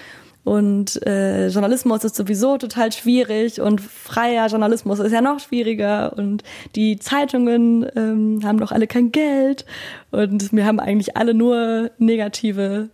Und 0.45 1.05
äh, 1.05 1.49
Journalismus 1.49 2.05
ist 2.05 2.15
sowieso 2.15 2.57
total 2.57 2.93
schwierig 2.93 3.59
und 3.59 3.81
freier 3.81 4.47
Journalismus 4.47 4.99
ist 4.99 5.11
ja 5.11 5.19
noch 5.19 5.41
schwieriger 5.41 6.13
und 6.15 6.41
die 6.73 6.97
Zeitungen 6.99 7.85
ähm, 7.97 8.39
haben 8.45 8.57
doch 8.57 8.71
alle 8.71 8.87
kein 8.87 9.11
Geld 9.11 9.65
und 10.11 10.53
wir 10.53 10.65
haben 10.65 10.79
eigentlich 10.79 11.17
alle 11.17 11.33
nur 11.33 11.91
negative 11.97 12.87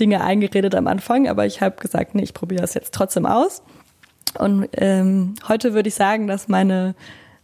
Dinge 0.00 0.22
eingeredet 0.22 0.74
am 0.74 0.86
Anfang, 0.86 1.28
aber 1.28 1.46
ich 1.46 1.60
habe 1.60 1.76
gesagt, 1.76 2.14
nee, 2.14 2.22
ich 2.22 2.34
probiere 2.34 2.62
das 2.62 2.74
jetzt 2.74 2.94
trotzdem 2.94 3.26
aus. 3.26 3.62
Und 4.38 4.68
ähm, 4.72 5.34
heute 5.48 5.74
würde 5.74 5.88
ich 5.88 5.94
sagen, 5.94 6.26
dass 6.26 6.48
meine 6.48 6.94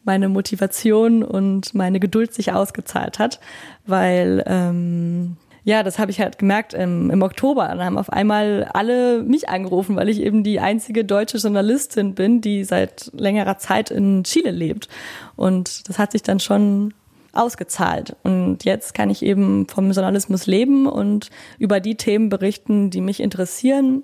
meine 0.04 0.28
Motivation 0.28 1.22
und 1.22 1.74
meine 1.74 2.00
Geduld 2.00 2.32
sich 2.32 2.52
ausgezahlt 2.52 3.18
hat, 3.18 3.38
weil 3.86 4.42
ähm, 4.46 5.36
ja, 5.62 5.82
das 5.82 5.98
habe 5.98 6.10
ich 6.10 6.20
halt 6.20 6.38
gemerkt 6.38 6.72
im, 6.72 7.10
im 7.10 7.22
Oktober. 7.22 7.68
Dann 7.68 7.84
haben 7.84 7.98
auf 7.98 8.10
einmal 8.10 8.64
alle 8.72 9.22
mich 9.22 9.48
angerufen, 9.48 9.94
weil 9.96 10.08
ich 10.08 10.20
eben 10.20 10.42
die 10.42 10.58
einzige 10.58 11.04
deutsche 11.04 11.36
Journalistin 11.36 12.14
bin, 12.14 12.40
die 12.40 12.64
seit 12.64 13.10
längerer 13.12 13.58
Zeit 13.58 13.90
in 13.90 14.24
Chile 14.24 14.52
lebt. 14.52 14.88
Und 15.36 15.88
das 15.88 15.98
hat 15.98 16.12
sich 16.12 16.22
dann 16.22 16.40
schon 16.40 16.94
ausgezahlt. 17.32 18.16
Und 18.22 18.64
jetzt 18.64 18.94
kann 18.94 19.10
ich 19.10 19.22
eben 19.22 19.68
vom 19.68 19.90
Journalismus 19.90 20.46
leben 20.46 20.86
und 20.86 21.30
über 21.58 21.80
die 21.80 21.96
Themen 21.96 22.28
berichten, 22.28 22.90
die 22.90 23.00
mich 23.00 23.20
interessieren 23.20 24.02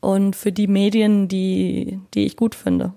und 0.00 0.36
für 0.36 0.52
die 0.52 0.66
Medien, 0.66 1.28
die, 1.28 2.00
die 2.14 2.26
ich 2.26 2.36
gut 2.36 2.54
finde. 2.54 2.92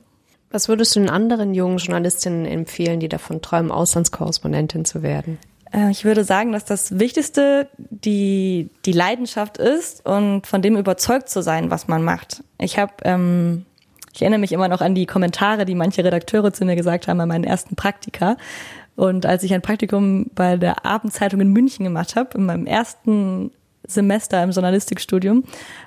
Was 0.52 0.68
würdest 0.68 0.96
du 0.96 1.00
den 1.00 1.10
anderen 1.10 1.54
jungen 1.54 1.78
Journalistinnen 1.78 2.46
empfehlen, 2.46 3.00
die 3.00 3.10
davon 3.10 3.42
träumen, 3.42 3.72
Auslandskorrespondentin 3.72 4.84
zu 4.84 5.04
werden? 5.04 5.38
Äh, 5.72 5.92
ich 5.92 6.06
würde 6.06 6.24
sagen, 6.24 6.52
dass 6.52 6.66
das 6.66 7.00
Wichtigste 7.00 7.70
die, 7.78 8.70
die 8.86 8.92
Leidenschaft 8.92 9.58
ist 9.58 10.06
und 10.06 10.48
von 10.48 10.62
dem 10.62 10.78
überzeugt 10.78 11.30
zu 11.30 11.42
sein, 11.42 11.70
was 11.70 11.88
man 11.88 12.04
macht. 12.04 12.44
Ich 12.58 12.80
habe, 12.80 12.94
ähm, 13.04 13.66
ich 14.14 14.22
erinnere 14.22 14.40
mich 14.40 14.52
immer 14.52 14.68
noch 14.68 14.82
an 14.82 14.96
die 14.96 15.06
Kommentare, 15.06 15.66
die 15.66 15.76
manche 15.76 16.04
Redakteure 16.04 16.52
zu 16.52 16.66
mir 16.66 16.76
gesagt 16.76 17.08
haben 17.08 17.20
an 17.20 17.30
meinen 17.30 17.44
ersten 17.44 17.76
Praktika. 17.76 18.38
Und 19.00 19.26
als 19.26 19.44
ich 19.44 19.54
ein 19.54 19.62
Praktikum 19.62 20.26
bei 20.36 20.58
der 20.58 20.86
Abendzeitung 20.86 21.40
in 21.40 21.54
München 21.54 21.86
gemacht 21.86 22.18
habe, 22.18 22.38
in 22.38 22.46
meinem 22.46 22.66
ersten 22.66 23.50
Semester 23.88 24.44
im 24.44 24.52
Journalistikstudium, 24.52 25.46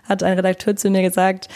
hat 0.09 0.23
ein 0.23 0.33
Redakteur 0.33 0.77
zu 0.77 0.89
mir 0.89 1.03
gesagt, 1.03 1.49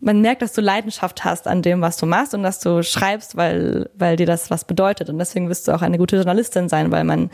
man 0.00 0.22
merkt, 0.22 0.40
dass 0.40 0.54
du 0.54 0.62
Leidenschaft 0.62 1.22
hast 1.22 1.46
an 1.48 1.60
dem, 1.60 1.82
was 1.82 1.98
du 1.98 2.06
machst 2.06 2.32
und 2.32 2.42
dass 2.42 2.60
du 2.60 2.82
schreibst, 2.82 3.36
weil, 3.36 3.90
weil 3.94 4.16
dir 4.16 4.24
das 4.24 4.50
was 4.50 4.64
bedeutet. 4.64 5.10
Und 5.10 5.18
deswegen 5.18 5.50
wirst 5.50 5.68
du 5.68 5.72
auch 5.72 5.82
eine 5.82 5.98
gute 5.98 6.16
Journalistin 6.16 6.70
sein, 6.70 6.90
weil 6.90 7.04
man 7.04 7.28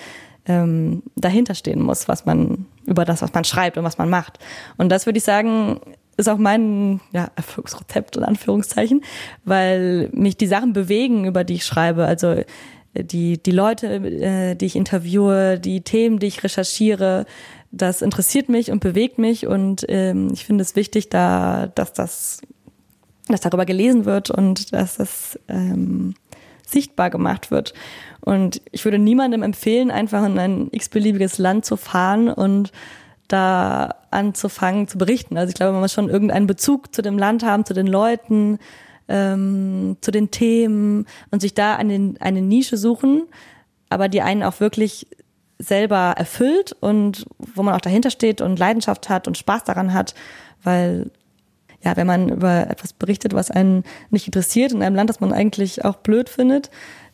ähm, 0.47 1.05
dahinter 1.15 1.55
stehen 1.55 1.81
muss, 1.81 2.09
was 2.09 2.27
man 2.27 2.67
über 2.85 3.05
das, 3.05 3.23
was 3.23 3.33
man 3.33 3.45
schreibt 3.45 3.79
und 3.79 3.85
was 3.85 3.97
man 3.97 4.11
macht. 4.11 4.41
Und 4.77 4.89
das 4.89 5.07
würde 5.07 5.19
ich 5.19 5.25
sagen, 5.25 5.79
ist 6.17 6.29
auch 6.29 6.37
mein 6.37 7.01
ja, 7.13 7.31
Erfolgsrezept 7.37 8.17
in 8.17 8.25
Anführungszeichen, 8.25 9.03
weil 9.45 10.09
mich 10.13 10.37
die 10.37 10.49
Sachen 10.49 10.73
bewegen, 10.73 11.27
über 11.27 11.45
die 11.45 11.55
ich 11.55 11.65
schreibe. 11.65 12.07
Also 12.07 12.43
die, 12.95 13.43
die 13.43 13.51
Leute, 13.51 13.87
äh, 13.87 14.55
die 14.55 14.67
ich 14.67 14.77
interviewe, 14.77 15.59
die 15.59 15.83
Themen, 15.83 16.19
die 16.19 16.27
ich 16.27 16.43
recherchiere, 16.43 17.27
das 17.71 18.03
interessiert 18.03 18.49
mich 18.49 18.71
und 18.71 18.81
bewegt 18.81 19.19
mich 19.19 19.47
und 19.47 19.85
ähm, 19.89 20.31
ich 20.33 20.47
finde 20.47 20.63
es 20.63 20.75
wichtig, 20.75 21.11
da, 21.11 21.71
dass 21.75 21.93
das 21.93 22.41
dass 23.29 23.41
darüber 23.41 23.67
gelesen 23.67 24.05
wird 24.05 24.31
und 24.31 24.73
dass 24.73 24.97
das 24.97 25.39
ähm, 25.49 26.15
sichtbar 26.67 27.11
gemacht 27.11 27.51
wird. 27.51 27.75
Und 28.21 28.61
ich 28.73 28.85
würde 28.85 28.99
niemandem 28.99 29.43
empfehlen, 29.43 29.91
einfach 29.91 30.25
in 30.25 30.39
ein 30.39 30.69
x-beliebiges 30.71 31.39
Land 31.39 31.65
zu 31.65 31.77
fahren 31.77 32.29
und 32.29 32.73
da 33.29 33.95
anzufangen 34.11 34.89
zu 34.89 34.99
berichten. 34.99 35.37
Also 35.37 35.51
ich 35.51 35.55
glaube, 35.55 35.73
man 35.73 35.83
muss 35.83 35.93
schon 35.93 36.09
irgendeinen 36.09 36.47
Bezug 36.47 36.95
zu 36.95 37.03
dem 37.03 37.19
Land 37.19 37.43
haben, 37.43 37.65
zu 37.65 37.75
den 37.75 37.87
Leuten, 37.87 38.59
ähm, 39.09 39.97
zu 40.01 40.11
den 40.11 40.31
Themen 40.31 41.07
und 41.31 41.41
sich 41.41 41.55
da 41.55 41.77
eine, 41.77 42.15
eine 42.21 42.43
Nische 42.43 42.77
suchen, 42.77 43.23
aber 43.89 44.09
die 44.09 44.23
einen 44.23 44.43
auch 44.43 44.61
wirklich 44.61 45.07
selber 45.59 46.15
erfüllt 46.17 46.77
und 46.81 47.27
wo 47.39 47.63
man 47.63 47.75
auch 47.75 47.81
dahinter 47.81 48.11
steht 48.11 48.41
und 48.41 48.59
Leidenschaft 48.59 49.09
hat 49.09 49.27
und 49.27 49.37
Spaß 49.37 49.65
daran 49.65 49.93
hat, 49.93 50.15
weil 50.63 51.11
ja, 51.83 51.97
wenn 51.97 52.07
man 52.07 52.29
über 52.29 52.69
etwas 52.69 52.93
berichtet, 52.93 53.35
was 53.35 53.51
einen 53.51 53.85
nicht 54.11 54.27
interessiert, 54.27 54.73
in 54.73 54.83
einem 54.83 54.97
Land, 54.97 55.11
das 55.11 55.21
man 55.21 55.33
eigentlich 55.33 55.85
auch 55.85 55.97
blöd 55.97 56.29
findet, 56.29 56.71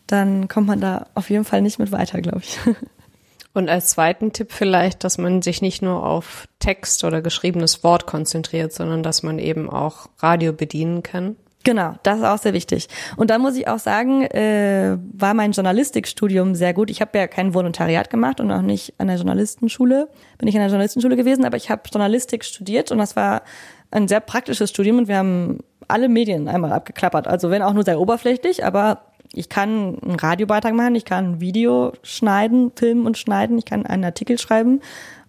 dann 0.07 0.47
kommt 0.47 0.67
man 0.67 0.81
da 0.81 1.07
auf 1.13 1.29
jeden 1.29 1.45
Fall 1.45 1.61
nicht 1.61 1.79
mit 1.79 1.91
weiter, 1.91 2.21
glaube 2.21 2.41
ich. 2.43 2.57
Und 3.53 3.69
als 3.69 3.89
zweiten 3.89 4.33
Tipp 4.33 4.51
vielleicht, 4.51 5.03
dass 5.05 5.17
man 5.17 5.41
sich 5.41 5.61
nicht 5.61 5.81
nur 5.81 6.05
auf 6.05 6.47
Text 6.59 7.05
oder 7.05 7.21
geschriebenes 7.21 7.85
Wort 7.85 8.05
konzentriert, 8.05 8.73
sondern 8.73 9.01
dass 9.01 9.23
man 9.23 9.39
eben 9.39 9.69
auch 9.69 10.09
Radio 10.19 10.51
bedienen 10.51 11.03
kann. 11.03 11.37
Genau, 11.65 11.95
das 12.03 12.19
ist 12.19 12.25
auch 12.25 12.37
sehr 12.37 12.53
wichtig. 12.53 12.87
Und 13.17 13.31
da 13.31 13.39
muss 13.39 13.55
ich 13.55 13.67
auch 13.67 13.79
sagen, 13.79 14.21
äh, 14.21 14.97
war 15.13 15.33
mein 15.33 15.51
Journalistikstudium 15.51 16.53
sehr 16.53 16.75
gut. 16.75 16.91
Ich 16.91 17.01
habe 17.01 17.17
ja 17.17 17.25
kein 17.25 17.55
Volontariat 17.55 18.11
gemacht 18.11 18.39
und 18.39 18.51
auch 18.51 18.61
nicht 18.61 18.93
an 18.99 19.07
der 19.07 19.15
Journalistenschule. 19.15 20.07
Bin 20.37 20.47
ich 20.47 20.53
an 20.53 20.61
der 20.61 20.69
Journalistenschule 20.69 21.15
gewesen, 21.15 21.43
aber 21.43 21.57
ich 21.57 21.71
habe 21.71 21.81
Journalistik 21.91 22.45
studiert 22.45 22.91
und 22.91 22.99
das 22.99 23.15
war 23.15 23.41
ein 23.89 24.07
sehr 24.07 24.19
praktisches 24.19 24.69
Studium 24.69 24.99
und 24.99 25.07
wir 25.07 25.17
haben 25.17 25.57
alle 25.87 26.07
Medien 26.07 26.47
einmal 26.47 26.71
abgeklappert. 26.71 27.27
Also 27.27 27.49
wenn 27.49 27.63
auch 27.63 27.73
nur 27.73 27.83
sehr 27.83 27.99
oberflächlich, 27.99 28.63
aber 28.63 29.01
ich 29.33 29.49
kann 29.49 29.97
einen 30.03 30.19
Radiobeitrag 30.19 30.75
machen, 30.75 30.93
ich 30.93 31.05
kann 31.05 31.25
ein 31.25 31.41
Video 31.41 31.93
schneiden, 32.03 32.73
filmen 32.75 33.07
und 33.07 33.17
schneiden, 33.17 33.57
ich 33.57 33.65
kann 33.65 33.87
einen 33.87 34.03
Artikel 34.03 34.37
schreiben 34.37 34.81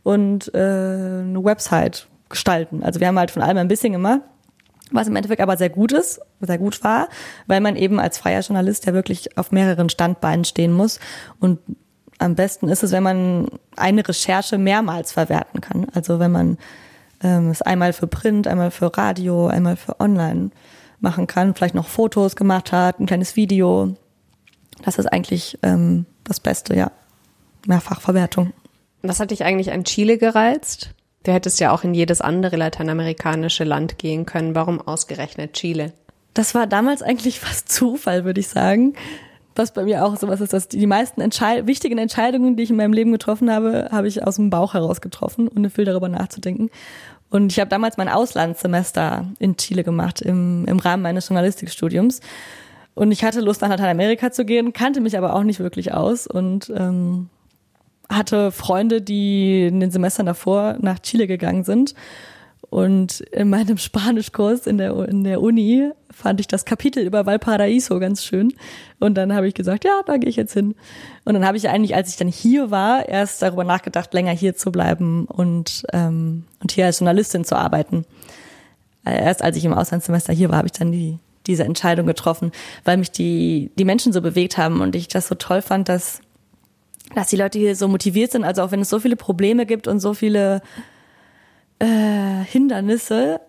und 0.03 0.55
äh, 0.55 0.59
eine 0.59 1.41
Website 1.43 2.09
gestalten. 2.29 2.83
Also 2.83 3.01
wir 3.01 3.07
haben 3.07 3.19
halt 3.19 3.31
von 3.31 3.41
allem 3.41 3.57
ein 3.57 3.69
bisschen 3.69 3.95
gemacht, 3.95 4.21
was 4.91 5.09
im 5.09 5.17
Endeffekt 5.17 5.41
aber 5.41 5.57
sehr 5.57 5.71
gut 5.71 5.93
ist, 5.93 6.21
sehr 6.41 6.59
gut 6.59 6.83
war, 6.85 7.09
weil 7.47 7.61
man 7.61 7.77
eben 7.77 7.99
als 7.99 8.19
freier 8.19 8.41
Journalist 8.41 8.87
ja 8.87 8.95
wirklich 8.95 9.37
auf 9.37 9.53
mehreren 9.53 9.89
Standbeinen 9.89 10.45
stehen 10.45 10.73
muss 10.73 11.01
und 11.41 11.59
am 12.19 12.35
besten 12.35 12.69
ist 12.69 12.83
es, 12.83 12.93
wenn 12.93 13.03
man 13.03 13.49
eine 13.77 14.07
Recherche 14.07 14.59
mehrmals 14.59 15.13
verwerten 15.13 15.61
kann. 15.61 15.87
Also 15.93 16.19
wenn 16.19 16.33
man 16.33 16.59
ähm, 17.23 17.51
es 17.51 17.63
einmal 17.63 17.93
für 17.93 18.07
Print, 18.07 18.47
einmal 18.47 18.71
für 18.71 18.97
Radio, 18.97 19.49
einmal 19.49 19.77
für 19.77 20.01
Online 20.01 20.51
machen 21.01 21.27
kann, 21.27 21.55
vielleicht 21.55 21.75
noch 21.75 21.89
Fotos 21.89 22.37
gemacht 22.37 22.73
hat, 22.73 23.01
ein 23.01 23.07
kleines 23.07 23.37
Video. 23.37 23.97
Das 24.83 24.99
ist 24.99 25.07
eigentlich 25.07 25.59
ähm, 25.63 26.07
das 26.25 26.41
Beste, 26.41 26.75
ja. 26.77 26.91
Mehrfachverwertung. 27.67 28.53
Was 29.03 29.21
hat 29.21 29.31
dich 29.31 29.45
eigentlich 29.45 29.73
an 29.73 29.85
Chile 29.85 30.19
gereizt? 30.19 30.95
Du 31.27 31.33
hättest 31.33 31.59
ja 31.59 31.73
auch 31.73 31.83
in 31.83 31.93
jedes 31.93 32.21
andere 32.21 32.55
lateinamerikanische 32.55 33.65
Land 33.65 33.99
gehen 33.99 34.27
können. 34.27 34.55
Warum 34.55 34.81
ausgerechnet 34.81 35.55
Chile? 35.55 35.93
Das 36.35 36.55
war 36.55 36.69
damals 36.69 37.03
eigentlich 37.03 37.41
fast 37.41 37.69
Zufall, 37.69 38.25
würde 38.25 38.39
ich 38.39 38.47
sagen. 38.47 38.95
Was 39.57 39.73
bei 39.73 39.83
mir 39.83 40.05
auch 40.05 40.17
sowas 40.17 40.41
ist, 40.41 40.53
dass 40.53 40.69
die 40.69 40.87
meisten 40.87 41.21
Entscheid 41.21 41.67
wichtigen 41.67 41.99
Entscheidungen, 41.99 42.55
die 42.55 42.63
ich 42.63 42.71
in 42.71 42.77
meinem 42.77 42.93
Leben 42.93 43.11
getroffen 43.11 43.51
habe, 43.51 43.89
habe 43.91 44.07
ich 44.07 44.25
aus 44.25 44.37
dem 44.37 44.51
Bauch 44.51 44.75
heraus 44.75 45.01
getroffen, 45.01 45.49
ohne 45.49 45.69
viel 45.69 45.85
darüber 45.85 46.09
nachzudenken. 46.09 46.71
Und 47.29 47.51
ich 47.51 47.59
habe 47.59 47.71
damals 47.71 47.97
mein 47.97 48.09
Auslandssemester 48.09 49.27
in 49.41 49.57
Chile 49.57 49.83
gemacht, 49.83 50.21
im, 50.21 50.65
im 50.67 50.79
Rahmen 50.79 51.03
meines 51.03 51.29
Journalistikstudiums. 51.29 52.21
Und 52.95 53.11
ich 53.11 53.25
hatte 53.25 53.41
Lust, 53.41 53.63
nach 53.63 53.69
Lateinamerika 53.69 54.31
zu 54.31 54.45
gehen, 54.45 54.73
kannte 54.73 55.01
mich 55.01 55.19
aber 55.19 55.35
auch 55.35 55.43
nicht 55.43 55.59
wirklich 55.59 55.93
aus 55.93 56.29
und 56.29 56.73
ähm, 56.77 57.31
hatte 58.09 58.53
Freunde, 58.53 59.03
die 59.03 59.67
in 59.67 59.81
den 59.81 59.91
Semestern 59.91 60.27
davor 60.27 60.77
nach 60.81 60.99
Chile 61.01 61.27
gegangen 61.27 61.65
sind. 61.65 61.95
Und 62.69 63.21
in 63.21 63.49
meinem 63.49 63.79
Spanischkurs 63.79 64.67
in 64.67 64.79
der, 64.79 65.09
in 65.09 65.23
der 65.25 65.41
Uni 65.41 65.91
fand 66.11 66.41
ich 66.41 66.49
das 66.49 66.65
Kapitel 66.65 67.05
über 67.05 67.25
Valparaiso 67.25 67.99
ganz 68.01 68.25
schön. 68.25 68.53
Und 68.99 69.15
dann 69.15 69.33
habe 69.33 69.47
ich 69.47 69.55
gesagt, 69.55 69.85
ja, 69.85 70.01
da 70.05 70.17
gehe 70.17 70.29
ich 70.29 70.37
jetzt 70.37 70.53
hin. 70.53 70.75
Und 71.25 71.35
dann 71.35 71.47
habe 71.47 71.57
ich 71.57 71.69
eigentlich, 71.69 71.95
als 71.95 72.11
ich 72.11 72.17
dann 72.17 72.29
hier 72.29 72.71
war, 72.71 73.09
erst 73.09 73.43
darüber 73.43 73.65
nachgedacht, 73.65 74.13
länger 74.15 74.33
hier 74.33 74.57
zu 74.57 74.73
bleiben 74.73 75.27
und, 75.27 75.85
ähm, 75.93 76.45
und 76.61 76.73
hier 76.73 76.87
als 76.87 76.99
Journalistin 76.99 77.45
zu 77.45 77.57
arbeiten. 77.57 78.05
Erst 79.05 79.43
als 79.43 79.57
ich 79.57 79.65
im 79.65 79.73
Auslandssemester 79.73 80.33
hier 80.33 80.51
war, 80.51 80.59
habe 80.59 80.67
ich 80.67 80.73
dann 80.73 80.91
die, 80.91 81.19
diese 81.47 81.63
Entscheidung 81.63 82.07
getroffen, 82.07 82.51
weil 82.85 82.97
mich 82.97 83.13
die, 83.13 83.71
die 83.79 83.85
Menschen 83.85 84.13
so 84.13 84.21
bewegt 84.21 84.59
haben 84.59 84.81
und 84.81 84.97
ich 84.97 85.07
das 85.07 85.29
so 85.29 85.37
toll 85.37 85.63
fand, 85.63 85.89
dass, 85.89 86.21
dass 87.15 87.29
die 87.29 87.37
Leute 87.37 87.59
hier 87.59 87.77
so 87.77 87.89
motiviert 87.89 88.33
sind. 88.33 88.45
Also 88.45 88.63
auch 88.63 88.71
wenn 88.71 88.81
es 88.81 88.89
so 88.89 88.99
viele 88.99 89.17
Probleme 89.17 89.67
gibt 89.67 89.89
und 89.89 90.01
so 90.01 90.15
viele 90.15 90.63
äh, 91.79 92.45
Hindernisse, 92.45 93.41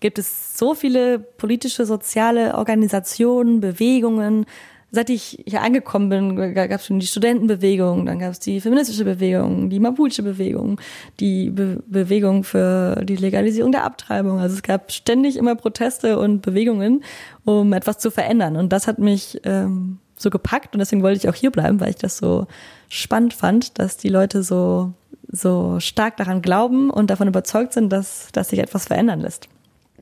gibt 0.00 0.18
es 0.18 0.58
so 0.58 0.74
viele 0.74 1.18
politische, 1.18 1.86
soziale 1.86 2.54
Organisationen, 2.54 3.60
Bewegungen, 3.60 4.46
seit 4.90 5.10
ich 5.10 5.42
hier 5.46 5.62
angekommen 5.62 6.08
bin, 6.08 6.54
gab 6.54 6.70
es 6.70 6.86
schon 6.86 7.00
die 7.00 7.06
Studentenbewegung, 7.06 8.06
dann 8.06 8.18
gab 8.18 8.32
es 8.32 8.40
die 8.40 8.60
feministische 8.60 9.04
Bewegung, 9.04 9.68
die 9.68 9.80
Mapuche 9.80 10.22
Bewegung, 10.22 10.80
die 11.20 11.50
Be 11.50 11.82
Bewegung 11.86 12.44
für 12.44 13.04
die 13.04 13.16
Legalisierung 13.16 13.72
der 13.72 13.84
Abtreibung. 13.84 14.38
Also 14.38 14.54
es 14.54 14.62
gab 14.62 14.92
ständig 14.92 15.36
immer 15.36 15.54
Proteste 15.54 16.18
und 16.18 16.40
Bewegungen, 16.40 17.04
um 17.44 17.72
etwas 17.72 17.98
zu 17.98 18.10
verändern. 18.10 18.56
Und 18.56 18.72
das 18.72 18.86
hat 18.86 18.98
mich 18.98 19.40
ähm, 19.44 19.98
so 20.16 20.30
gepackt 20.30 20.74
und 20.74 20.78
deswegen 20.78 21.02
wollte 21.02 21.18
ich 21.18 21.28
auch 21.28 21.34
hier 21.34 21.50
bleiben, 21.50 21.80
weil 21.80 21.90
ich 21.90 21.96
das 21.96 22.16
so 22.16 22.46
spannend 22.88 23.34
fand, 23.34 23.78
dass 23.78 23.96
die 23.96 24.08
Leute 24.08 24.42
so 24.42 24.92
so 25.30 25.80
stark 25.80 26.16
daran 26.16 26.42
glauben 26.42 26.90
und 26.90 27.10
davon 27.10 27.28
überzeugt 27.28 27.72
sind, 27.72 27.90
dass, 27.90 28.28
dass 28.32 28.50
sich 28.50 28.58
etwas 28.58 28.86
verändern 28.86 29.20
lässt. 29.20 29.48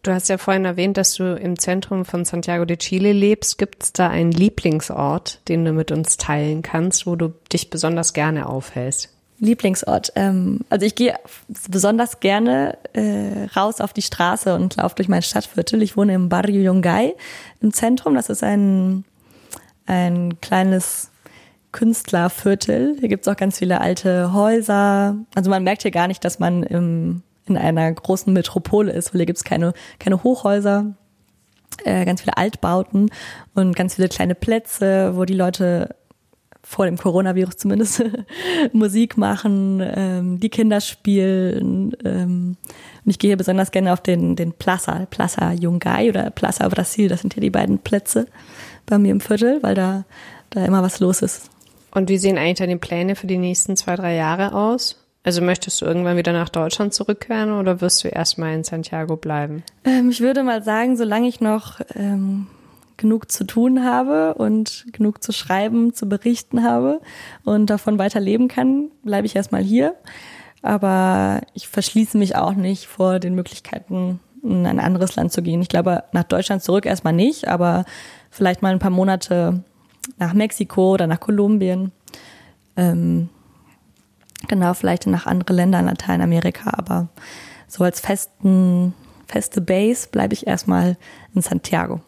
Du 0.02 0.12
hast 0.12 0.28
ja 0.28 0.36
vorhin 0.36 0.66
erwähnt, 0.66 0.98
dass 0.98 1.14
du 1.14 1.34
im 1.34 1.58
Zentrum 1.58 2.04
von 2.04 2.26
Santiago 2.26 2.66
de 2.66 2.76
Chile 2.76 3.12
lebst. 3.12 3.56
Gibt 3.56 3.82
es 3.82 3.92
da 3.92 4.08
einen 4.08 4.32
Lieblingsort, 4.32 5.40
den 5.48 5.64
du 5.64 5.72
mit 5.72 5.90
uns 5.90 6.18
teilen 6.18 6.60
kannst, 6.60 7.06
wo 7.06 7.16
du 7.16 7.32
dich 7.50 7.70
besonders 7.70 8.12
gerne 8.12 8.46
aufhältst? 8.46 9.08
Lieblingsort. 9.38 10.12
Ähm, 10.14 10.60
also 10.68 10.84
ich 10.84 10.94
gehe 10.94 11.14
besonders 11.70 12.20
gerne 12.20 12.76
äh, 12.92 13.46
raus 13.56 13.80
auf 13.80 13.94
die 13.94 14.02
Straße 14.02 14.54
und 14.54 14.76
laufe 14.76 14.94
durch 14.94 15.08
mein 15.08 15.22
Stadtviertel. 15.22 15.82
Ich 15.82 15.96
wohne 15.96 16.14
im 16.14 16.28
Barrio 16.28 16.70
Yungay 16.70 17.14
im 17.62 17.72
Zentrum. 17.72 18.14
Das 18.14 18.28
ist 18.28 18.44
ein, 18.44 19.04
ein 19.86 20.38
kleines 20.42 21.10
Künstlerviertel. 21.74 22.96
Hier 22.98 23.08
gibt 23.10 23.26
es 23.26 23.32
auch 23.32 23.36
ganz 23.36 23.58
viele 23.58 23.82
alte 23.82 24.32
Häuser. 24.32 25.16
Also 25.34 25.50
man 25.50 25.62
merkt 25.62 25.82
hier 25.82 25.90
gar 25.90 26.08
nicht, 26.08 26.24
dass 26.24 26.38
man 26.38 26.62
im 26.62 27.22
in 27.46 27.56
einer 27.56 27.92
großen 27.92 28.32
Metropole 28.32 28.92
ist, 28.92 29.12
weil 29.12 29.20
hier 29.20 29.26
gibt's 29.26 29.44
keine, 29.44 29.74
keine 29.98 30.22
Hochhäuser, 30.22 30.94
äh, 31.84 32.04
ganz 32.04 32.22
viele 32.22 32.36
Altbauten 32.36 33.10
und 33.54 33.76
ganz 33.76 33.96
viele 33.96 34.08
kleine 34.08 34.34
Plätze, 34.34 35.16
wo 35.16 35.24
die 35.24 35.34
Leute 35.34 35.94
vor 36.62 36.86
dem 36.86 36.96
Coronavirus 36.96 37.58
zumindest 37.58 38.02
Musik 38.72 39.18
machen, 39.18 39.82
ähm, 39.84 40.40
die 40.40 40.48
Kinder 40.48 40.80
spielen. 40.80 41.94
Ähm, 42.02 42.56
und 43.04 43.10
ich 43.10 43.18
gehe 43.18 43.28
hier 43.28 43.36
besonders 43.36 43.70
gerne 43.70 43.92
auf 43.92 44.00
den, 44.00 44.34
den 44.34 44.52
Plaza, 44.54 45.06
Plaza 45.10 45.52
Yungay 45.52 46.08
oder 46.08 46.30
Plaza 46.30 46.66
Brasil. 46.68 47.08
Das 47.08 47.20
sind 47.20 47.34
hier 47.34 47.42
die 47.42 47.50
beiden 47.50 47.80
Plätze 47.80 48.26
bei 48.86 48.96
mir 48.96 49.10
im 49.10 49.20
Viertel, 49.20 49.62
weil 49.62 49.74
da, 49.74 50.04
da 50.48 50.64
immer 50.64 50.82
was 50.82 51.00
los 51.00 51.20
ist. 51.20 51.50
Und 51.94 52.08
wie 52.08 52.18
sehen 52.18 52.36
eigentlich 52.36 52.58
deine 52.58 52.76
Pläne 52.76 53.16
für 53.16 53.26
die 53.26 53.38
nächsten 53.38 53.76
zwei, 53.76 53.94
drei 53.96 54.14
Jahre 54.14 54.52
aus? 54.52 55.00
Also 55.22 55.40
möchtest 55.40 55.80
du 55.80 55.86
irgendwann 55.86 56.18
wieder 56.18 56.34
nach 56.34 56.50
Deutschland 56.50 56.92
zurückkehren 56.92 57.52
oder 57.52 57.80
wirst 57.80 58.04
du 58.04 58.08
erstmal 58.08 58.52
in 58.52 58.64
Santiago 58.64 59.16
bleiben? 59.16 59.62
Ähm, 59.84 60.10
ich 60.10 60.20
würde 60.20 60.42
mal 60.42 60.62
sagen, 60.62 60.98
solange 60.98 61.28
ich 61.28 61.40
noch 61.40 61.80
ähm, 61.94 62.48
genug 62.98 63.30
zu 63.30 63.44
tun 63.44 63.84
habe 63.84 64.34
und 64.34 64.84
genug 64.92 65.22
zu 65.22 65.32
schreiben, 65.32 65.94
zu 65.94 66.08
berichten 66.08 66.62
habe 66.62 67.00
und 67.44 67.70
davon 67.70 67.98
weiter 67.98 68.20
leben 68.20 68.48
kann, 68.48 68.90
bleibe 69.02 69.26
ich 69.26 69.34
erstmal 69.34 69.62
hier. 69.62 69.94
Aber 70.60 71.40
ich 71.54 71.68
verschließe 71.68 72.18
mich 72.18 72.36
auch 72.36 72.54
nicht 72.54 72.86
vor 72.86 73.18
den 73.18 73.34
Möglichkeiten, 73.34 74.20
in 74.42 74.66
ein 74.66 74.80
anderes 74.80 75.16
Land 75.16 75.32
zu 75.32 75.42
gehen. 75.42 75.62
Ich 75.62 75.68
glaube, 75.68 76.04
nach 76.12 76.24
Deutschland 76.24 76.62
zurück 76.62 76.84
erstmal 76.84 77.12
nicht, 77.14 77.48
aber 77.48 77.86
vielleicht 78.30 78.60
mal 78.60 78.72
ein 78.72 78.78
paar 78.78 78.90
Monate 78.90 79.62
nach 80.18 80.34
Mexiko 80.34 80.92
oder 80.94 81.06
nach 81.06 81.20
Kolumbien. 81.20 81.92
Ähm, 82.76 83.28
Genau, 84.48 84.74
vielleicht 84.74 85.06
nach 85.06 85.26
andere 85.26 85.54
Länder 85.54 85.80
in 85.80 85.86
Lateinamerika, 85.86 86.70
aber 86.76 87.08
so 87.68 87.84
als 87.84 88.00
festen, 88.00 88.94
feste 89.26 89.60
Base 89.60 90.08
bleibe 90.10 90.34
ich 90.34 90.46
erstmal 90.46 90.96
in 91.34 91.42
Santiago. 91.42 92.00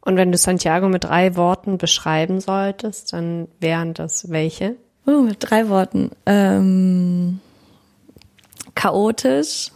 Und 0.00 0.16
wenn 0.16 0.32
du 0.32 0.38
Santiago 0.38 0.88
mit 0.88 1.04
drei 1.04 1.36
Worten 1.36 1.76
beschreiben 1.76 2.40
solltest, 2.40 3.12
dann 3.12 3.48
wären 3.60 3.94
das 3.94 4.30
welche? 4.30 4.76
Oh, 5.06 5.22
mit 5.22 5.36
drei 5.40 5.68
Worten. 5.68 6.10
Ähm, 6.24 7.40
chaotisch, 8.74 9.72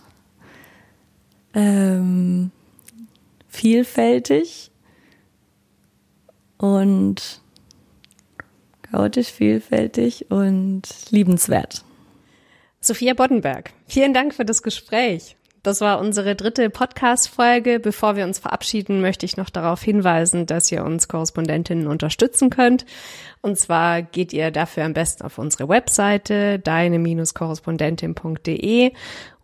ähm, 1.54 2.50
vielfältig 3.48 4.70
und 6.56 7.41
chaotisch, 8.92 9.32
vielfältig 9.32 10.30
und 10.30 10.82
liebenswert. 11.10 11.82
Sophia 12.80 13.14
Boddenberg, 13.14 13.70
vielen 13.86 14.12
Dank 14.12 14.34
für 14.34 14.44
das 14.44 14.62
Gespräch. 14.62 15.36
Das 15.62 15.80
war 15.80 16.00
unsere 16.00 16.34
dritte 16.34 16.68
Podcast-Folge. 16.70 17.78
Bevor 17.78 18.16
wir 18.16 18.24
uns 18.24 18.40
verabschieden, 18.40 19.00
möchte 19.00 19.24
ich 19.24 19.36
noch 19.36 19.48
darauf 19.48 19.80
hinweisen, 19.80 20.44
dass 20.44 20.72
ihr 20.72 20.84
uns 20.84 21.06
Korrespondentinnen 21.06 21.86
unterstützen 21.86 22.50
könnt. 22.50 22.84
Und 23.42 23.56
zwar 23.56 24.02
geht 24.02 24.32
ihr 24.32 24.50
dafür 24.50 24.84
am 24.84 24.92
besten 24.92 25.22
auf 25.22 25.38
unsere 25.38 25.68
Webseite 25.68 26.58
deine-korrespondentin.de 26.58 28.90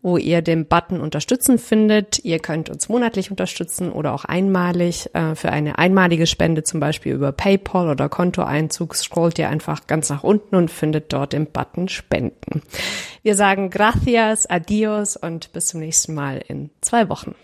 wo 0.02 0.16
ihr 0.16 0.42
den 0.42 0.66
Button 0.66 1.00
Unterstützen 1.00 1.58
findet. 1.58 2.24
Ihr 2.24 2.38
könnt 2.38 2.70
uns 2.70 2.88
monatlich 2.88 3.30
unterstützen 3.30 3.90
oder 3.90 4.14
auch 4.14 4.24
einmalig. 4.24 5.10
Äh, 5.14 5.34
für 5.34 5.50
eine 5.50 5.78
einmalige 5.78 6.26
Spende, 6.26 6.62
zum 6.62 6.80
Beispiel 6.80 7.12
über 7.12 7.32
PayPal 7.32 7.88
oder 7.88 8.08
Kontoeinzug, 8.08 8.94
scrollt 8.94 9.38
ihr 9.38 9.48
einfach 9.48 9.86
ganz 9.86 10.08
nach 10.10 10.24
unten 10.24 10.56
und 10.56 10.70
findet 10.70 11.12
dort 11.12 11.32
den 11.32 11.46
Button 11.46 11.88
Spenden. 11.88 12.62
Wir 13.22 13.34
sagen 13.34 13.70
gracias, 13.70 14.46
adios 14.46 15.16
und 15.16 15.52
bis 15.52 15.66
zum 15.66 15.80
nächsten 15.80 16.14
Mal 16.14 16.42
in 16.46 16.70
zwei 16.80 17.08
Wochen. 17.08 17.34